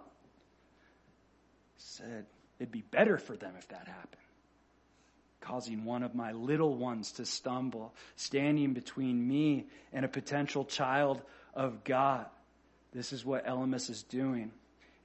Said 1.79 2.27
it'd 2.59 2.71
be 2.71 2.83
better 2.83 3.17
for 3.17 3.35
them 3.39 3.55
if 3.57 3.69
that 3.69 3.87
happened. 3.87 4.21
Causing 5.41 5.87
one 5.87 6.03
of 6.03 6.15
my 6.15 6.33
little 6.33 6.77
ones 6.77 7.13
to 7.13 7.25
stumble, 7.25 7.95
standing 8.17 8.75
between 8.75 9.27
me 9.27 9.65
and 9.91 10.05
a 10.05 10.09
potential 10.09 10.67
child 10.67 11.23
of 11.55 11.85
God. 11.85 12.27
This 12.93 13.15
is 13.15 13.25
what 13.25 13.47
Elymas 13.47 13.89
is 13.89 14.03
doing. 14.03 14.51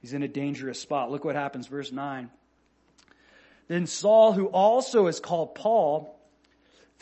He's 0.02 0.12
in 0.12 0.22
a 0.22 0.28
dangerous 0.28 0.78
spot. 0.78 1.10
Look 1.10 1.24
what 1.24 1.34
happens, 1.34 1.66
verse 1.66 1.92
9. 1.92 2.28
Then 3.68 3.86
Saul, 3.86 4.32
who 4.32 4.48
also 4.48 5.06
is 5.06 5.18
called 5.18 5.54
Paul, 5.54 6.14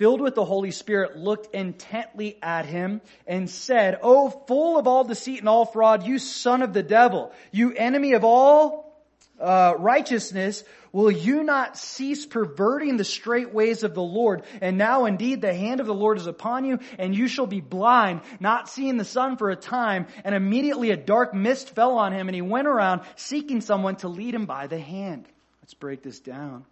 filled 0.03 0.21
with 0.21 0.35
the 0.35 0.45
Holy 0.45 0.73
Spirit, 0.73 1.17
looked 1.17 1.55
intently 1.55 2.37
at 2.43 2.67
him 2.67 3.01
and 3.25 3.49
said, 3.49 4.01
Oh, 4.03 4.31
full 4.49 4.77
of 4.77 4.89
all 4.89 5.05
deceit 5.05 5.39
and 5.39 5.49
all 5.49 5.65
fraud, 5.65 6.05
you 6.05 6.19
son 6.19 6.63
of 6.63 6.73
the 6.73 6.83
devil, 6.83 7.31
you 7.53 7.73
enemy 7.73 8.15
of 8.15 8.25
all 8.25 9.01
uh, 9.39 9.75
righteousness, 9.79 10.65
will 10.91 11.13
you 11.13 11.45
not 11.45 11.79
cease 11.79 12.27
perverting 12.27 12.97
the 12.97 13.05
straight 13.05 13.55
ways 13.55 13.85
of 13.85 13.95
the 13.95 14.03
Lord? 14.03 14.43
And 14.61 14.77
now 14.77 15.05
indeed 15.05 15.41
the 15.41 15.55
hand 15.55 15.79
of 15.79 15.87
the 15.87 15.95
Lord 15.95 16.19
is 16.19 16.27
upon 16.27 16.65
you, 16.65 16.81
and 16.99 17.15
you 17.15 17.29
shall 17.29 17.47
be 17.47 17.61
blind, 17.61 18.23
not 18.41 18.69
seeing 18.69 18.97
the 18.97 19.05
sun 19.05 19.37
for 19.37 19.51
a 19.51 19.57
time. 19.57 20.09
And 20.25 20.35
immediately 20.35 20.91
a 20.91 20.97
dark 20.97 21.33
mist 21.33 21.77
fell 21.77 21.97
on 21.97 22.13
him, 22.13 22.27
and 22.27 22.35
he 22.35 22.43
went 22.43 22.67
around 22.67 23.03
seeking 23.15 23.61
someone 23.61 23.95
to 23.99 24.09
lead 24.09 24.35
him 24.35 24.47
by 24.47 24.67
the 24.67 24.81
hand. 24.81 25.29
Let's 25.61 25.75
break 25.75 26.03
this 26.03 26.19
down. 26.19 26.65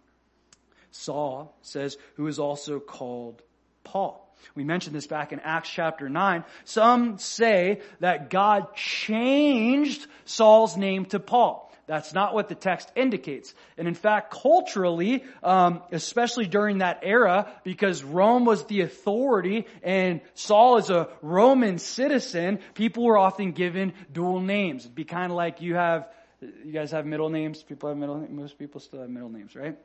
Saul 0.91 1.55
says, 1.61 1.97
who 2.15 2.27
is 2.27 2.39
also 2.39 2.79
called 2.79 3.41
Paul. 3.83 4.27
We 4.55 4.63
mentioned 4.63 4.95
this 4.95 5.07
back 5.07 5.31
in 5.31 5.39
Acts 5.39 5.69
chapter 5.69 6.09
9. 6.09 6.43
Some 6.65 7.17
say 7.17 7.81
that 7.99 8.29
God 8.29 8.75
changed 8.75 10.07
Saul's 10.25 10.77
name 10.77 11.05
to 11.05 11.19
Paul. 11.19 11.71
That's 11.87 12.13
not 12.13 12.33
what 12.33 12.47
the 12.47 12.55
text 12.55 12.89
indicates. 12.95 13.53
And 13.77 13.87
in 13.87 13.95
fact, 13.95 14.31
culturally, 14.31 15.25
um, 15.43 15.81
especially 15.91 16.45
during 16.45 16.77
that 16.77 17.01
era, 17.03 17.51
because 17.63 18.03
Rome 18.03 18.45
was 18.45 18.65
the 18.65 18.81
authority 18.81 19.65
and 19.83 20.21
Saul 20.33 20.77
is 20.77 20.89
a 20.89 21.09
Roman 21.21 21.79
citizen, 21.79 22.59
people 22.75 23.03
were 23.03 23.17
often 23.17 23.51
given 23.51 23.93
dual 24.11 24.39
names. 24.39 24.85
It'd 24.85 24.95
be 24.95 25.03
kind 25.03 25.31
of 25.31 25.35
like 25.35 25.61
you 25.61 25.75
have, 25.75 26.07
you 26.39 26.71
guys 26.71 26.91
have 26.91 27.05
middle 27.05 27.29
names. 27.29 27.61
People 27.61 27.89
have 27.89 27.97
middle. 27.97 28.25
Most 28.29 28.57
people 28.57 28.79
still 28.79 29.01
have 29.01 29.09
middle 29.09 29.29
names, 29.29 29.55
right? 29.55 29.77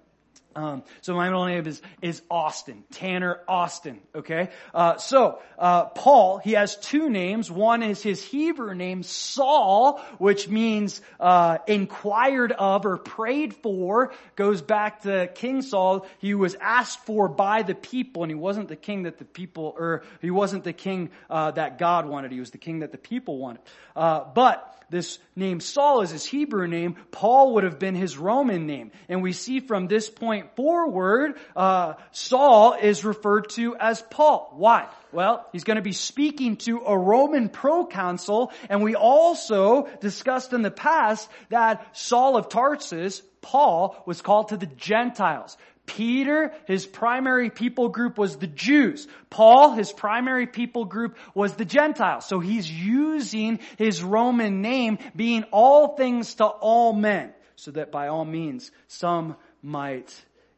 Um, 0.57 0.85
so 1.03 1.15
my 1.15 1.29
middle 1.29 1.45
name 1.45 1.67
is 1.67 1.83
is 2.01 2.23
Austin, 2.31 2.85
Tanner 2.93 3.41
Austin. 3.47 4.01
Okay, 4.15 4.49
uh, 4.73 4.97
so 4.97 5.39
uh, 5.59 5.85
Paul 5.85 6.39
he 6.39 6.53
has 6.53 6.77
two 6.77 7.11
names. 7.11 7.51
One 7.51 7.83
is 7.83 8.03
his 8.03 8.25
Hebrew 8.25 8.75
name 8.75 9.03
Saul, 9.03 10.01
which 10.17 10.49
means 10.49 11.03
uh, 11.21 11.59
inquired 11.67 12.53
of 12.53 12.87
or 12.87 12.97
prayed 12.97 13.55
for. 13.57 14.15
Goes 14.35 14.63
back 14.63 15.03
to 15.03 15.27
King 15.35 15.61
Saul. 15.61 16.07
He 16.19 16.33
was 16.33 16.57
asked 16.59 17.05
for 17.05 17.29
by 17.29 17.63
the 17.63 17.75
people, 17.75 18.23
and 18.23 18.31
he 18.31 18.37
wasn't 18.37 18.69
the 18.69 18.77
king 18.77 19.03
that 19.03 19.19
the 19.19 19.27
people, 19.27 19.75
or 19.77 20.05
he 20.23 20.31
wasn't 20.31 20.65
the 20.65 20.73
king 20.73 21.11
uh, 21.29 21.51
that 21.51 21.79
God 21.79 22.07
wanted. 22.07 22.33
He 22.33 22.41
was 22.41 22.51
the 22.51 22.59
king 22.59 22.79
that 22.79 22.93
the 22.93 22.99
people 22.99 23.39
wanted. 23.39 23.61
Uh, 23.95 24.25
but 24.35 24.73
this 24.89 25.19
name 25.35 25.61
Saul 25.61 26.03
is 26.03 26.11
his 26.11 26.25
Hebrew 26.25 26.67
name. 26.67 26.97
Paul 27.11 27.55
would 27.55 27.65
have 27.65 27.79
been 27.79 27.95
his 27.95 28.17
Roman 28.17 28.67
name. 28.67 28.93
And 29.09 29.23
we 29.23 29.33
see 29.33 29.61
from 29.61 29.89
this 29.89 30.09
point 30.09 30.46
forward, 30.55 31.37
uh, 31.55 31.95
Saul 32.13 32.75
is 32.75 33.05
referred 33.05 33.51
to 33.51 33.77
as 33.77 34.03
Paul. 34.03 34.53
Why? 34.57 34.89
Well, 35.13 35.47
he's 35.53 35.65
going 35.65 35.77
to 35.77 35.83
be 35.83 35.93
speaking 35.93 36.57
to 36.59 36.81
a 36.87 36.97
Roman 36.97 37.49
proconsul, 37.49 38.53
and 38.69 38.83
we 38.83 38.95
also 38.95 39.89
discussed 40.01 40.53
in 40.53 40.63
the 40.63 40.71
past 40.71 41.29
that 41.49 41.97
Saul 41.97 42.37
of 42.37 42.49
Tarsus, 42.49 43.23
Paul, 43.41 44.03
was 44.07 44.21
called 44.21 44.49
to 44.49 44.57
the 44.57 44.67
Gentiles. 44.67 45.57
Peter, 45.87 46.53
his 46.67 46.85
primary 46.85 47.49
people 47.49 47.89
group 47.89 48.19
was 48.19 48.37
the 48.37 48.47
Jews. 48.47 49.07
Paul, 49.31 49.73
his 49.73 49.93
primary 49.93 50.47
people 50.47 50.85
group 50.85 51.17
was 51.35 51.55
the 51.55 51.65
Gentiles. 51.65 52.27
So 52.27 52.41
he's 52.41 52.71
using 52.71 53.61
his 53.79 54.03
Roman 54.03 54.61
name 54.61 54.99
being 55.15 55.45
all 55.45 55.97
things 55.97 56.35
to 56.35 56.45
all 56.45 56.93
men 56.93 57.33
so 57.55 57.71
that 57.71 57.91
by 57.91 58.09
all 58.09 58.25
means 58.25 58.71
some 58.89 59.37
might 59.63 60.13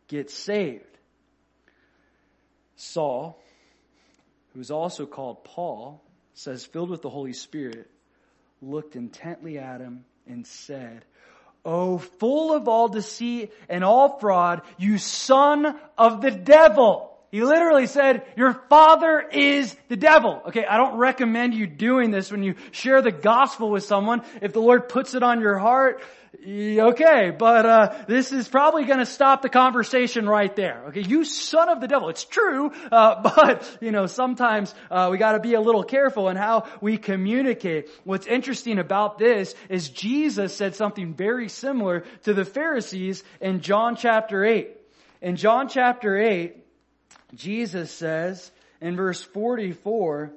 get 0.09 0.31
saved. 0.31 0.85
Saul, 2.77 3.41
who's 4.55 4.71
also 4.71 5.07
called 5.07 5.45
Paul, 5.45 6.03
says 6.35 6.65
filled 6.65 6.91
with 6.91 7.03
the 7.03 7.11
Holy 7.11 7.33
Spirit, 7.33 7.91
looked 8.63 8.97
intently 8.97 9.59
at 9.59 9.81
him 9.81 10.05
and 10.27 10.47
said, 10.47 11.05
Oh, 11.65 11.99
full 11.99 12.55
of 12.55 12.69
all 12.69 12.89
deceit 12.89 13.53
and 13.69 13.85
all 13.85 14.19
fraud, 14.19 14.63
you 14.79 14.99
son 14.99 15.79
of 15.97 16.21
the 16.21 16.31
devil. 16.31 17.18
He 17.31 17.43
literally 17.43 17.87
said, 17.87 18.25
your 18.37 18.55
father 18.71 19.21
is 19.21 19.77
the 19.89 19.97
devil. 19.97 20.43
Okay, 20.49 20.65
I 20.65 20.79
don't 20.79 20.97
recommend 20.97 21.55
you 21.55 21.67
doing 21.67 22.11
this 22.11 22.31
when 22.31 22.43
you 22.43 22.55
share 22.71 23.03
the 23.03 23.13
gospel 23.13 23.71
with 23.71 23.85
someone. 23.85 24.23
If 24.41 24.55
the 24.55 24.61
Lord 24.61 24.89
puts 24.89 25.15
it 25.15 25.23
on 25.23 25.41
your 25.41 25.59
heart, 25.59 26.03
okay, 26.47 27.31
but 27.31 27.67
uh, 27.67 28.05
this 28.07 28.33
is 28.33 28.49
probably 28.49 28.85
going 28.85 28.99
to 28.99 29.07
stop 29.07 29.43
the 29.43 29.49
conversation 29.49 30.27
right 30.27 30.55
there. 30.57 30.85
Okay, 30.89 31.03
you 31.03 31.25
son 31.25 31.69
of 31.69 31.81
the 31.81 31.89
devil. 31.89 32.09
It's 32.09 32.25
true, 32.25 32.71
uh, 32.91 33.23
but 33.37 33.79
you 33.81 33.91
know 33.91 34.07
sometimes 34.07 34.75
uh, 34.91 35.09
we 35.11 35.19
got 35.19 35.33
to 35.33 35.41
be 35.41 35.55
a 35.55 35.61
little 35.61 35.85
careful 35.85 36.29
in 36.29 36.37
how 36.37 36.67
we 36.81 36.97
communicate. 36.97 37.89
What's 38.05 38.27
interesting 38.27 38.79
about 38.79 39.19
this 39.19 39.55
is 39.69 39.89
Jesus 39.91 40.57
said 40.57 40.75
something 40.75 41.15
very 41.15 41.49
similar 41.49 42.05
to 42.25 42.35
the 42.35 42.45
Pharisees 42.45 43.23
in 43.41 43.61
John 43.61 43.97
chapter 43.97 44.45
eight. 44.45 44.77
In 45.21 45.37
John 45.37 45.69
chapter 45.69 46.17
eight, 46.17 46.65
Jesus 47.35 47.91
says 47.91 48.51
in 48.81 48.97
verse 48.97 49.23
forty-four. 49.23 50.33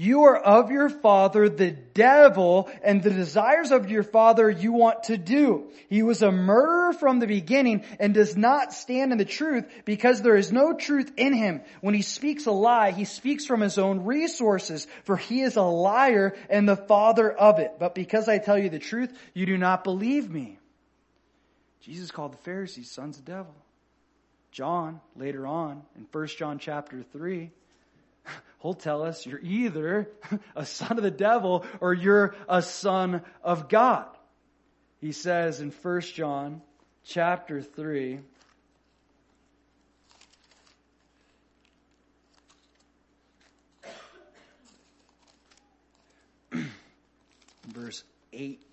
You 0.00 0.26
are 0.26 0.36
of 0.36 0.70
your 0.70 0.88
father, 0.88 1.48
the 1.48 1.72
devil, 1.72 2.70
and 2.84 3.02
the 3.02 3.10
desires 3.10 3.72
of 3.72 3.90
your 3.90 4.04
father 4.04 4.48
you 4.48 4.70
want 4.70 5.02
to 5.04 5.16
do. 5.16 5.72
He 5.88 6.04
was 6.04 6.22
a 6.22 6.30
murderer 6.30 6.92
from 6.92 7.18
the 7.18 7.26
beginning 7.26 7.84
and 7.98 8.14
does 8.14 8.36
not 8.36 8.72
stand 8.72 9.10
in 9.10 9.18
the 9.18 9.24
truth 9.24 9.64
because 9.84 10.22
there 10.22 10.36
is 10.36 10.52
no 10.52 10.72
truth 10.72 11.10
in 11.16 11.32
him. 11.32 11.62
When 11.80 11.94
he 11.94 12.02
speaks 12.02 12.46
a 12.46 12.52
lie, 12.52 12.92
he 12.92 13.06
speaks 13.06 13.44
from 13.44 13.60
his 13.60 13.76
own 13.76 14.04
resources, 14.04 14.86
for 15.02 15.16
he 15.16 15.40
is 15.40 15.56
a 15.56 15.62
liar 15.62 16.36
and 16.48 16.68
the 16.68 16.76
father 16.76 17.28
of 17.32 17.58
it. 17.58 17.72
But 17.80 17.96
because 17.96 18.28
I 18.28 18.38
tell 18.38 18.56
you 18.56 18.68
the 18.68 18.78
truth, 18.78 19.12
you 19.34 19.46
do 19.46 19.58
not 19.58 19.82
believe 19.82 20.30
me. 20.30 20.60
Jesus 21.80 22.12
called 22.12 22.34
the 22.34 22.44
Pharisees 22.44 22.88
sons 22.88 23.18
of 23.18 23.24
devil. 23.24 23.52
John, 24.58 25.00
later 25.14 25.46
on, 25.46 25.82
in 25.94 26.04
1 26.10 26.26
John 26.36 26.58
chapter 26.58 27.04
3, 27.12 27.52
he'll 28.60 28.74
tell 28.74 29.04
us 29.04 29.24
you're 29.24 29.38
either 29.38 30.10
a 30.56 30.66
son 30.66 30.96
of 30.96 31.04
the 31.04 31.12
devil 31.12 31.64
or 31.80 31.94
you're 31.94 32.34
a 32.48 32.60
son 32.60 33.22
of 33.44 33.68
God. 33.68 34.08
He 35.00 35.12
says 35.12 35.60
in 35.60 35.70
1 35.70 36.00
John 36.00 36.60
chapter 37.04 37.62
3, 37.62 38.18
verse 47.68 48.02
8. 48.32 48.67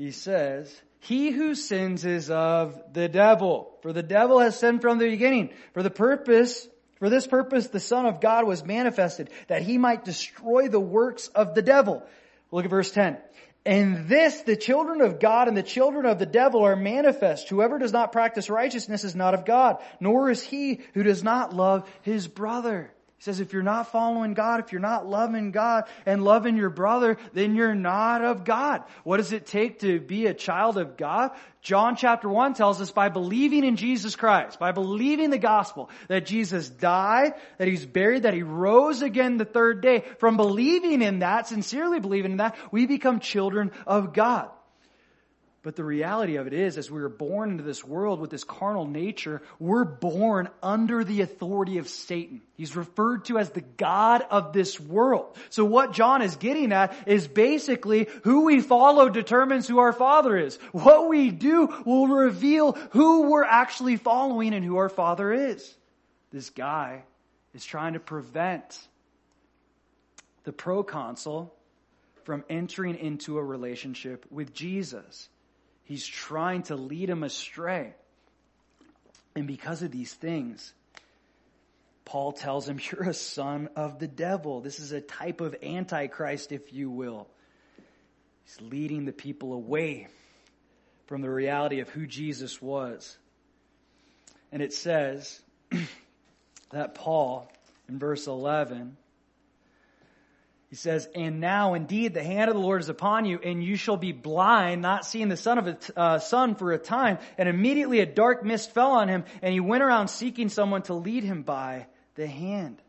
He 0.00 0.12
says, 0.12 0.74
he 1.00 1.30
who 1.30 1.54
sins 1.54 2.06
is 2.06 2.30
of 2.30 2.80
the 2.94 3.06
devil. 3.06 3.76
For 3.82 3.92
the 3.92 4.02
devil 4.02 4.38
has 4.38 4.58
sinned 4.58 4.80
from 4.80 4.96
the 4.96 5.10
beginning. 5.10 5.50
For 5.74 5.82
the 5.82 5.90
purpose, 5.90 6.66
for 7.00 7.10
this 7.10 7.26
purpose 7.26 7.66
the 7.66 7.80
Son 7.80 8.06
of 8.06 8.18
God 8.18 8.46
was 8.46 8.64
manifested, 8.64 9.28
that 9.48 9.60
he 9.60 9.76
might 9.76 10.06
destroy 10.06 10.68
the 10.68 10.80
works 10.80 11.28
of 11.28 11.54
the 11.54 11.60
devil. 11.60 12.02
Look 12.50 12.64
at 12.64 12.70
verse 12.70 12.90
10. 12.90 13.18
And 13.66 14.08
this, 14.08 14.40
the 14.40 14.56
children 14.56 15.02
of 15.02 15.20
God 15.20 15.48
and 15.48 15.56
the 15.56 15.62
children 15.62 16.06
of 16.06 16.18
the 16.18 16.24
devil 16.24 16.64
are 16.64 16.76
manifest. 16.76 17.50
Whoever 17.50 17.78
does 17.78 17.92
not 17.92 18.10
practice 18.10 18.48
righteousness 18.48 19.04
is 19.04 19.14
not 19.14 19.34
of 19.34 19.44
God, 19.44 19.82
nor 20.00 20.30
is 20.30 20.42
he 20.42 20.80
who 20.94 21.02
does 21.02 21.22
not 21.22 21.54
love 21.54 21.86
his 22.00 22.26
brother. 22.26 22.90
He 23.20 23.24
says, 23.24 23.40
if 23.40 23.52
you're 23.52 23.62
not 23.62 23.92
following 23.92 24.32
God, 24.32 24.60
if 24.60 24.72
you're 24.72 24.80
not 24.80 25.06
loving 25.06 25.50
God 25.50 25.84
and 26.06 26.24
loving 26.24 26.56
your 26.56 26.70
brother, 26.70 27.18
then 27.34 27.54
you're 27.54 27.74
not 27.74 28.24
of 28.24 28.44
God. 28.44 28.82
What 29.04 29.18
does 29.18 29.32
it 29.32 29.44
take 29.44 29.80
to 29.80 30.00
be 30.00 30.24
a 30.24 30.32
child 30.32 30.78
of 30.78 30.96
God? 30.96 31.32
John 31.60 31.96
chapter 31.96 32.30
1 32.30 32.54
tells 32.54 32.80
us 32.80 32.90
by 32.92 33.10
believing 33.10 33.62
in 33.62 33.76
Jesus 33.76 34.16
Christ, 34.16 34.58
by 34.58 34.72
believing 34.72 35.28
the 35.28 35.36
gospel, 35.36 35.90
that 36.08 36.24
Jesus 36.24 36.70
died, 36.70 37.34
that 37.58 37.68
He's 37.68 37.84
buried, 37.84 38.22
that 38.22 38.32
He 38.32 38.42
rose 38.42 39.02
again 39.02 39.36
the 39.36 39.44
third 39.44 39.82
day. 39.82 40.02
From 40.18 40.38
believing 40.38 41.02
in 41.02 41.18
that, 41.18 41.46
sincerely 41.46 42.00
believing 42.00 42.30
in 42.30 42.36
that, 42.38 42.56
we 42.72 42.86
become 42.86 43.20
children 43.20 43.70
of 43.86 44.14
God. 44.14 44.48
But 45.62 45.76
the 45.76 45.84
reality 45.84 46.36
of 46.36 46.46
it 46.46 46.54
is, 46.54 46.78
as 46.78 46.90
we 46.90 47.02
were 47.02 47.10
born 47.10 47.50
into 47.50 47.62
this 47.62 47.84
world 47.84 48.18
with 48.18 48.30
this 48.30 48.44
carnal 48.44 48.86
nature, 48.86 49.42
we're 49.58 49.84
born 49.84 50.48
under 50.62 51.04
the 51.04 51.20
authority 51.20 51.76
of 51.76 51.86
Satan. 51.86 52.40
He's 52.56 52.74
referred 52.74 53.26
to 53.26 53.38
as 53.38 53.50
the 53.50 53.60
God 53.60 54.22
of 54.30 54.54
this 54.54 54.80
world. 54.80 55.36
So 55.50 55.66
what 55.66 55.92
John 55.92 56.22
is 56.22 56.36
getting 56.36 56.72
at 56.72 56.96
is 57.06 57.28
basically 57.28 58.08
who 58.24 58.46
we 58.46 58.62
follow 58.62 59.10
determines 59.10 59.68
who 59.68 59.80
our 59.80 59.92
Father 59.92 60.34
is. 60.38 60.56
What 60.72 61.10
we 61.10 61.30
do 61.30 61.66
will 61.84 62.06
reveal 62.06 62.72
who 62.92 63.30
we're 63.30 63.44
actually 63.44 63.96
following 63.96 64.54
and 64.54 64.64
who 64.64 64.78
our 64.78 64.88
Father 64.88 65.30
is. 65.30 65.74
This 66.32 66.48
guy 66.48 67.02
is 67.52 67.66
trying 67.66 67.92
to 67.92 68.00
prevent 68.00 68.80
the 70.44 70.52
proconsul 70.52 71.54
from 72.24 72.44
entering 72.48 72.96
into 72.96 73.36
a 73.36 73.44
relationship 73.44 74.24
with 74.30 74.54
Jesus. 74.54 75.28
He's 75.90 76.06
trying 76.06 76.62
to 76.64 76.76
lead 76.76 77.10
him 77.10 77.24
astray. 77.24 77.94
And 79.34 79.48
because 79.48 79.82
of 79.82 79.90
these 79.90 80.14
things, 80.14 80.72
Paul 82.04 82.30
tells 82.30 82.68
him, 82.68 82.78
You're 82.92 83.08
a 83.08 83.12
son 83.12 83.68
of 83.74 83.98
the 83.98 84.06
devil. 84.06 84.60
This 84.60 84.78
is 84.78 84.92
a 84.92 85.00
type 85.00 85.40
of 85.40 85.56
antichrist, 85.60 86.52
if 86.52 86.72
you 86.72 86.90
will. 86.90 87.26
He's 88.44 88.60
leading 88.60 89.04
the 89.04 89.12
people 89.12 89.52
away 89.52 90.06
from 91.06 91.22
the 91.22 91.30
reality 91.30 91.80
of 91.80 91.88
who 91.88 92.06
Jesus 92.06 92.62
was. 92.62 93.18
And 94.52 94.62
it 94.62 94.72
says 94.72 95.40
that 96.70 96.94
Paul, 96.94 97.50
in 97.88 97.98
verse 97.98 98.28
11, 98.28 98.96
he 100.70 100.76
says, 100.76 101.08
And 101.16 101.40
now 101.40 101.74
indeed 101.74 102.14
the 102.14 102.22
hand 102.22 102.48
of 102.48 102.54
the 102.54 102.62
Lord 102.62 102.80
is 102.80 102.88
upon 102.88 103.24
you, 103.24 103.40
and 103.42 103.62
you 103.62 103.74
shall 103.74 103.96
be 103.96 104.12
blind, 104.12 104.80
not 104.80 105.04
seeing 105.04 105.28
the 105.28 105.36
sun 105.36 105.58
of 105.58 105.66
a 105.66 105.78
uh, 105.96 106.18
sun 106.20 106.54
for 106.54 106.72
a 106.72 106.78
time. 106.78 107.18
And 107.36 107.48
immediately 107.48 107.98
a 107.98 108.06
dark 108.06 108.44
mist 108.44 108.72
fell 108.72 108.92
on 108.92 109.08
him, 109.08 109.24
and 109.42 109.52
he 109.52 109.58
went 109.58 109.82
around 109.82 110.08
seeking 110.08 110.48
someone 110.48 110.82
to 110.82 110.94
lead 110.94 111.24
him 111.24 111.42
by 111.42 111.86
the 112.14 112.28
hand. 112.28 112.80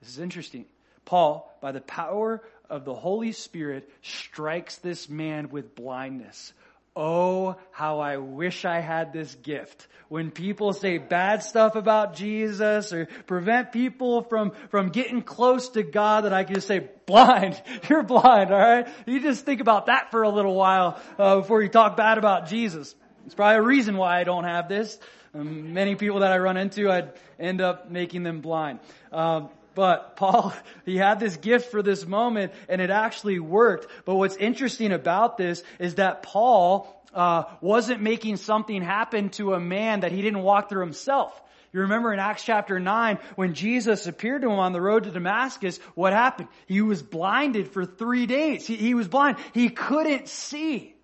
This 0.00 0.10
is 0.10 0.20
interesting. 0.20 0.64
Paul, 1.04 1.52
by 1.60 1.72
the 1.72 1.80
power 1.80 2.40
of 2.70 2.84
the 2.84 2.94
Holy 2.94 3.32
Spirit, 3.32 3.90
strikes 4.02 4.76
this 4.76 5.08
man 5.08 5.50
with 5.50 5.74
blindness. 5.74 6.52
Oh, 7.00 7.54
how 7.70 8.00
I 8.00 8.16
wish 8.16 8.64
I 8.64 8.80
had 8.80 9.12
this 9.12 9.32
gift. 9.36 9.86
When 10.08 10.32
people 10.32 10.72
say 10.72 10.98
bad 10.98 11.44
stuff 11.44 11.76
about 11.76 12.16
Jesus 12.16 12.92
or 12.92 13.06
prevent 13.28 13.70
people 13.70 14.22
from, 14.24 14.50
from 14.70 14.88
getting 14.88 15.22
close 15.22 15.68
to 15.70 15.84
God 15.84 16.24
that 16.24 16.32
I 16.32 16.42
can 16.42 16.56
just 16.56 16.66
say, 16.66 16.88
blind, 17.06 17.62
you're 17.88 18.02
blind, 18.02 18.50
alright? 18.50 18.88
You 19.06 19.20
just 19.20 19.44
think 19.44 19.60
about 19.60 19.86
that 19.86 20.10
for 20.10 20.24
a 20.24 20.28
little 20.28 20.56
while 20.56 21.00
uh, 21.20 21.36
before 21.36 21.62
you 21.62 21.68
talk 21.68 21.96
bad 21.96 22.18
about 22.18 22.48
Jesus. 22.48 22.96
It's 23.26 23.34
probably 23.36 23.58
a 23.58 23.62
reason 23.62 23.96
why 23.96 24.18
I 24.18 24.24
don't 24.24 24.44
have 24.44 24.68
this. 24.68 24.98
Um, 25.34 25.74
many 25.74 25.94
people 25.94 26.20
that 26.20 26.32
I 26.32 26.38
run 26.38 26.56
into, 26.56 26.90
I'd 26.90 27.12
end 27.38 27.60
up 27.60 27.92
making 27.92 28.24
them 28.24 28.40
blind. 28.40 28.80
Um, 29.12 29.50
but 29.78 30.16
Paul, 30.16 30.52
he 30.84 30.96
had 30.96 31.20
this 31.20 31.36
gift 31.36 31.70
for 31.70 31.84
this 31.84 32.04
moment 32.04 32.52
and 32.68 32.80
it 32.80 32.90
actually 32.90 33.38
worked. 33.38 33.86
But 34.04 34.16
what's 34.16 34.34
interesting 34.34 34.90
about 34.90 35.38
this 35.38 35.62
is 35.78 35.94
that 35.94 36.24
Paul 36.24 37.00
uh, 37.14 37.44
wasn't 37.60 38.02
making 38.02 38.38
something 38.38 38.82
happen 38.82 39.28
to 39.30 39.54
a 39.54 39.60
man 39.60 40.00
that 40.00 40.10
he 40.10 40.20
didn't 40.20 40.42
walk 40.42 40.68
through 40.68 40.80
himself. 40.80 41.40
You 41.72 41.82
remember 41.82 42.12
in 42.12 42.18
Acts 42.18 42.42
chapter 42.42 42.80
9, 42.80 43.20
when 43.36 43.54
Jesus 43.54 44.08
appeared 44.08 44.42
to 44.42 44.48
him 44.48 44.58
on 44.58 44.72
the 44.72 44.80
road 44.80 45.04
to 45.04 45.12
Damascus, 45.12 45.78
what 45.94 46.12
happened? 46.12 46.48
He 46.66 46.82
was 46.82 47.00
blinded 47.00 47.68
for 47.68 47.86
three 47.86 48.26
days. 48.26 48.66
He, 48.66 48.74
he 48.74 48.94
was 48.94 49.06
blind. 49.06 49.36
He 49.54 49.68
couldn't 49.68 50.26
see. 50.26 50.96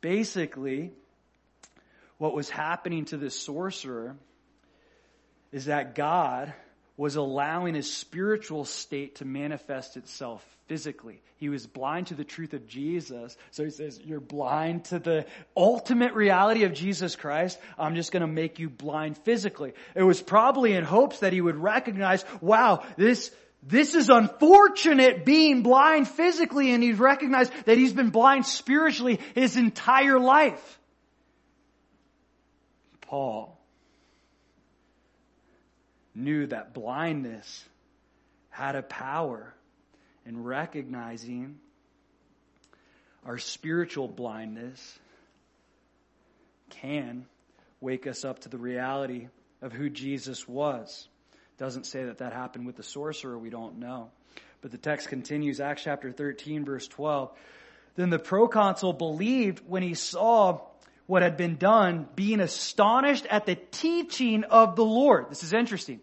Basically, 0.00 0.92
what 2.16 2.32
was 2.32 2.48
happening 2.48 3.06
to 3.06 3.16
this 3.16 3.36
sorcerer 3.36 4.14
is 5.50 5.64
that 5.64 5.96
God 5.96 6.54
was 7.00 7.16
allowing 7.16 7.74
his 7.74 7.90
spiritual 7.90 8.66
state 8.66 9.14
to 9.14 9.24
manifest 9.24 9.96
itself 9.96 10.44
physically. 10.66 11.22
He 11.36 11.48
was 11.48 11.66
blind 11.66 12.08
to 12.08 12.14
the 12.14 12.24
truth 12.24 12.52
of 12.52 12.66
Jesus. 12.66 13.38
So 13.52 13.64
he 13.64 13.70
says, 13.70 13.98
you're 14.04 14.20
blind 14.20 14.84
to 14.84 14.98
the 14.98 15.24
ultimate 15.56 16.12
reality 16.12 16.64
of 16.64 16.74
Jesus 16.74 17.16
Christ. 17.16 17.58
I'm 17.78 17.94
just 17.94 18.12
going 18.12 18.20
to 18.20 18.26
make 18.26 18.58
you 18.58 18.68
blind 18.68 19.16
physically. 19.16 19.72
It 19.94 20.02
was 20.02 20.20
probably 20.20 20.74
in 20.74 20.84
hopes 20.84 21.20
that 21.20 21.32
he 21.32 21.40
would 21.40 21.56
recognize, 21.56 22.22
wow, 22.42 22.84
this, 22.98 23.34
this 23.62 23.94
is 23.94 24.10
unfortunate 24.10 25.24
being 25.24 25.62
blind 25.62 26.06
physically 26.06 26.70
and 26.70 26.82
he's 26.82 26.98
recognized 26.98 27.50
that 27.64 27.78
he's 27.78 27.94
been 27.94 28.10
blind 28.10 28.44
spiritually 28.44 29.20
his 29.34 29.56
entire 29.56 30.18
life. 30.18 30.78
Paul 33.00 33.59
knew 36.14 36.46
that 36.46 36.74
blindness 36.74 37.64
had 38.50 38.76
a 38.76 38.82
power 38.82 39.54
in 40.26 40.42
recognizing 40.42 41.58
our 43.24 43.38
spiritual 43.38 44.08
blindness 44.08 44.98
can 46.70 47.26
wake 47.80 48.06
us 48.06 48.24
up 48.24 48.40
to 48.40 48.48
the 48.48 48.58
reality 48.58 49.28
of 49.62 49.72
who 49.72 49.90
Jesus 49.90 50.48
was. 50.48 51.08
Doesn't 51.58 51.84
say 51.84 52.04
that 52.04 52.18
that 52.18 52.32
happened 52.32 52.66
with 52.66 52.76
the 52.76 52.82
sorcerer, 52.82 53.38
we 53.38 53.50
don't 53.50 53.78
know. 53.78 54.10
But 54.62 54.70
the 54.70 54.78
text 54.78 55.08
continues, 55.08 55.60
Acts 55.60 55.82
chapter 55.82 56.12
13 56.12 56.64
verse 56.64 56.86
12. 56.88 57.30
Then 57.96 58.10
the 58.10 58.18
proconsul 58.18 58.92
believed 58.92 59.62
when 59.66 59.82
he 59.82 59.94
saw 59.94 60.60
what 61.10 61.22
had 61.22 61.36
been 61.36 61.56
done, 61.56 62.06
being 62.14 62.38
astonished 62.38 63.26
at 63.26 63.44
the 63.44 63.56
teaching 63.56 64.44
of 64.44 64.76
the 64.76 64.84
Lord. 64.84 65.28
This 65.28 65.42
is 65.42 65.52
interesting. 65.52 66.00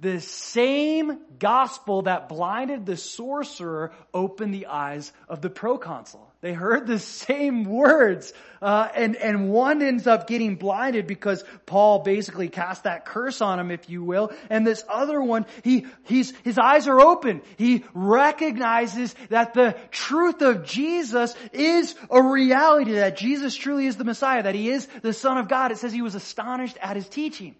The 0.00 0.20
same 0.20 1.18
gospel 1.38 2.02
that 2.02 2.30
blinded 2.30 2.86
the 2.86 2.96
sorcerer 2.96 3.92
opened 4.14 4.54
the 4.54 4.66
eyes 4.66 5.12
of 5.28 5.42
the 5.42 5.50
proconsul. 5.50 6.26
They 6.40 6.54
heard 6.54 6.86
the 6.86 6.98
same 6.98 7.64
words, 7.64 8.32
uh, 8.62 8.88
and 8.94 9.14
and 9.14 9.50
one 9.50 9.82
ends 9.82 10.06
up 10.06 10.26
getting 10.26 10.56
blinded 10.56 11.06
because 11.06 11.44
Paul 11.66 11.98
basically 11.98 12.48
cast 12.48 12.84
that 12.84 13.04
curse 13.04 13.42
on 13.42 13.60
him, 13.60 13.70
if 13.70 13.90
you 13.90 14.02
will. 14.02 14.32
And 14.48 14.66
this 14.66 14.82
other 14.88 15.20
one, 15.20 15.44
he 15.64 15.84
he's 16.04 16.32
his 16.44 16.56
eyes 16.56 16.88
are 16.88 16.98
open. 16.98 17.42
He 17.58 17.84
recognizes 17.92 19.14
that 19.28 19.52
the 19.52 19.76
truth 19.90 20.40
of 20.40 20.64
Jesus 20.64 21.34
is 21.52 21.94
a 22.10 22.22
reality. 22.22 22.92
That 22.92 23.18
Jesus 23.18 23.54
truly 23.54 23.84
is 23.84 23.98
the 23.98 24.04
Messiah. 24.04 24.44
That 24.44 24.54
he 24.54 24.70
is 24.70 24.88
the 25.02 25.12
Son 25.12 25.36
of 25.36 25.46
God. 25.46 25.72
It 25.72 25.76
says 25.76 25.92
he 25.92 26.00
was 26.00 26.14
astonished 26.14 26.78
at 26.80 26.96
his 26.96 27.06
teaching. 27.06 27.54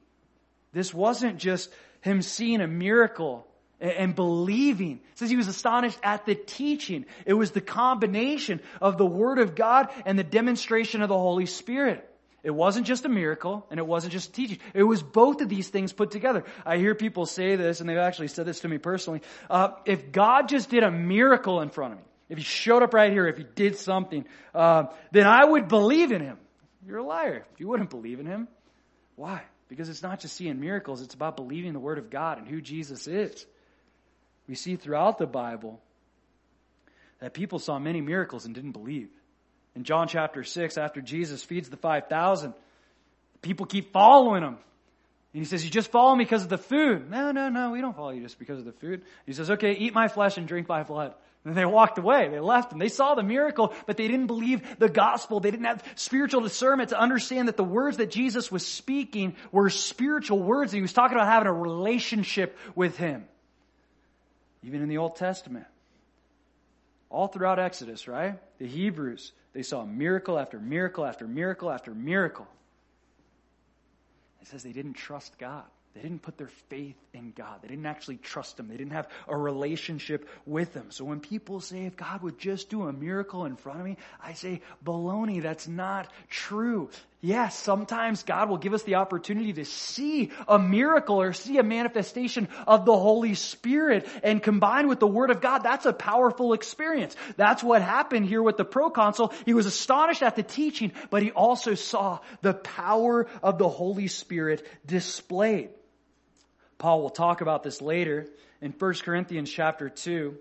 This 0.73 0.95
wasn't 0.95 1.37
just 1.37 1.69
him 2.01 2.23
seeing 2.23 2.61
a 2.61 2.67
miracle 2.67 3.47
and 3.81 4.15
believing. 4.15 5.01
It 5.13 5.19
says 5.19 5.31
he 5.31 5.37
was 5.37 5.49
astonished 5.49 5.99
at 6.03 6.27
the 6.27 6.35
teaching. 6.35 7.07
It 7.25 7.35
was 7.35 7.51
the 7.51 7.61
combination 7.61 8.61
of 8.81 8.99
the 8.99 9.07
Word 9.07 9.39
of 9.39 9.55
God 9.55 9.89
and 10.05 10.19
the 10.19 10.25
demonstration 10.25 11.03
of 11.03 11.09
the 11.09 11.19
Holy 11.19 11.47
Spirit. 11.47 12.07
It 12.43 12.51
wasn't 12.51 12.87
just 12.87 13.05
a 13.05 13.09
miracle 13.09 13.67
and 13.71 13.79
it 13.79 13.87
wasn't 13.87 14.13
just 14.13 14.33
teaching. 14.33 14.59
It 14.73 14.83
was 14.83 15.03
both 15.03 15.41
of 15.41 15.49
these 15.49 15.69
things 15.69 15.93
put 15.93 16.11
together. 16.11 16.45
I 16.65 16.79
hear 16.79 16.95
people 16.95 17.27
say 17.27 17.57
this 17.57 17.81
and 17.81 17.89
they've 17.89 17.99
actually 17.99 18.29
said 18.29 18.47
this 18.47 18.61
to 18.61 18.69
me 18.69 18.79
personally. 18.79 19.21
Uh, 19.49 19.73
if 19.85 20.11
God 20.11 20.49
just 20.49 20.71
did 20.71 20.83
a 20.83 20.91
miracle 20.91 21.61
in 21.61 21.69
front 21.69 21.95
of 21.95 21.99
me, 21.99 22.05
if 22.31 22.39
he 22.39 22.45
showed 22.45 22.83
up 22.83 22.95
right 22.95 23.13
here, 23.13 23.27
if 23.27 23.37
he 23.37 23.45
did 23.55 23.77
something, 23.77 24.25
uh, 24.55 24.85
then 25.11 25.27
I 25.27 25.45
would 25.45 25.69
believe 25.69 26.13
in 26.13 26.23
him. 26.23 26.39
You're 26.87 26.99
a 26.99 27.05
liar. 27.05 27.45
You 27.59 27.69
wouldn't 27.69 27.91
believe 27.91 28.21
in 28.21 28.27
him. 28.27 28.49
Why? 29.17 29.43
Because 29.71 29.89
it's 29.89 30.03
not 30.03 30.19
just 30.19 30.37
seeing 30.37 30.61
miracles, 30.61 31.01
it's 31.01 31.15
about 31.15 31.37
believing 31.37 31.73
the 31.73 31.79
Word 31.79 31.99
of 31.99 32.11
God 32.11 32.39
and 32.39 32.49
who 32.49 32.61
Jesus 32.61 33.07
is. 33.07 33.47
We 34.49 34.57
see 34.57 34.75
throughout 34.75 35.17
the 35.17 35.27
Bible 35.27 35.81
that 37.21 37.35
people 37.35 37.61
saw 37.61 37.79
many 37.79 38.01
miracles 38.01 38.47
and 38.47 38.55
didn't 38.55 38.73
believe. 38.73 39.09
In 39.77 39.85
John 39.85 40.09
chapter 40.09 40.43
6, 40.43 40.77
after 40.77 41.01
Jesus 41.01 41.45
feeds 41.45 41.71
the 41.71 41.77
5,000, 41.77 42.53
people 43.43 43.65
keep 43.65 43.93
following 43.93 44.43
him. 44.43 44.59
And 45.33 45.41
he 45.41 45.45
says, 45.45 45.65
You 45.65 45.71
just 45.71 45.93
follow 45.93 46.17
me 46.17 46.25
because 46.25 46.43
of 46.43 46.49
the 46.49 46.59
food. 46.59 47.09
No, 47.09 47.31
no, 47.31 47.49
no, 47.49 47.71
we 47.71 47.81
don't 47.81 47.95
follow 47.95 48.11
you 48.11 48.23
just 48.23 48.41
because 48.41 48.59
of 48.59 48.65
the 48.65 48.73
food. 48.73 49.03
He 49.25 49.33
says, 49.33 49.53
Okay, 49.53 49.71
eat 49.71 49.95
my 49.95 50.09
flesh 50.09 50.37
and 50.37 50.49
drink 50.49 50.69
my 50.69 50.83
blood. 50.83 51.15
And 51.45 51.57
they 51.57 51.65
walked 51.65 51.97
away. 51.97 52.29
They 52.29 52.41
left 52.41 52.73
him. 52.73 52.79
They 52.79 52.91
saw 52.91 53.15
the 53.15 53.23
miracle, 53.23 53.73
but 53.87 53.97
they 53.97 54.09
didn't 54.09 54.27
believe 54.27 54.79
the 54.79 54.91
gospel. 54.91 55.41
They 55.41 55.51
didn't 55.51 55.67
have 55.67 55.83
spiritual 55.95 56.43
discernment 56.43 56.91
to 56.91 57.01
understand 57.01 57.49
that 57.49 57.57
the 57.57 57.65
words 57.65 57.97
that 57.97 58.11
Jesus 58.11 58.53
was 58.53 58.67
speaking 58.67 59.37
were 59.51 59.71
spiritual 59.71 60.43
words. 60.43 60.71
He 60.71 60.83
was 60.83 60.93
talking 60.93 61.17
about 61.17 61.29
having 61.29 61.49
a 61.49 61.53
relationship 61.53 62.59
with 62.75 62.99
him. 62.99 63.25
Even 64.63 64.83
in 64.83 64.89
the 64.89 64.99
Old 64.99 65.17
Testament. 65.17 65.67
All 67.09 67.27
throughout 67.27 67.59
Exodus, 67.59 68.07
right? 68.07 68.39
The 68.59 68.67
Hebrews, 68.67 69.33
they 69.55 69.63
saw 69.63 69.85
miracle 69.87 70.39
after 70.39 70.61
miracle 70.61 71.07
after 71.07 71.27
miracle 71.27 71.71
after 71.71 71.95
miracle. 71.95 72.47
It 74.43 74.49
says 74.49 74.63
they 74.63 74.73
didn't 74.73 74.95
trust 74.95 75.39
God. 75.39 75.65
They 75.95 76.03
didn't 76.03 76.23
put 76.23 76.39
their 76.39 76.51
faith 76.69 76.95
in 77.13 77.33
God. 77.33 77.63
They 77.63 77.69
didn't 77.69 77.87
actually 77.87 78.19
trust 78.19 78.61
Him. 78.61 78.69
They 78.69 78.77
didn't 78.77 78.93
have 78.93 79.09
a 79.27 79.37
relationship 79.37 80.29
with 80.47 80.73
Him. 80.73 80.87
So 80.91 81.05
when 81.05 81.19
people 81.19 81.61
say, 81.61 81.85
if 81.87 81.97
God 81.97 82.23
would 82.23 82.39
just 82.39 82.71
do 82.71 82.85
a 82.87 82.93
miracle 82.93 83.45
in 83.45 83.57
front 83.57 83.81
of 83.81 83.85
me, 83.85 83.97
I 84.23 84.35
say, 84.35 84.61
baloney, 84.85 85.43
that's 85.43 85.67
not 85.67 86.09
true. 86.29 86.91
Yes, 87.23 87.59
sometimes 87.59 88.23
God 88.23 88.49
will 88.49 88.57
give 88.57 88.73
us 88.73 88.85
the 88.85 88.95
opportunity 88.95 89.53
to 89.55 89.65
see 89.65 90.31
a 90.47 90.61
miracle 90.61 91.21
or 91.21 91.33
see 91.33 91.59
a 91.59 91.63
manifestation 91.65 92.49
of 92.69 92.87
the 92.87 92.97
Holy 92.97 93.35
Spirit 93.35 94.09
and 94.23 94.41
combined 94.41 94.89
with 94.89 95.01
the 95.01 95.09
Word 95.09 95.31
of 95.31 95.41
God, 95.41 95.59
that's 95.59 95.87
a 95.87 95.93
powerful 95.93 96.53
experience. 96.53 97.17
That's 97.37 97.65
what 97.65 97.83
happened 97.83 98.27
here 98.27 98.43
with 98.43 98.57
the 98.57 98.65
proconsul. 98.65 99.35
He 99.45 99.55
was 99.55 99.67
astonished 99.67 100.23
at 100.23 100.37
the 100.37 100.45
teaching, 100.45 100.93
but 101.11 101.23
he 101.23 101.33
also 101.33 101.75
saw 101.75 102.21
the 102.43 102.55
power 102.55 103.27
of 103.43 103.59
the 103.59 103.69
Holy 103.69 104.07
Spirit 104.07 104.65
displayed. 104.87 105.71
Paul 106.81 107.03
will 107.03 107.11
talk 107.11 107.43
about 107.43 107.63
this 107.63 107.83
later 107.83 108.27
in 108.63 108.73
1 108.73 108.95
Corinthians 109.05 109.51
chapter 109.51 109.91
2 109.91 110.35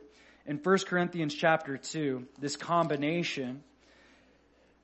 in 0.46 0.58
1 0.58 0.78
Corinthians 0.80 1.36
chapter 1.36 1.78
2, 1.78 2.26
this 2.40 2.56
combination, 2.56 3.62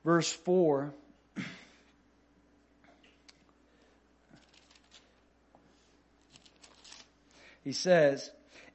verse 0.04 0.30
4, 0.30 0.92
he 7.64 7.72
says, 7.72 8.30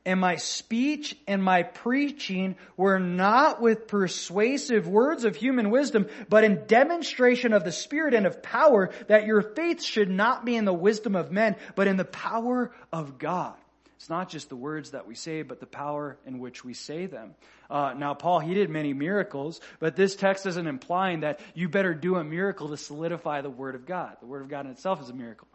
and 0.06 0.20
my 0.20 0.36
speech 0.38 1.16
and 1.28 1.44
my 1.44 1.64
preaching 1.64 2.56
were 2.76 3.00
not 3.00 3.62
with 3.62 3.88
persuasive 3.88 4.88
words 4.88 5.24
of 5.24 5.36
human 5.36 5.70
wisdom, 5.70 6.08
but 6.30 6.44
in 6.44 6.66
demonstration 6.66 7.54
of 7.54 7.64
the 7.64 7.72
Spirit 7.72 8.14
and 8.14 8.26
of 8.26 8.42
power, 8.42 8.90
that 9.08 9.26
your 9.26 9.42
faith 9.42 9.84
should 9.84 10.10
not 10.10 10.46
be 10.46 10.56
in 10.56 10.66
the 10.66 10.74
wisdom 10.74 11.16
of 11.16 11.32
men, 11.32 11.56
but 11.76 11.88
in 11.88 11.98
the 11.98 12.06
power 12.06 12.72
of 12.92 13.20
God. 13.20 13.56
It's 13.98 14.10
not 14.10 14.30
just 14.30 14.50
the 14.50 14.56
words 14.56 14.92
that 14.92 15.06
we 15.06 15.14
say, 15.14 15.44
but 15.44 15.60
the 15.60 15.68
power 15.68 16.18
in 16.26 16.40
which 16.40 16.66
we 16.66 16.74
say 16.74 17.06
them. 17.06 17.36
Uh, 17.70 17.94
now, 17.96 18.16
Paul, 18.16 18.40
he 18.40 18.56
did 18.56 18.68
many 18.68 18.94
miracles, 18.94 19.62
but 19.80 19.96
this 19.96 20.16
text 20.16 20.48
isn't 20.48 20.66
implying 20.66 21.20
that 21.20 21.40
you 21.54 21.70
better 21.70 21.94
do 21.94 22.16
a 22.16 22.24
miracle 22.24 22.70
to 22.70 22.78
solidify 22.78 23.42
the 23.42 23.52
Word 23.52 23.76
of 23.76 23.86
God. 23.86 24.18
The 24.20 24.26
Word 24.26 24.42
of 24.42 24.50
God 24.50 24.66
in 24.66 24.72
itself 24.72 25.04
is 25.04 25.10
a 25.10 25.14
miracle. 25.14 25.48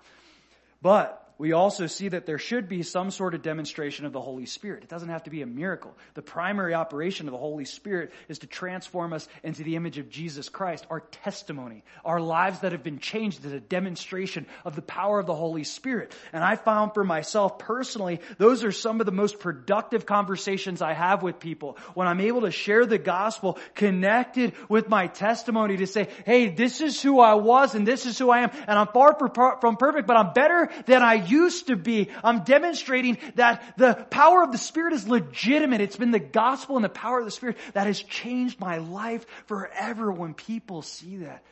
But 0.81 1.26
we 1.39 1.53
also 1.53 1.87
see 1.87 2.09
that 2.09 2.25
there 2.25 2.39
should 2.39 2.69
be 2.69 2.83
some 2.83 3.11
sort 3.11 3.35
of 3.35 3.43
demonstration 3.43 4.07
of 4.07 4.13
the 4.13 4.21
Holy 4.21 4.47
Spirit. 4.47 4.83
It 4.83 4.89
doesn't 4.89 5.11
have 5.11 5.25
to 5.25 5.31
be 5.31 5.43
a 5.43 5.47
miracle. 5.47 5.95
The 6.15 6.23
primary 6.23 6.73
operation 6.73 7.29
of 7.29 7.33
the 7.33 7.39
Holy 7.39 7.67
Spirit 7.67 8.13
is 8.29 8.39
to 8.39 8.47
transform 8.47 9.13
us 9.13 9.29
into 9.43 9.63
the 9.63 9.77
image 9.77 9.99
of 9.99 10.09
Jesus 10.09 10.49
Christ. 10.49 10.87
Our 10.89 11.01
testimony, 11.01 11.85
our 12.07 12.21
lives 12.21 12.61
that 12.61 12.73
have 12.73 12.83
been 12.83 13.01
changed 13.01 13.45
is 13.45 13.53
a 13.53 13.61
demonstration 13.61 14.47
of 14.65 14.77
the 14.77 14.83
power 14.83 15.19
of 15.19 15.27
the 15.27 15.35
Holy 15.35 15.65
Spirit. 15.65 16.15
And 16.33 16.43
I 16.43 16.57
found 16.57 16.95
for 16.95 17.05
myself 17.05 17.59
personally, 17.59 18.21
those 18.39 18.65
are 18.65 18.73
some 18.73 19.01
of 19.01 19.07
the 19.07 19.13
most 19.13 19.39
productive 19.39 20.07
conversations 20.07 20.81
I 20.81 20.95
have 20.95 21.23
with 21.23 21.39
people. 21.39 21.77
When 21.93 22.09
I'm 22.09 22.21
able 22.21 22.43
to 22.43 22.51
share 22.51 22.87
the 22.87 22.99
gospel 22.99 23.59
connected 23.75 24.55
with 24.71 24.89
my 24.89 25.09
testimony 25.09 25.77
to 25.79 25.87
say, 25.87 26.09
hey, 26.25 26.49
this 26.49 26.81
is 26.81 27.03
who 27.03 27.21
I 27.21 27.35
was 27.35 27.75
and 27.75 27.87
this 27.87 28.07
is 28.07 28.19
who 28.19 28.31
I 28.31 28.41
am. 28.41 28.51
And 28.67 28.79
I'm 28.79 28.89
far 28.89 29.19
from 29.19 29.77
perfect, 29.77 30.07
but 30.07 30.17
I'm 30.17 30.33
better 30.33 30.71
than 30.87 31.03
I 31.03 31.26
used 31.31 31.69
to 31.69 31.77
be. 31.77 32.09
I'm 32.23 32.45
demonstrating 32.45 33.19
that 33.35 33.75
the 33.77 33.95
power 33.95 34.43
of 34.43 34.53
the 34.53 34.59
Spirit 34.59 34.93
is 34.93 35.09
legitimate. 35.09 35.81
It's 35.81 35.97
been 35.97 36.11
the 36.11 36.19
gospel 36.19 36.77
and 36.77 36.85
the 36.85 36.89
power 36.89 37.19
of 37.19 37.25
the 37.25 37.31
Spirit 37.31 37.57
that 37.75 37.87
has 37.87 38.03
changed 38.03 38.61
my 38.61 38.79
life 38.79 39.27
forever. 39.47 40.11
When 40.11 40.35
people 40.35 40.83
see 40.83 41.19
that, 41.19 41.43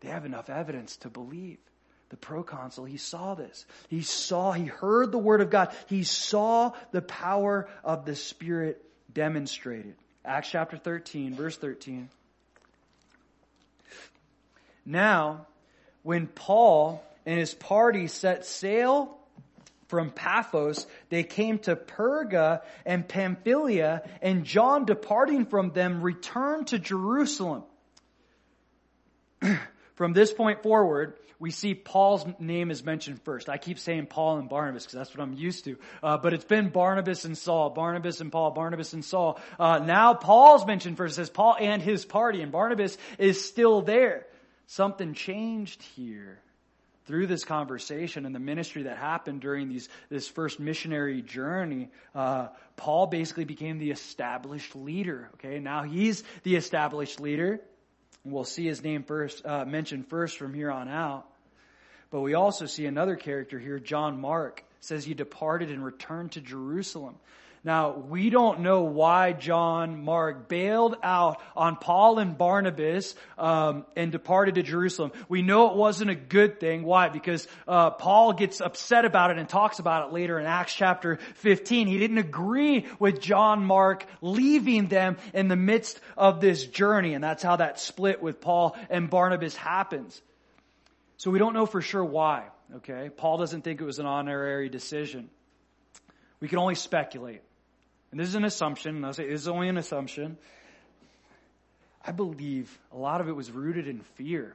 they 0.00 0.08
have 0.08 0.24
enough 0.24 0.50
evidence 0.50 0.96
to 0.98 1.08
believe. 1.08 1.58
The 2.10 2.16
proconsul, 2.16 2.84
he 2.84 2.98
saw 2.98 3.34
this. 3.34 3.64
He 3.88 4.02
saw, 4.02 4.52
he 4.52 4.66
heard 4.66 5.10
the 5.10 5.18
word 5.18 5.40
of 5.40 5.50
God. 5.50 5.74
He 5.86 6.04
saw 6.04 6.72
the 6.92 7.02
power 7.02 7.68
of 7.82 8.04
the 8.04 8.14
Spirit 8.14 8.84
demonstrated. 9.12 9.94
Acts 10.24 10.50
chapter 10.50 10.76
13, 10.76 11.34
verse 11.34 11.56
13. 11.56 12.08
Now, 14.86 15.46
when 16.02 16.26
Paul 16.26 17.02
and 17.26 17.38
his 17.38 17.54
party 17.54 18.06
set 18.06 18.44
sail 18.44 19.18
from 19.88 20.10
Paphos, 20.10 20.86
they 21.08 21.22
came 21.22 21.58
to 21.60 21.76
Perga 21.76 22.62
and 22.84 23.06
Pamphylia, 23.06 24.02
and 24.22 24.44
John, 24.44 24.84
departing 24.84 25.46
from 25.46 25.70
them, 25.70 26.02
returned 26.02 26.68
to 26.68 26.78
Jerusalem. 26.78 27.64
from 29.94 30.12
this 30.12 30.32
point 30.32 30.62
forward, 30.62 31.14
we 31.38 31.50
see 31.50 31.74
Paul's 31.74 32.24
name 32.38 32.70
is 32.70 32.84
mentioned 32.84 33.20
first. 33.22 33.48
I 33.48 33.58
keep 33.58 33.78
saying 33.78 34.06
Paul 34.06 34.38
and 34.38 34.48
Barnabas 34.48 34.84
because 34.84 34.98
that's 34.98 35.14
what 35.14 35.22
I'm 35.22 35.34
used 35.34 35.64
to. 35.64 35.76
Uh, 36.02 36.16
but 36.16 36.32
it's 36.32 36.44
been 36.44 36.70
Barnabas 36.70 37.24
and 37.24 37.36
Saul, 37.36 37.70
Barnabas 37.70 38.20
and 38.20 38.30
Paul, 38.32 38.52
Barnabas 38.52 38.92
and 38.92 39.04
Saul. 39.04 39.38
Uh, 39.58 39.78
now 39.78 40.14
Paul's 40.14 40.66
mentioned 40.66 40.96
first. 40.96 41.14
It 41.14 41.16
says 41.16 41.30
Paul 41.30 41.56
and 41.58 41.82
his 41.82 42.04
party, 42.04 42.40
and 42.40 42.52
Barnabas 42.52 42.96
is 43.18 43.44
still 43.44 43.82
there. 43.82 44.26
Something 44.66 45.12
changed 45.12 45.82
here 45.96 46.40
through 47.06 47.26
this 47.26 47.44
conversation 47.44 48.24
and 48.26 48.34
the 48.34 48.40
ministry 48.40 48.84
that 48.84 48.96
happened 48.96 49.40
during 49.40 49.68
these, 49.68 49.88
this 50.08 50.26
first 50.26 50.58
missionary 50.58 51.22
journey, 51.22 51.90
uh, 52.14 52.48
Paul 52.76 53.06
basically 53.06 53.44
became 53.44 53.78
the 53.78 53.90
established 53.90 54.74
leader. 54.74 55.30
Okay, 55.34 55.58
now 55.58 55.82
he's 55.82 56.24
the 56.42 56.56
established 56.56 57.20
leader. 57.20 57.60
We'll 58.24 58.44
see 58.44 58.66
his 58.66 58.82
name 58.82 59.02
first 59.02 59.44
uh, 59.44 59.64
mentioned 59.66 60.08
first 60.08 60.38
from 60.38 60.54
here 60.54 60.70
on 60.70 60.88
out. 60.88 61.26
But 62.10 62.20
we 62.20 62.34
also 62.34 62.66
see 62.66 62.86
another 62.86 63.16
character 63.16 63.58
here, 63.58 63.78
John 63.78 64.20
Mark, 64.20 64.64
says 64.80 65.04
he 65.04 65.14
departed 65.14 65.70
and 65.70 65.84
returned 65.84 66.32
to 66.32 66.40
Jerusalem. 66.40 67.16
Now, 67.64 67.92
we 67.92 68.28
don't 68.28 68.60
know 68.60 68.82
why 68.82 69.32
John 69.32 70.04
Mark 70.04 70.50
bailed 70.50 70.96
out 71.02 71.40
on 71.56 71.76
Paul 71.76 72.18
and 72.18 72.36
Barnabas 72.36 73.14
um, 73.38 73.86
and 73.96 74.12
departed 74.12 74.56
to 74.56 74.62
Jerusalem. 74.62 75.12
We 75.30 75.40
know 75.40 75.70
it 75.70 75.76
wasn't 75.76 76.10
a 76.10 76.14
good 76.14 76.60
thing. 76.60 76.82
Why? 76.82 77.08
Because 77.08 77.48
uh, 77.66 77.92
Paul 77.92 78.34
gets 78.34 78.60
upset 78.60 79.06
about 79.06 79.30
it 79.30 79.38
and 79.38 79.48
talks 79.48 79.78
about 79.78 80.08
it 80.08 80.12
later 80.12 80.38
in 80.38 80.44
Acts 80.44 80.74
chapter 80.74 81.16
15. 81.36 81.86
He 81.86 81.98
didn't 81.98 82.18
agree 82.18 82.86
with 82.98 83.22
John 83.22 83.64
Mark 83.64 84.04
leaving 84.20 84.88
them 84.88 85.16
in 85.32 85.48
the 85.48 85.56
midst 85.56 85.98
of 86.18 86.42
this 86.42 86.66
journey, 86.66 87.14
and 87.14 87.24
that's 87.24 87.42
how 87.42 87.56
that 87.56 87.80
split 87.80 88.22
with 88.22 88.42
Paul 88.42 88.76
and 88.90 89.08
Barnabas 89.08 89.56
happens. 89.56 90.20
So 91.16 91.30
we 91.30 91.38
don't 91.38 91.54
know 91.54 91.64
for 91.64 91.80
sure 91.80 92.04
why. 92.04 92.44
Okay, 92.76 93.08
Paul 93.08 93.38
doesn't 93.38 93.62
think 93.62 93.80
it 93.80 93.84
was 93.84 94.00
an 94.00 94.06
honorary 94.06 94.68
decision. 94.68 95.30
We 96.40 96.48
can 96.48 96.58
only 96.58 96.74
speculate 96.74 97.40
and 98.14 98.20
this 98.20 98.28
is 98.28 98.36
an 98.36 98.44
assumption, 98.44 98.94
and 98.94 99.04
I'll 99.04 99.12
say 99.12 99.24
is 99.24 99.48
only 99.48 99.68
an 99.68 99.76
assumption. 99.76 100.38
I 102.06 102.12
believe 102.12 102.70
a 102.92 102.96
lot 102.96 103.20
of 103.20 103.28
it 103.28 103.32
was 103.32 103.50
rooted 103.50 103.88
in 103.88 104.02
fear. 104.14 104.54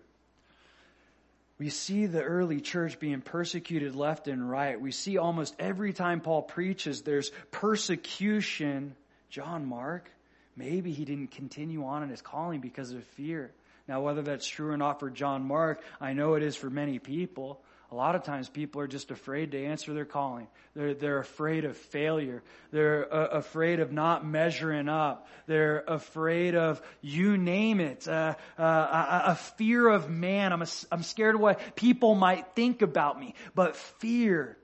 We 1.57 1.67
see 1.67 2.05
the 2.05 2.23
early 2.23 2.61
church 2.61 3.01
being 3.01 3.19
persecuted 3.19 3.97
left 3.97 4.29
and 4.29 4.49
right. 4.49 4.79
We 4.79 4.93
see 4.93 5.17
almost 5.17 5.55
every 5.59 5.91
time 5.91 6.21
Paul 6.21 6.43
preaches, 6.43 7.01
there's 7.01 7.31
persecution. 7.51 8.95
John 9.29 9.65
Mark, 9.65 10.09
maybe 10.55 10.93
he 10.93 11.03
didn't 11.03 11.31
continue 11.31 11.83
on 11.83 12.01
in 12.01 12.07
his 12.07 12.21
calling 12.21 12.61
because 12.61 12.93
of 12.93 13.03
fear. 13.17 13.51
Now, 13.89 13.99
whether 13.99 14.21
that's 14.21 14.47
true 14.47 14.69
or 14.71 14.77
not 14.77 15.01
for 15.01 15.09
John 15.09 15.45
Mark, 15.45 15.83
I 15.99 16.13
know 16.13 16.35
it 16.35 16.43
is 16.43 16.55
for 16.55 16.69
many 16.69 16.97
people. 16.97 17.59
A 17.91 17.95
lot 17.95 18.13
of 18.13 18.23
times 18.23 18.47
people 18.47 18.81
are 18.81 18.87
just 18.87 19.09
afraid 19.09 19.51
to 19.53 19.65
answer 19.65 19.95
their 19.95 20.05
calling. 20.05 20.47
They're, 20.75 20.93
they're 20.93 21.17
afraid 21.17 21.65
of 21.65 21.75
failure. 21.75 22.43
They're 22.71 23.11
uh, 23.11 23.27
afraid 23.29 23.79
of 23.79 23.91
not 23.91 24.23
measuring 24.23 24.87
up. 24.87 25.27
They're 25.47 25.83
afraid 25.87 26.53
of, 26.53 26.83
you 27.01 27.35
name 27.35 27.79
it, 27.79 28.07
uh, 28.07 28.35
uh, 28.59 28.63
a, 28.63 29.31
a, 29.31 29.35
fear 29.57 29.87
of 29.87 30.07
man. 30.07 30.53
I'm, 30.53 30.61
a, 30.61 30.67
I'm 30.91 31.01
scared 31.01 31.33
of 31.35 31.41
what 31.41 31.75
people 31.75 32.13
might 32.13 32.53
think 32.53 32.83
about 32.83 33.19
me. 33.19 33.33
But 33.55 33.75
fear 33.75 34.55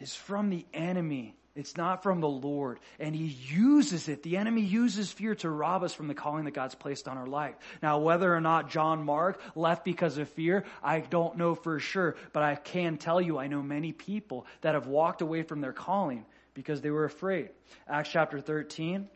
is 0.00 0.14
from 0.14 0.48
the 0.48 0.64
enemy. 0.72 1.36
It's 1.56 1.76
not 1.76 2.02
from 2.02 2.20
the 2.20 2.28
Lord. 2.28 2.78
And 3.00 3.14
He 3.14 3.24
uses 3.24 4.08
it. 4.08 4.22
The 4.22 4.36
enemy 4.36 4.60
uses 4.60 5.10
fear 5.10 5.34
to 5.36 5.48
rob 5.48 5.82
us 5.82 5.94
from 5.94 6.06
the 6.06 6.14
calling 6.14 6.44
that 6.44 6.52
God's 6.52 6.74
placed 6.74 7.08
on 7.08 7.16
our 7.16 7.26
life. 7.26 7.54
Now, 7.82 7.98
whether 7.98 8.32
or 8.32 8.40
not 8.40 8.70
John 8.70 9.04
Mark 9.04 9.40
left 9.54 9.84
because 9.84 10.18
of 10.18 10.28
fear, 10.28 10.64
I 10.82 11.00
don't 11.00 11.38
know 11.38 11.54
for 11.54 11.80
sure. 11.80 12.16
But 12.32 12.42
I 12.42 12.54
can 12.56 12.98
tell 12.98 13.20
you, 13.20 13.38
I 13.38 13.46
know 13.46 13.62
many 13.62 13.92
people 13.92 14.46
that 14.60 14.74
have 14.74 14.86
walked 14.86 15.22
away 15.22 15.42
from 15.42 15.62
their 15.62 15.72
calling 15.72 16.26
because 16.52 16.82
they 16.82 16.90
were 16.90 17.04
afraid. 17.04 17.48
Acts 17.88 18.10
chapter 18.10 18.40
13, 18.40 19.08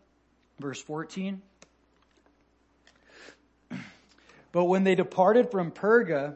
verse 0.59 0.81
14. 0.81 1.43
But 4.53 4.65
when 4.65 4.83
they 4.83 4.97
departed 4.97 5.53
from 5.53 5.71
Perga, 5.71 6.35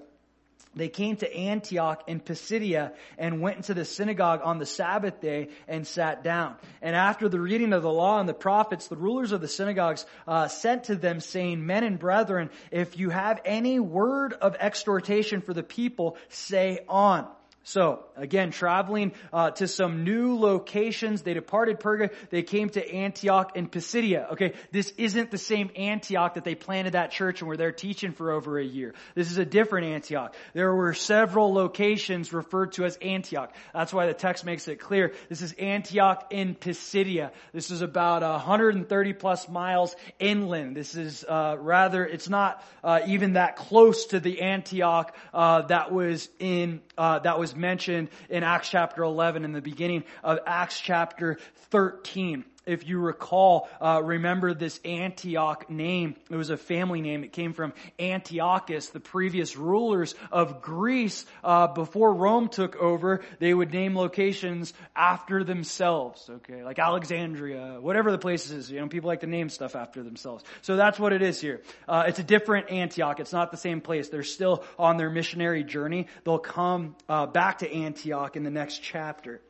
they 0.76 0.88
came 0.88 1.16
to 1.16 1.34
Antioch 1.34 2.02
in 2.06 2.20
Pisidia 2.20 2.92
and 3.18 3.40
went 3.40 3.56
into 3.56 3.74
the 3.74 3.84
synagogue 3.84 4.40
on 4.42 4.58
the 4.58 4.66
Sabbath 4.66 5.20
day 5.20 5.48
and 5.68 5.86
sat 5.86 6.22
down. 6.22 6.56
And 6.82 6.96
after 6.96 7.28
the 7.28 7.40
reading 7.40 7.72
of 7.72 7.82
the 7.82 7.92
law 7.92 8.20
and 8.20 8.28
the 8.28 8.34
prophets, 8.34 8.88
the 8.88 8.96
rulers 8.96 9.32
of 9.32 9.40
the 9.40 9.48
synagogues 9.48 10.06
uh, 10.26 10.48
sent 10.48 10.84
to 10.84 10.96
them 10.96 11.20
saying, 11.20 11.64
Men 11.64 11.84
and 11.84 11.98
brethren, 11.98 12.50
if 12.70 12.98
you 12.98 13.10
have 13.10 13.40
any 13.44 13.78
word 13.80 14.32
of 14.32 14.56
exhortation 14.58 15.40
for 15.40 15.54
the 15.54 15.62
people, 15.62 16.16
say 16.28 16.80
on. 16.88 17.26
So 17.64 18.04
again, 18.14 18.50
traveling 18.50 19.12
uh, 19.32 19.50
to 19.52 19.66
some 19.66 20.04
new 20.04 20.38
locations. 20.38 21.22
They 21.22 21.32
departed 21.32 21.80
Perga. 21.80 22.10
They 22.28 22.42
came 22.42 22.68
to 22.70 22.94
Antioch 22.94 23.52
and 23.56 23.72
Pisidia. 23.72 24.28
Okay, 24.32 24.52
this 24.70 24.92
isn't 24.98 25.30
the 25.30 25.38
same 25.38 25.70
Antioch 25.74 26.34
that 26.34 26.44
they 26.44 26.54
planted 26.54 26.92
that 26.92 27.10
church 27.10 27.40
and 27.40 27.48
were 27.48 27.56
there 27.56 27.72
teaching 27.72 28.12
for 28.12 28.32
over 28.32 28.58
a 28.58 28.64
year. 28.64 28.94
This 29.14 29.30
is 29.30 29.38
a 29.38 29.46
different 29.46 29.86
Antioch. 29.86 30.34
There 30.52 30.74
were 30.74 30.92
several 30.92 31.54
locations 31.54 32.34
referred 32.34 32.72
to 32.72 32.84
as 32.84 32.98
Antioch. 32.98 33.50
That's 33.72 33.94
why 33.94 34.06
the 34.06 34.14
text 34.14 34.44
makes 34.44 34.68
it 34.68 34.78
clear. 34.78 35.14
This 35.30 35.40
is 35.40 35.54
Antioch 35.54 36.26
in 36.30 36.54
Pisidia. 36.54 37.32
This 37.54 37.70
is 37.70 37.80
about 37.80 38.20
130 38.20 39.12
plus 39.14 39.48
miles 39.48 39.96
inland. 40.18 40.76
This 40.76 40.94
is 40.96 41.24
uh, 41.26 41.56
rather. 41.58 42.04
It's 42.04 42.28
not 42.28 42.62
uh, 42.82 43.00
even 43.06 43.32
that 43.32 43.56
close 43.56 44.06
to 44.06 44.20
the 44.20 44.42
Antioch 44.42 45.16
uh, 45.32 45.62
that 45.62 45.92
was 45.92 46.28
in 46.38 46.82
uh, 46.96 47.18
that 47.20 47.38
was 47.38 47.54
mentioned 47.54 48.08
in 48.28 48.42
Acts 48.42 48.70
chapter 48.70 49.02
11 49.02 49.44
in 49.44 49.52
the 49.52 49.62
beginning 49.62 50.04
of 50.22 50.38
Acts 50.46 50.80
chapter 50.80 51.38
13. 51.70 52.44
If 52.66 52.86
you 52.86 52.98
recall, 52.98 53.68
uh, 53.80 54.00
remember 54.02 54.54
this 54.54 54.80
Antioch 54.84 55.68
name. 55.70 56.16
It 56.30 56.36
was 56.36 56.50
a 56.50 56.56
family 56.56 57.00
name. 57.00 57.24
It 57.24 57.32
came 57.32 57.52
from 57.52 57.72
Antiochus, 57.98 58.88
the 58.88 59.00
previous 59.00 59.56
rulers 59.56 60.14
of 60.32 60.62
Greece. 60.62 61.26
Uh, 61.42 61.68
before 61.68 62.14
Rome 62.14 62.48
took 62.48 62.76
over, 62.76 63.22
they 63.38 63.52
would 63.52 63.72
name 63.72 63.96
locations 63.96 64.72
after 64.96 65.44
themselves. 65.44 66.28
Okay, 66.28 66.64
like 66.64 66.78
Alexandria, 66.78 67.78
whatever 67.80 68.10
the 68.10 68.18
place 68.18 68.50
is. 68.50 68.70
You 68.70 68.80
know, 68.80 68.88
people 68.88 69.08
like 69.08 69.20
to 69.20 69.26
name 69.26 69.48
stuff 69.48 69.76
after 69.76 70.02
themselves. 70.02 70.44
So 70.62 70.76
that's 70.76 70.98
what 70.98 71.12
it 71.12 71.22
is 71.22 71.40
here. 71.40 71.62
Uh, 71.88 72.04
it's 72.06 72.18
a 72.18 72.24
different 72.24 72.70
Antioch. 72.70 73.20
It's 73.20 73.32
not 73.32 73.50
the 73.50 73.56
same 73.56 73.80
place. 73.80 74.08
They're 74.08 74.22
still 74.22 74.64
on 74.78 74.96
their 74.96 75.10
missionary 75.10 75.64
journey. 75.64 76.06
They'll 76.24 76.38
come 76.38 76.96
uh, 77.08 77.26
back 77.26 77.58
to 77.58 77.72
Antioch 77.72 78.36
in 78.36 78.44
the 78.44 78.50
next 78.50 78.82
chapter. 78.82 79.40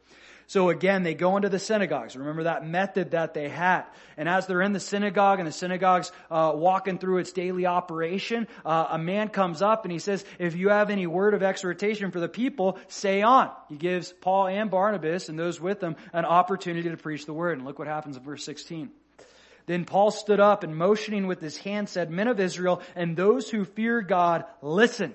So 0.46 0.68
again, 0.68 1.02
they 1.02 1.14
go 1.14 1.36
into 1.36 1.48
the 1.48 1.58
synagogues. 1.58 2.16
Remember 2.16 2.44
that 2.44 2.66
method 2.66 3.12
that 3.12 3.34
they 3.34 3.48
had. 3.48 3.84
And 4.16 4.28
as 4.28 4.46
they're 4.46 4.62
in 4.62 4.72
the 4.72 4.80
synagogue 4.80 5.38
and 5.38 5.48
the 5.48 5.52
synagogue's 5.52 6.12
uh, 6.30 6.52
walking 6.54 6.98
through 6.98 7.18
its 7.18 7.32
daily 7.32 7.66
operation, 7.66 8.46
uh, 8.64 8.88
a 8.90 8.98
man 8.98 9.28
comes 9.28 9.62
up 9.62 9.84
and 9.84 9.92
he 9.92 9.98
says, 9.98 10.24
if 10.38 10.54
you 10.56 10.68
have 10.68 10.90
any 10.90 11.06
word 11.06 11.34
of 11.34 11.42
exhortation 11.42 12.10
for 12.10 12.20
the 12.20 12.28
people, 12.28 12.78
say 12.88 13.22
on. 13.22 13.50
He 13.68 13.76
gives 13.76 14.12
Paul 14.12 14.48
and 14.48 14.70
Barnabas 14.70 15.28
and 15.28 15.38
those 15.38 15.60
with 15.60 15.80
them 15.80 15.96
an 16.12 16.24
opportunity 16.24 16.90
to 16.90 16.96
preach 16.96 17.26
the 17.26 17.34
word. 17.34 17.56
And 17.58 17.66
look 17.66 17.78
what 17.78 17.88
happens 17.88 18.16
in 18.16 18.22
verse 18.22 18.44
16. 18.44 18.90
Then 19.66 19.86
Paul 19.86 20.10
stood 20.10 20.40
up 20.40 20.62
and 20.62 20.76
motioning 20.76 21.26
with 21.26 21.40
his 21.40 21.56
hand 21.56 21.88
said, 21.88 22.10
Men 22.10 22.28
of 22.28 22.38
Israel 22.38 22.82
and 22.94 23.16
those 23.16 23.48
who 23.48 23.64
fear 23.64 24.02
God, 24.02 24.44
listen. 24.60 25.14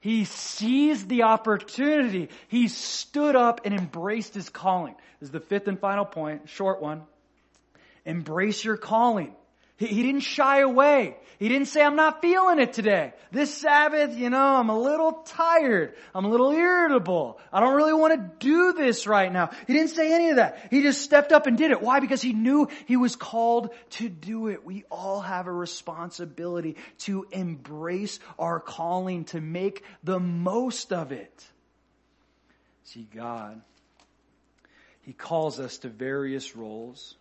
He 0.00 0.24
seized 0.24 1.08
the 1.08 1.24
opportunity. 1.24 2.28
He 2.48 2.68
stood 2.68 3.34
up 3.36 3.62
and 3.64 3.74
embraced 3.74 4.34
his 4.34 4.48
calling. 4.48 4.94
This 5.20 5.28
is 5.28 5.32
the 5.32 5.40
fifth 5.40 5.68
and 5.68 5.78
final 5.78 6.04
point, 6.04 6.48
short 6.48 6.80
one. 6.80 7.02
Embrace 8.04 8.64
your 8.64 8.76
calling. 8.76 9.34
He, 9.78 9.86
he 9.86 10.02
didn't 10.02 10.20
shy 10.20 10.60
away. 10.60 11.16
He 11.38 11.48
didn't 11.48 11.68
say, 11.68 11.82
I'm 11.82 11.94
not 11.94 12.20
feeling 12.20 12.58
it 12.58 12.72
today. 12.72 13.12
This 13.30 13.54
Sabbath, 13.54 14.16
you 14.16 14.28
know, 14.28 14.56
I'm 14.56 14.70
a 14.70 14.78
little 14.78 15.12
tired. 15.24 15.94
I'm 16.12 16.24
a 16.24 16.28
little 16.28 16.50
irritable. 16.50 17.38
I 17.52 17.60
don't 17.60 17.76
really 17.76 17.92
want 17.92 18.14
to 18.14 18.44
do 18.44 18.72
this 18.72 19.06
right 19.06 19.32
now. 19.32 19.50
He 19.68 19.72
didn't 19.72 19.90
say 19.90 20.12
any 20.12 20.30
of 20.30 20.36
that. 20.36 20.66
He 20.70 20.82
just 20.82 21.00
stepped 21.00 21.30
up 21.30 21.46
and 21.46 21.56
did 21.56 21.70
it. 21.70 21.80
Why? 21.80 22.00
Because 22.00 22.20
he 22.20 22.32
knew 22.32 22.68
he 22.86 22.96
was 22.96 23.14
called 23.14 23.70
to 23.90 24.08
do 24.08 24.48
it. 24.48 24.64
We 24.64 24.82
all 24.90 25.20
have 25.20 25.46
a 25.46 25.52
responsibility 25.52 26.76
to 27.00 27.26
embrace 27.30 28.18
our 28.36 28.58
calling, 28.58 29.24
to 29.26 29.40
make 29.40 29.84
the 30.02 30.18
most 30.18 30.92
of 30.92 31.12
it. 31.12 31.46
See, 32.82 33.06
God, 33.14 33.60
He 35.02 35.12
calls 35.12 35.60
us 35.60 35.78
to 35.78 35.88
various 35.88 36.56
roles. 36.56 37.17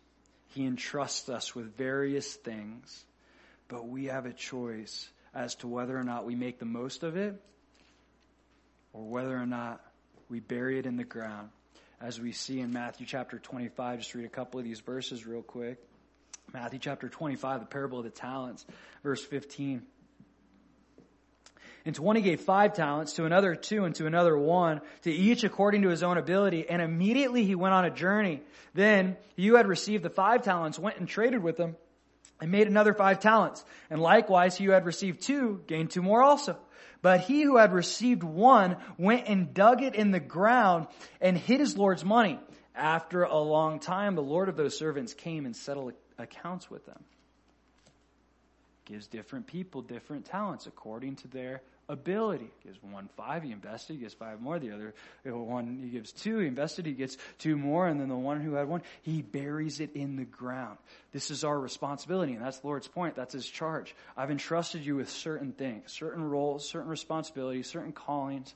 He 0.58 0.66
entrusts 0.66 1.30
us 1.30 1.54
with 1.54 1.78
various 1.78 2.34
things, 2.34 3.06
but 3.68 3.88
we 3.88 4.06
have 4.06 4.26
a 4.26 4.34
choice 4.34 5.08
as 5.32 5.54
to 5.58 5.68
whether 5.68 5.96
or 5.96 6.04
not 6.04 6.26
we 6.26 6.34
make 6.34 6.58
the 6.58 6.66
most 6.66 7.04
of 7.04 7.16
it 7.16 7.40
or 8.92 9.04
whether 9.04 9.38
or 9.38 9.46
not 9.46 9.86
we 10.30 10.40
bury 10.40 10.80
it 10.80 10.88
in 10.88 10.98
the 10.98 11.04
ground. 11.04 11.50
As 12.02 12.20
we 12.20 12.32
see 12.32 12.60
in 12.60 12.74
Matthew 12.74 13.06
chapter 13.06 13.38
25, 13.38 14.00
just 14.00 14.16
read 14.16 14.26
a 14.26 14.30
couple 14.30 14.60
of 14.60 14.66
these 14.66 14.80
verses 14.80 15.28
real 15.28 15.44
quick. 15.44 15.78
Matthew 16.52 16.80
chapter 16.80 17.08
25, 17.08 17.60
the 17.60 17.66
parable 17.68 18.00
of 18.00 18.06
the 18.06 18.10
talents, 18.10 18.66
verse 19.04 19.24
15. 19.24 19.84
And 21.88 21.96
to 21.96 22.02
one 22.02 22.18
he 22.18 22.22
gave 22.22 22.42
five 22.42 22.74
talents, 22.74 23.14
to 23.14 23.24
another 23.24 23.56
two, 23.56 23.86
and 23.86 23.96
to 23.96 24.08
another 24.08 24.38
one, 24.38 24.82
to 25.04 25.10
each 25.10 25.46
according 25.46 25.84
to 25.84 25.88
his 25.88 26.04
own 26.04 26.18
ability. 26.18 26.68
And 26.68 26.82
immediately 26.82 27.46
he 27.46 27.56
went 27.56 27.74
on 27.74 27.86
a 27.86 27.90
journey. 27.90 28.42
Then 28.74 29.16
you 29.38 29.56
had 29.56 29.68
received 29.68 30.04
the 30.04 30.10
five 30.10 30.42
talents, 30.42 30.78
went 30.78 30.98
and 30.98 31.08
traded 31.08 31.42
with 31.42 31.56
them, 31.56 31.78
and 32.42 32.52
made 32.52 32.68
another 32.68 32.94
five 32.94 33.22
talents. 33.22 33.64
And 33.90 34.02
likewise 34.02 34.58
he 34.58 34.66
who 34.66 34.72
had 34.72 34.86
received 34.86 35.22
two 35.22 35.62
gained 35.66 35.92
two 35.92 36.02
more 36.02 36.22
also. 36.22 36.58
But 37.02 37.22
he 37.22 37.44
who 37.44 37.56
had 37.56 37.72
received 37.72 38.22
one 38.22 38.76
went 38.98 39.30
and 39.30 39.54
dug 39.54 39.82
it 39.82 39.96
in 39.96 40.12
the 40.12 40.20
ground 40.20 40.88
and 41.22 41.38
hid 41.38 41.62
his 41.62 41.78
Lord's 41.78 42.04
money. 42.04 42.38
After 42.76 43.24
a 43.24 43.40
long 43.40 43.80
time, 43.80 44.16
the 44.16 44.22
Lord 44.22 44.50
of 44.50 44.58
those 44.58 44.78
servants 44.78 45.14
came 45.14 45.46
and 45.46 45.56
settled 45.56 45.94
accounts 46.18 46.70
with 46.70 46.86
them. 46.86 47.02
Gives 48.84 49.08
different 49.08 49.48
people 49.48 49.82
different 49.82 50.26
talents 50.26 50.68
according 50.68 51.16
to 51.18 51.30
their 51.30 51.62
ability. 51.90 52.50
Gives 52.64 52.78
one 52.82 53.10
five, 53.16 53.44
he 53.44 53.52
invested, 53.52 53.94
he 53.94 54.00
gives 54.00 54.14
five 54.14 54.42
more. 54.42 54.60
The 54.60 54.72
other 54.72 54.94
one, 55.24 55.80
he 55.84 55.90
gives 55.90 56.12
two, 56.12 56.40
he 56.40 56.48
invested, 56.48 56.86
he 56.86 56.94
gets 56.94 57.18
two 57.38 57.56
more. 57.56 57.88
And 57.88 58.00
then 58.00 58.10
the 58.10 58.16
one 58.16 58.42
who 58.42 58.54
had 58.54 58.68
one, 58.68 58.82
he 59.02 59.22
buries 59.22 59.80
it 59.80 59.96
in 59.96 60.16
the 60.16 60.26
ground. 60.26 60.78
This 61.12 61.32
is 61.32 61.44
our 61.44 61.60
responsibility. 61.60 62.34
And 62.34 62.44
that's 62.44 62.60
the 62.60 62.68
Lord's 62.68 62.88
point. 62.88 63.16
That's 63.16 63.34
his 63.34 63.48
charge. 63.48 63.96
I've 64.16 64.32
entrusted 64.32 64.86
you 64.86 64.96
with 64.96 65.10
certain 65.10 65.54
things, 65.54 65.92
certain 65.92 66.24
roles, 66.24 66.68
certain 66.68 66.90
responsibilities, 66.90 67.68
certain 67.68 67.94
callings. 67.94 68.54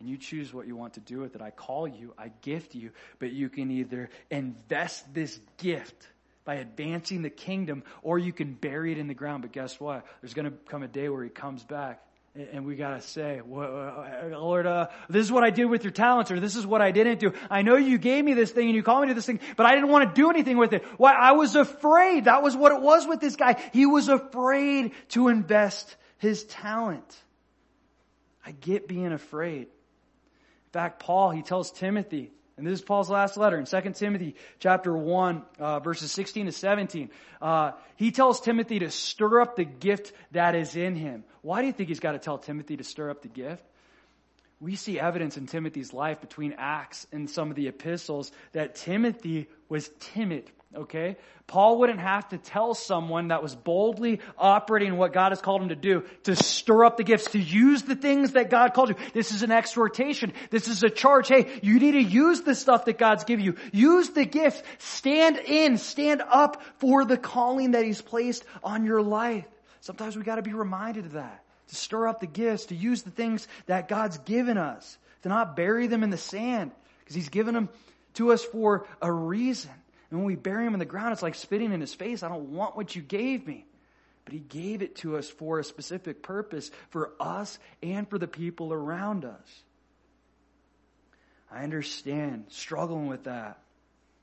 And 0.00 0.08
you 0.08 0.16
choose 0.16 0.52
what 0.52 0.66
you 0.66 0.74
want 0.74 0.94
to 0.94 1.00
do 1.00 1.20
with 1.20 1.36
it. 1.36 1.42
I 1.42 1.50
call 1.50 1.86
you, 1.86 2.12
I 2.18 2.32
gift 2.40 2.74
you, 2.74 2.90
but 3.20 3.30
you 3.30 3.48
can 3.48 3.70
either 3.70 4.10
invest 4.30 5.14
this 5.14 5.38
gift 5.58 6.08
by 6.44 6.56
advancing 6.56 7.22
the 7.22 7.30
kingdom, 7.30 7.84
or 8.02 8.18
you 8.18 8.32
can 8.32 8.54
bury 8.54 8.90
it 8.90 8.98
in 8.98 9.06
the 9.06 9.14
ground. 9.14 9.42
But 9.42 9.52
guess 9.52 9.78
what? 9.78 10.04
There's 10.20 10.34
going 10.34 10.50
to 10.50 10.56
come 10.66 10.82
a 10.82 10.88
day 10.88 11.08
where 11.08 11.22
he 11.22 11.30
comes 11.30 11.62
back 11.62 12.02
and 12.34 12.64
we 12.64 12.76
gotta 12.76 13.02
say, 13.02 13.42
Lord, 13.46 14.66
uh, 14.66 14.88
this 15.10 15.26
is 15.26 15.30
what 15.30 15.44
I 15.44 15.50
did 15.50 15.66
with 15.66 15.84
your 15.84 15.90
talents, 15.90 16.30
or 16.30 16.40
this 16.40 16.56
is 16.56 16.66
what 16.66 16.80
I 16.80 16.90
didn't 16.90 17.20
do. 17.20 17.34
I 17.50 17.60
know 17.60 17.76
you 17.76 17.98
gave 17.98 18.24
me 18.24 18.32
this 18.32 18.50
thing 18.50 18.68
and 18.68 18.74
you 18.74 18.82
called 18.82 19.02
me 19.02 19.08
to 19.08 19.14
this 19.14 19.26
thing, 19.26 19.40
but 19.56 19.66
I 19.66 19.74
didn't 19.74 19.90
want 19.90 20.08
to 20.08 20.14
do 20.18 20.30
anything 20.30 20.56
with 20.56 20.72
it. 20.72 20.82
Why? 20.96 21.12
I 21.12 21.32
was 21.32 21.56
afraid. 21.56 22.24
That 22.24 22.42
was 22.42 22.56
what 22.56 22.72
it 22.72 22.80
was 22.80 23.06
with 23.06 23.20
this 23.20 23.36
guy. 23.36 23.62
He 23.74 23.84
was 23.84 24.08
afraid 24.08 24.92
to 25.10 25.28
invest 25.28 25.94
his 26.18 26.44
talent. 26.44 27.04
I 28.46 28.52
get 28.52 28.88
being 28.88 29.12
afraid. 29.12 29.62
In 29.62 30.72
fact, 30.72 31.00
Paul, 31.00 31.30
he 31.30 31.42
tells 31.42 31.70
Timothy, 31.70 32.32
and 32.56 32.66
this 32.66 32.78
is 32.78 32.82
Paul's 32.82 33.10
last 33.10 33.36
letter 33.36 33.58
in 33.58 33.66
2 33.66 33.92
Timothy 33.92 34.36
chapter 34.58 34.96
1, 34.96 35.42
uh, 35.58 35.80
verses 35.80 36.10
16 36.12 36.46
to 36.46 36.52
17. 36.52 37.10
Uh, 37.42 37.72
he 37.96 38.10
tells 38.10 38.40
Timothy 38.40 38.78
to 38.78 38.90
stir 38.90 39.42
up 39.42 39.56
the 39.56 39.64
gift 39.64 40.12
that 40.30 40.54
is 40.54 40.76
in 40.76 40.96
him. 40.96 41.24
Why 41.42 41.60
do 41.60 41.66
you 41.66 41.72
think 41.72 41.88
he's 41.88 42.00
got 42.00 42.12
to 42.12 42.18
tell 42.18 42.38
Timothy 42.38 42.76
to 42.76 42.84
stir 42.84 43.10
up 43.10 43.22
the 43.22 43.28
gift? 43.28 43.62
We 44.60 44.76
see 44.76 44.98
evidence 44.98 45.36
in 45.36 45.46
Timothy's 45.46 45.92
life 45.92 46.20
between 46.20 46.54
Acts 46.56 47.06
and 47.12 47.28
some 47.28 47.50
of 47.50 47.56
the 47.56 47.66
epistles 47.66 48.30
that 48.52 48.76
Timothy 48.76 49.48
was 49.68 49.90
timid 49.98 50.50
Okay? 50.74 51.16
Paul 51.46 51.78
wouldn't 51.80 52.00
have 52.00 52.28
to 52.30 52.38
tell 52.38 52.74
someone 52.74 53.28
that 53.28 53.42
was 53.42 53.54
boldly 53.54 54.20
operating 54.38 54.96
what 54.96 55.12
God 55.12 55.32
has 55.32 55.40
called 55.42 55.60
him 55.60 55.68
to 55.68 55.76
do 55.76 56.04
to 56.24 56.34
stir 56.34 56.84
up 56.84 56.96
the 56.96 57.04
gifts, 57.04 57.32
to 57.32 57.38
use 57.38 57.82
the 57.82 57.96
things 57.96 58.32
that 58.32 58.48
God 58.48 58.72
called 58.72 58.88
you. 58.88 58.94
This 59.12 59.32
is 59.32 59.42
an 59.42 59.50
exhortation. 59.50 60.32
This 60.50 60.68
is 60.68 60.82
a 60.82 60.88
charge. 60.88 61.28
Hey, 61.28 61.60
you 61.62 61.78
need 61.78 61.92
to 61.92 62.02
use 62.02 62.40
the 62.40 62.54
stuff 62.54 62.86
that 62.86 62.96
God's 62.96 63.24
given 63.24 63.44
you. 63.44 63.56
Use 63.72 64.10
the 64.10 64.24
gifts. 64.24 64.62
Stand 64.78 65.38
in, 65.38 65.76
stand 65.76 66.22
up 66.26 66.62
for 66.78 67.04
the 67.04 67.18
calling 67.18 67.72
that 67.72 67.84
He's 67.84 68.00
placed 68.00 68.44
on 68.64 68.86
your 68.86 69.02
life. 69.02 69.44
Sometimes 69.82 70.16
we 70.16 70.22
gotta 70.22 70.42
be 70.42 70.54
reminded 70.54 71.04
of 71.04 71.12
that. 71.12 71.44
To 71.68 71.74
stir 71.76 72.08
up 72.08 72.20
the 72.20 72.26
gifts, 72.26 72.66
to 72.66 72.74
use 72.74 73.02
the 73.02 73.10
things 73.10 73.46
that 73.66 73.88
God's 73.88 74.18
given 74.18 74.58
us, 74.58 74.98
to 75.22 75.28
not 75.28 75.54
bury 75.54 75.86
them 75.86 76.02
in 76.02 76.10
the 76.10 76.16
sand, 76.16 76.72
because 77.00 77.14
He's 77.14 77.28
given 77.28 77.54
them 77.54 77.68
to 78.14 78.32
us 78.32 78.44
for 78.44 78.86
a 79.00 79.10
reason. 79.10 79.70
And 80.10 80.20
when 80.20 80.26
we 80.26 80.36
bury 80.36 80.64
them 80.64 80.74
in 80.74 80.78
the 80.78 80.84
ground, 80.84 81.14
it's 81.14 81.22
like 81.22 81.34
spitting 81.34 81.72
in 81.72 81.80
his 81.80 81.94
face. 81.94 82.22
I 82.22 82.28
don't 82.28 82.52
want 82.52 82.76
what 82.76 82.94
you 82.94 83.00
gave 83.00 83.46
me. 83.46 83.64
But 84.26 84.34
he 84.34 84.40
gave 84.40 84.82
it 84.82 84.96
to 84.96 85.16
us 85.16 85.28
for 85.28 85.58
a 85.58 85.64
specific 85.64 86.22
purpose 86.22 86.70
for 86.90 87.12
us 87.18 87.58
and 87.82 88.06
for 88.06 88.18
the 88.18 88.28
people 88.28 88.74
around 88.74 89.24
us. 89.24 89.62
I 91.50 91.62
understand 91.64 92.44
struggling 92.50 93.06
with 93.06 93.24
that. 93.24 93.58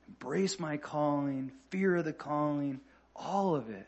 Embrace 0.08 0.60
my 0.60 0.78
calling, 0.78 1.52
fear 1.72 1.96
of 1.96 2.06
the 2.06 2.14
calling, 2.14 2.82
all 3.16 3.56
of 3.56 3.72
it. 3.72 3.88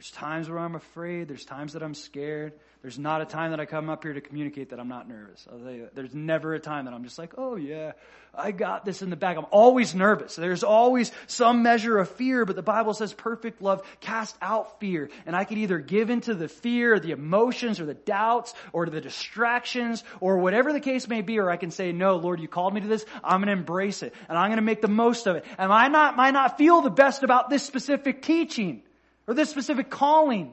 There's 0.00 0.12
times 0.12 0.48
where 0.48 0.58
I'm 0.58 0.76
afraid. 0.76 1.28
There's 1.28 1.44
times 1.44 1.74
that 1.74 1.82
I'm 1.82 1.92
scared. 1.92 2.54
There's 2.80 2.98
not 2.98 3.20
a 3.20 3.26
time 3.26 3.50
that 3.50 3.60
I 3.60 3.66
come 3.66 3.90
up 3.90 4.02
here 4.02 4.14
to 4.14 4.22
communicate 4.22 4.70
that 4.70 4.80
I'm 4.80 4.88
not 4.88 5.06
nervous. 5.06 5.46
There's 5.92 6.14
never 6.14 6.54
a 6.54 6.58
time 6.58 6.86
that 6.86 6.94
I'm 6.94 7.04
just 7.04 7.18
like, 7.18 7.34
oh 7.36 7.56
yeah, 7.56 7.92
I 8.34 8.52
got 8.52 8.86
this 8.86 9.02
in 9.02 9.10
the 9.10 9.16
bag. 9.16 9.36
I'm 9.36 9.44
always 9.50 9.94
nervous. 9.94 10.36
There's 10.36 10.64
always 10.64 11.12
some 11.26 11.62
measure 11.62 11.98
of 11.98 12.08
fear, 12.12 12.46
but 12.46 12.56
the 12.56 12.62
Bible 12.62 12.94
says 12.94 13.12
perfect 13.12 13.60
love 13.60 13.82
cast 14.00 14.34
out 14.40 14.80
fear. 14.80 15.10
And 15.26 15.36
I 15.36 15.44
could 15.44 15.58
either 15.58 15.78
give 15.78 16.08
into 16.08 16.32
the 16.32 16.48
fear, 16.48 16.94
or 16.94 16.98
the 16.98 17.10
emotions, 17.10 17.78
or 17.78 17.84
the 17.84 17.92
doubts, 17.92 18.54
or 18.72 18.86
the 18.86 19.02
distractions, 19.02 20.02
or 20.18 20.38
whatever 20.38 20.72
the 20.72 20.80
case 20.80 21.08
may 21.08 21.20
be, 21.20 21.38
or 21.38 21.50
I 21.50 21.58
can 21.58 21.70
say, 21.70 21.92
no, 21.92 22.16
Lord, 22.16 22.40
you 22.40 22.48
called 22.48 22.72
me 22.72 22.80
to 22.80 22.88
this. 22.88 23.04
I'm 23.22 23.42
going 23.42 23.54
to 23.54 23.60
embrace 23.60 24.02
it, 24.02 24.14
and 24.30 24.38
I'm 24.38 24.48
going 24.48 24.56
to 24.56 24.62
make 24.62 24.80
the 24.80 24.88
most 24.88 25.26
of 25.26 25.36
it. 25.36 25.44
And 25.58 25.70
I 25.70 25.88
not, 25.88 26.16
might 26.16 26.30
not 26.30 26.56
feel 26.56 26.80
the 26.80 26.88
best 26.88 27.22
about 27.22 27.50
this 27.50 27.64
specific 27.64 28.22
teaching 28.22 28.82
or 29.30 29.34
this 29.34 29.48
specific 29.48 29.90
calling. 29.90 30.52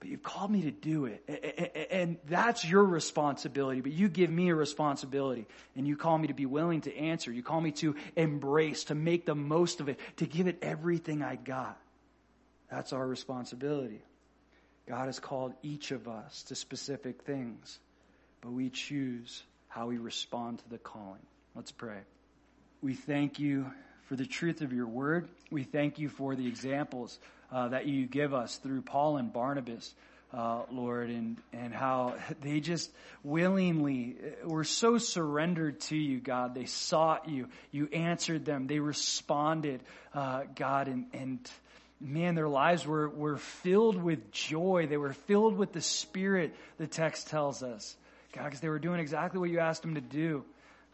but 0.00 0.08
you've 0.08 0.22
called 0.22 0.50
me 0.50 0.62
to 0.62 0.70
do 0.70 1.04
it. 1.04 1.88
And 1.92 2.16
that's 2.26 2.64
your 2.64 2.82
responsibility, 2.82 3.82
but 3.82 3.92
you 3.92 4.08
give 4.08 4.30
me 4.30 4.48
a 4.48 4.54
responsibility 4.54 5.46
and 5.76 5.86
you 5.86 5.94
call 5.96 6.16
me 6.16 6.28
to 6.28 6.34
be 6.34 6.46
willing 6.46 6.80
to 6.82 6.96
answer. 6.96 7.30
You 7.30 7.42
call 7.42 7.60
me 7.60 7.70
to 7.72 7.94
embrace, 8.16 8.84
to 8.84 8.94
make 8.94 9.26
the 9.26 9.34
most 9.34 9.80
of 9.80 9.90
it, 9.90 10.00
to 10.16 10.26
give 10.26 10.46
it 10.46 10.58
everything 10.62 11.22
I 11.22 11.36
got. 11.36 11.78
That's 12.70 12.94
our 12.94 13.06
responsibility. 13.06 14.02
God 14.88 15.06
has 15.06 15.20
called 15.20 15.52
each 15.62 15.90
of 15.90 16.08
us 16.08 16.44
to 16.44 16.54
specific 16.54 17.22
things, 17.22 17.78
but 18.40 18.52
we 18.52 18.70
choose 18.70 19.42
how 19.68 19.86
we 19.86 19.98
respond 19.98 20.60
to 20.60 20.68
the 20.70 20.78
calling. 20.78 21.20
Let's 21.54 21.72
pray. 21.72 21.98
We 22.80 22.94
thank 22.94 23.38
you 23.38 23.70
for 24.10 24.16
the 24.16 24.26
truth 24.26 24.60
of 24.60 24.72
your 24.72 24.88
word. 24.88 25.28
We 25.52 25.62
thank 25.62 26.00
you 26.00 26.08
for 26.08 26.34
the 26.34 26.48
examples 26.48 27.16
uh, 27.52 27.68
that 27.68 27.86
you 27.86 28.06
give 28.08 28.34
us 28.34 28.56
through 28.56 28.82
Paul 28.82 29.18
and 29.18 29.32
Barnabas. 29.32 29.94
Uh, 30.32 30.62
Lord, 30.70 31.10
and, 31.10 31.38
and 31.52 31.74
how 31.74 32.14
they 32.40 32.60
just 32.60 32.90
willingly 33.24 34.16
were 34.44 34.62
so 34.62 34.98
surrendered 34.98 35.80
to 35.80 35.96
you, 35.96 36.20
God. 36.20 36.54
They 36.54 36.66
sought 36.66 37.28
you. 37.28 37.48
You 37.72 37.88
answered 37.92 38.44
them. 38.44 38.68
They 38.68 38.78
responded, 38.78 39.80
uh, 40.14 40.42
God, 40.54 40.86
and, 40.86 41.06
and 41.12 41.50
man, 42.00 42.36
their 42.36 42.48
lives 42.48 42.86
were, 42.86 43.08
were 43.08 43.38
filled 43.38 44.00
with 44.00 44.30
joy. 44.32 44.86
They 44.88 44.96
were 44.96 45.12
filled 45.12 45.56
with 45.56 45.72
the 45.72 45.80
Spirit, 45.80 46.54
the 46.78 46.86
text 46.86 47.28
tells 47.28 47.62
us. 47.64 47.96
God, 48.32 48.44
because 48.44 48.60
they 48.60 48.68
were 48.68 48.78
doing 48.78 49.00
exactly 49.00 49.40
what 49.40 49.50
you 49.50 49.58
asked 49.58 49.82
them 49.82 49.94
to 49.94 50.00
do. 50.00 50.44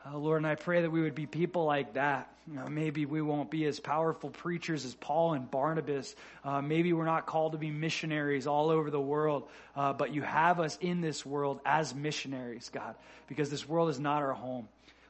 Uh, 0.06 0.18
Lord, 0.18 0.38
and 0.38 0.46
I 0.46 0.54
pray 0.54 0.82
that 0.82 0.90
we 0.90 1.00
would 1.02 1.14
be 1.14 1.26
people 1.26 1.64
like 1.64 1.94
that. 1.94 2.30
You 2.46 2.54
know, 2.54 2.68
maybe 2.68 3.06
we 3.06 3.20
won't 3.22 3.50
be 3.50 3.64
as 3.64 3.80
powerful 3.80 4.30
preachers 4.30 4.84
as 4.84 4.94
Paul 4.94 5.32
and 5.32 5.50
Barnabas. 5.50 6.14
Uh, 6.44 6.62
maybe 6.62 6.92
we're 6.92 7.06
not 7.06 7.26
called 7.26 7.52
to 7.52 7.58
be 7.58 7.70
missionaries 7.70 8.46
all 8.46 8.70
over 8.70 8.90
the 8.90 9.00
world, 9.00 9.48
uh, 9.74 9.92
but 9.94 10.14
you 10.14 10.22
have 10.22 10.60
us 10.60 10.78
in 10.80 11.00
this 11.00 11.26
world 11.26 11.60
as 11.64 11.92
missionaries, 11.92 12.70
God, 12.72 12.94
because 13.26 13.50
this 13.50 13.68
world 13.68 13.90
is 13.90 13.98
not 13.98 14.22
our 14.22 14.32
home. 14.32 14.68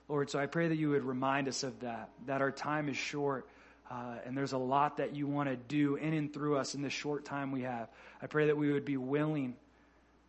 Lord, 0.08 0.30
so 0.30 0.38
I 0.38 0.46
pray 0.46 0.68
that 0.68 0.76
you 0.76 0.90
would 0.90 1.04
remind 1.04 1.48
us 1.48 1.62
of 1.62 1.80
that, 1.80 2.08
that 2.26 2.40
our 2.40 2.52
time 2.52 2.88
is 2.88 2.96
short, 2.96 3.46
uh, 3.90 4.14
and 4.24 4.36
there's 4.36 4.52
a 4.52 4.58
lot 4.58 4.96
that 4.96 5.14
you 5.14 5.26
want 5.26 5.50
to 5.50 5.56
do 5.56 5.96
in 5.96 6.14
and 6.14 6.32
through 6.32 6.56
us 6.56 6.74
in 6.74 6.80
the 6.80 6.90
short 6.90 7.26
time 7.26 7.52
we 7.52 7.62
have. 7.62 7.88
I 8.22 8.28
pray 8.28 8.46
that 8.46 8.56
we 8.56 8.72
would 8.72 8.86
be 8.86 8.96
willing 8.96 9.56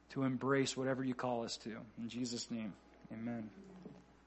to 0.09 0.24
embrace 0.24 0.76
whatever 0.76 1.05
you 1.05 1.13
call 1.13 1.45
us 1.45 1.55
to. 1.57 1.70
In 1.70 2.09
Jesus' 2.09 2.51
name, 2.51 2.74
amen. 3.13 3.49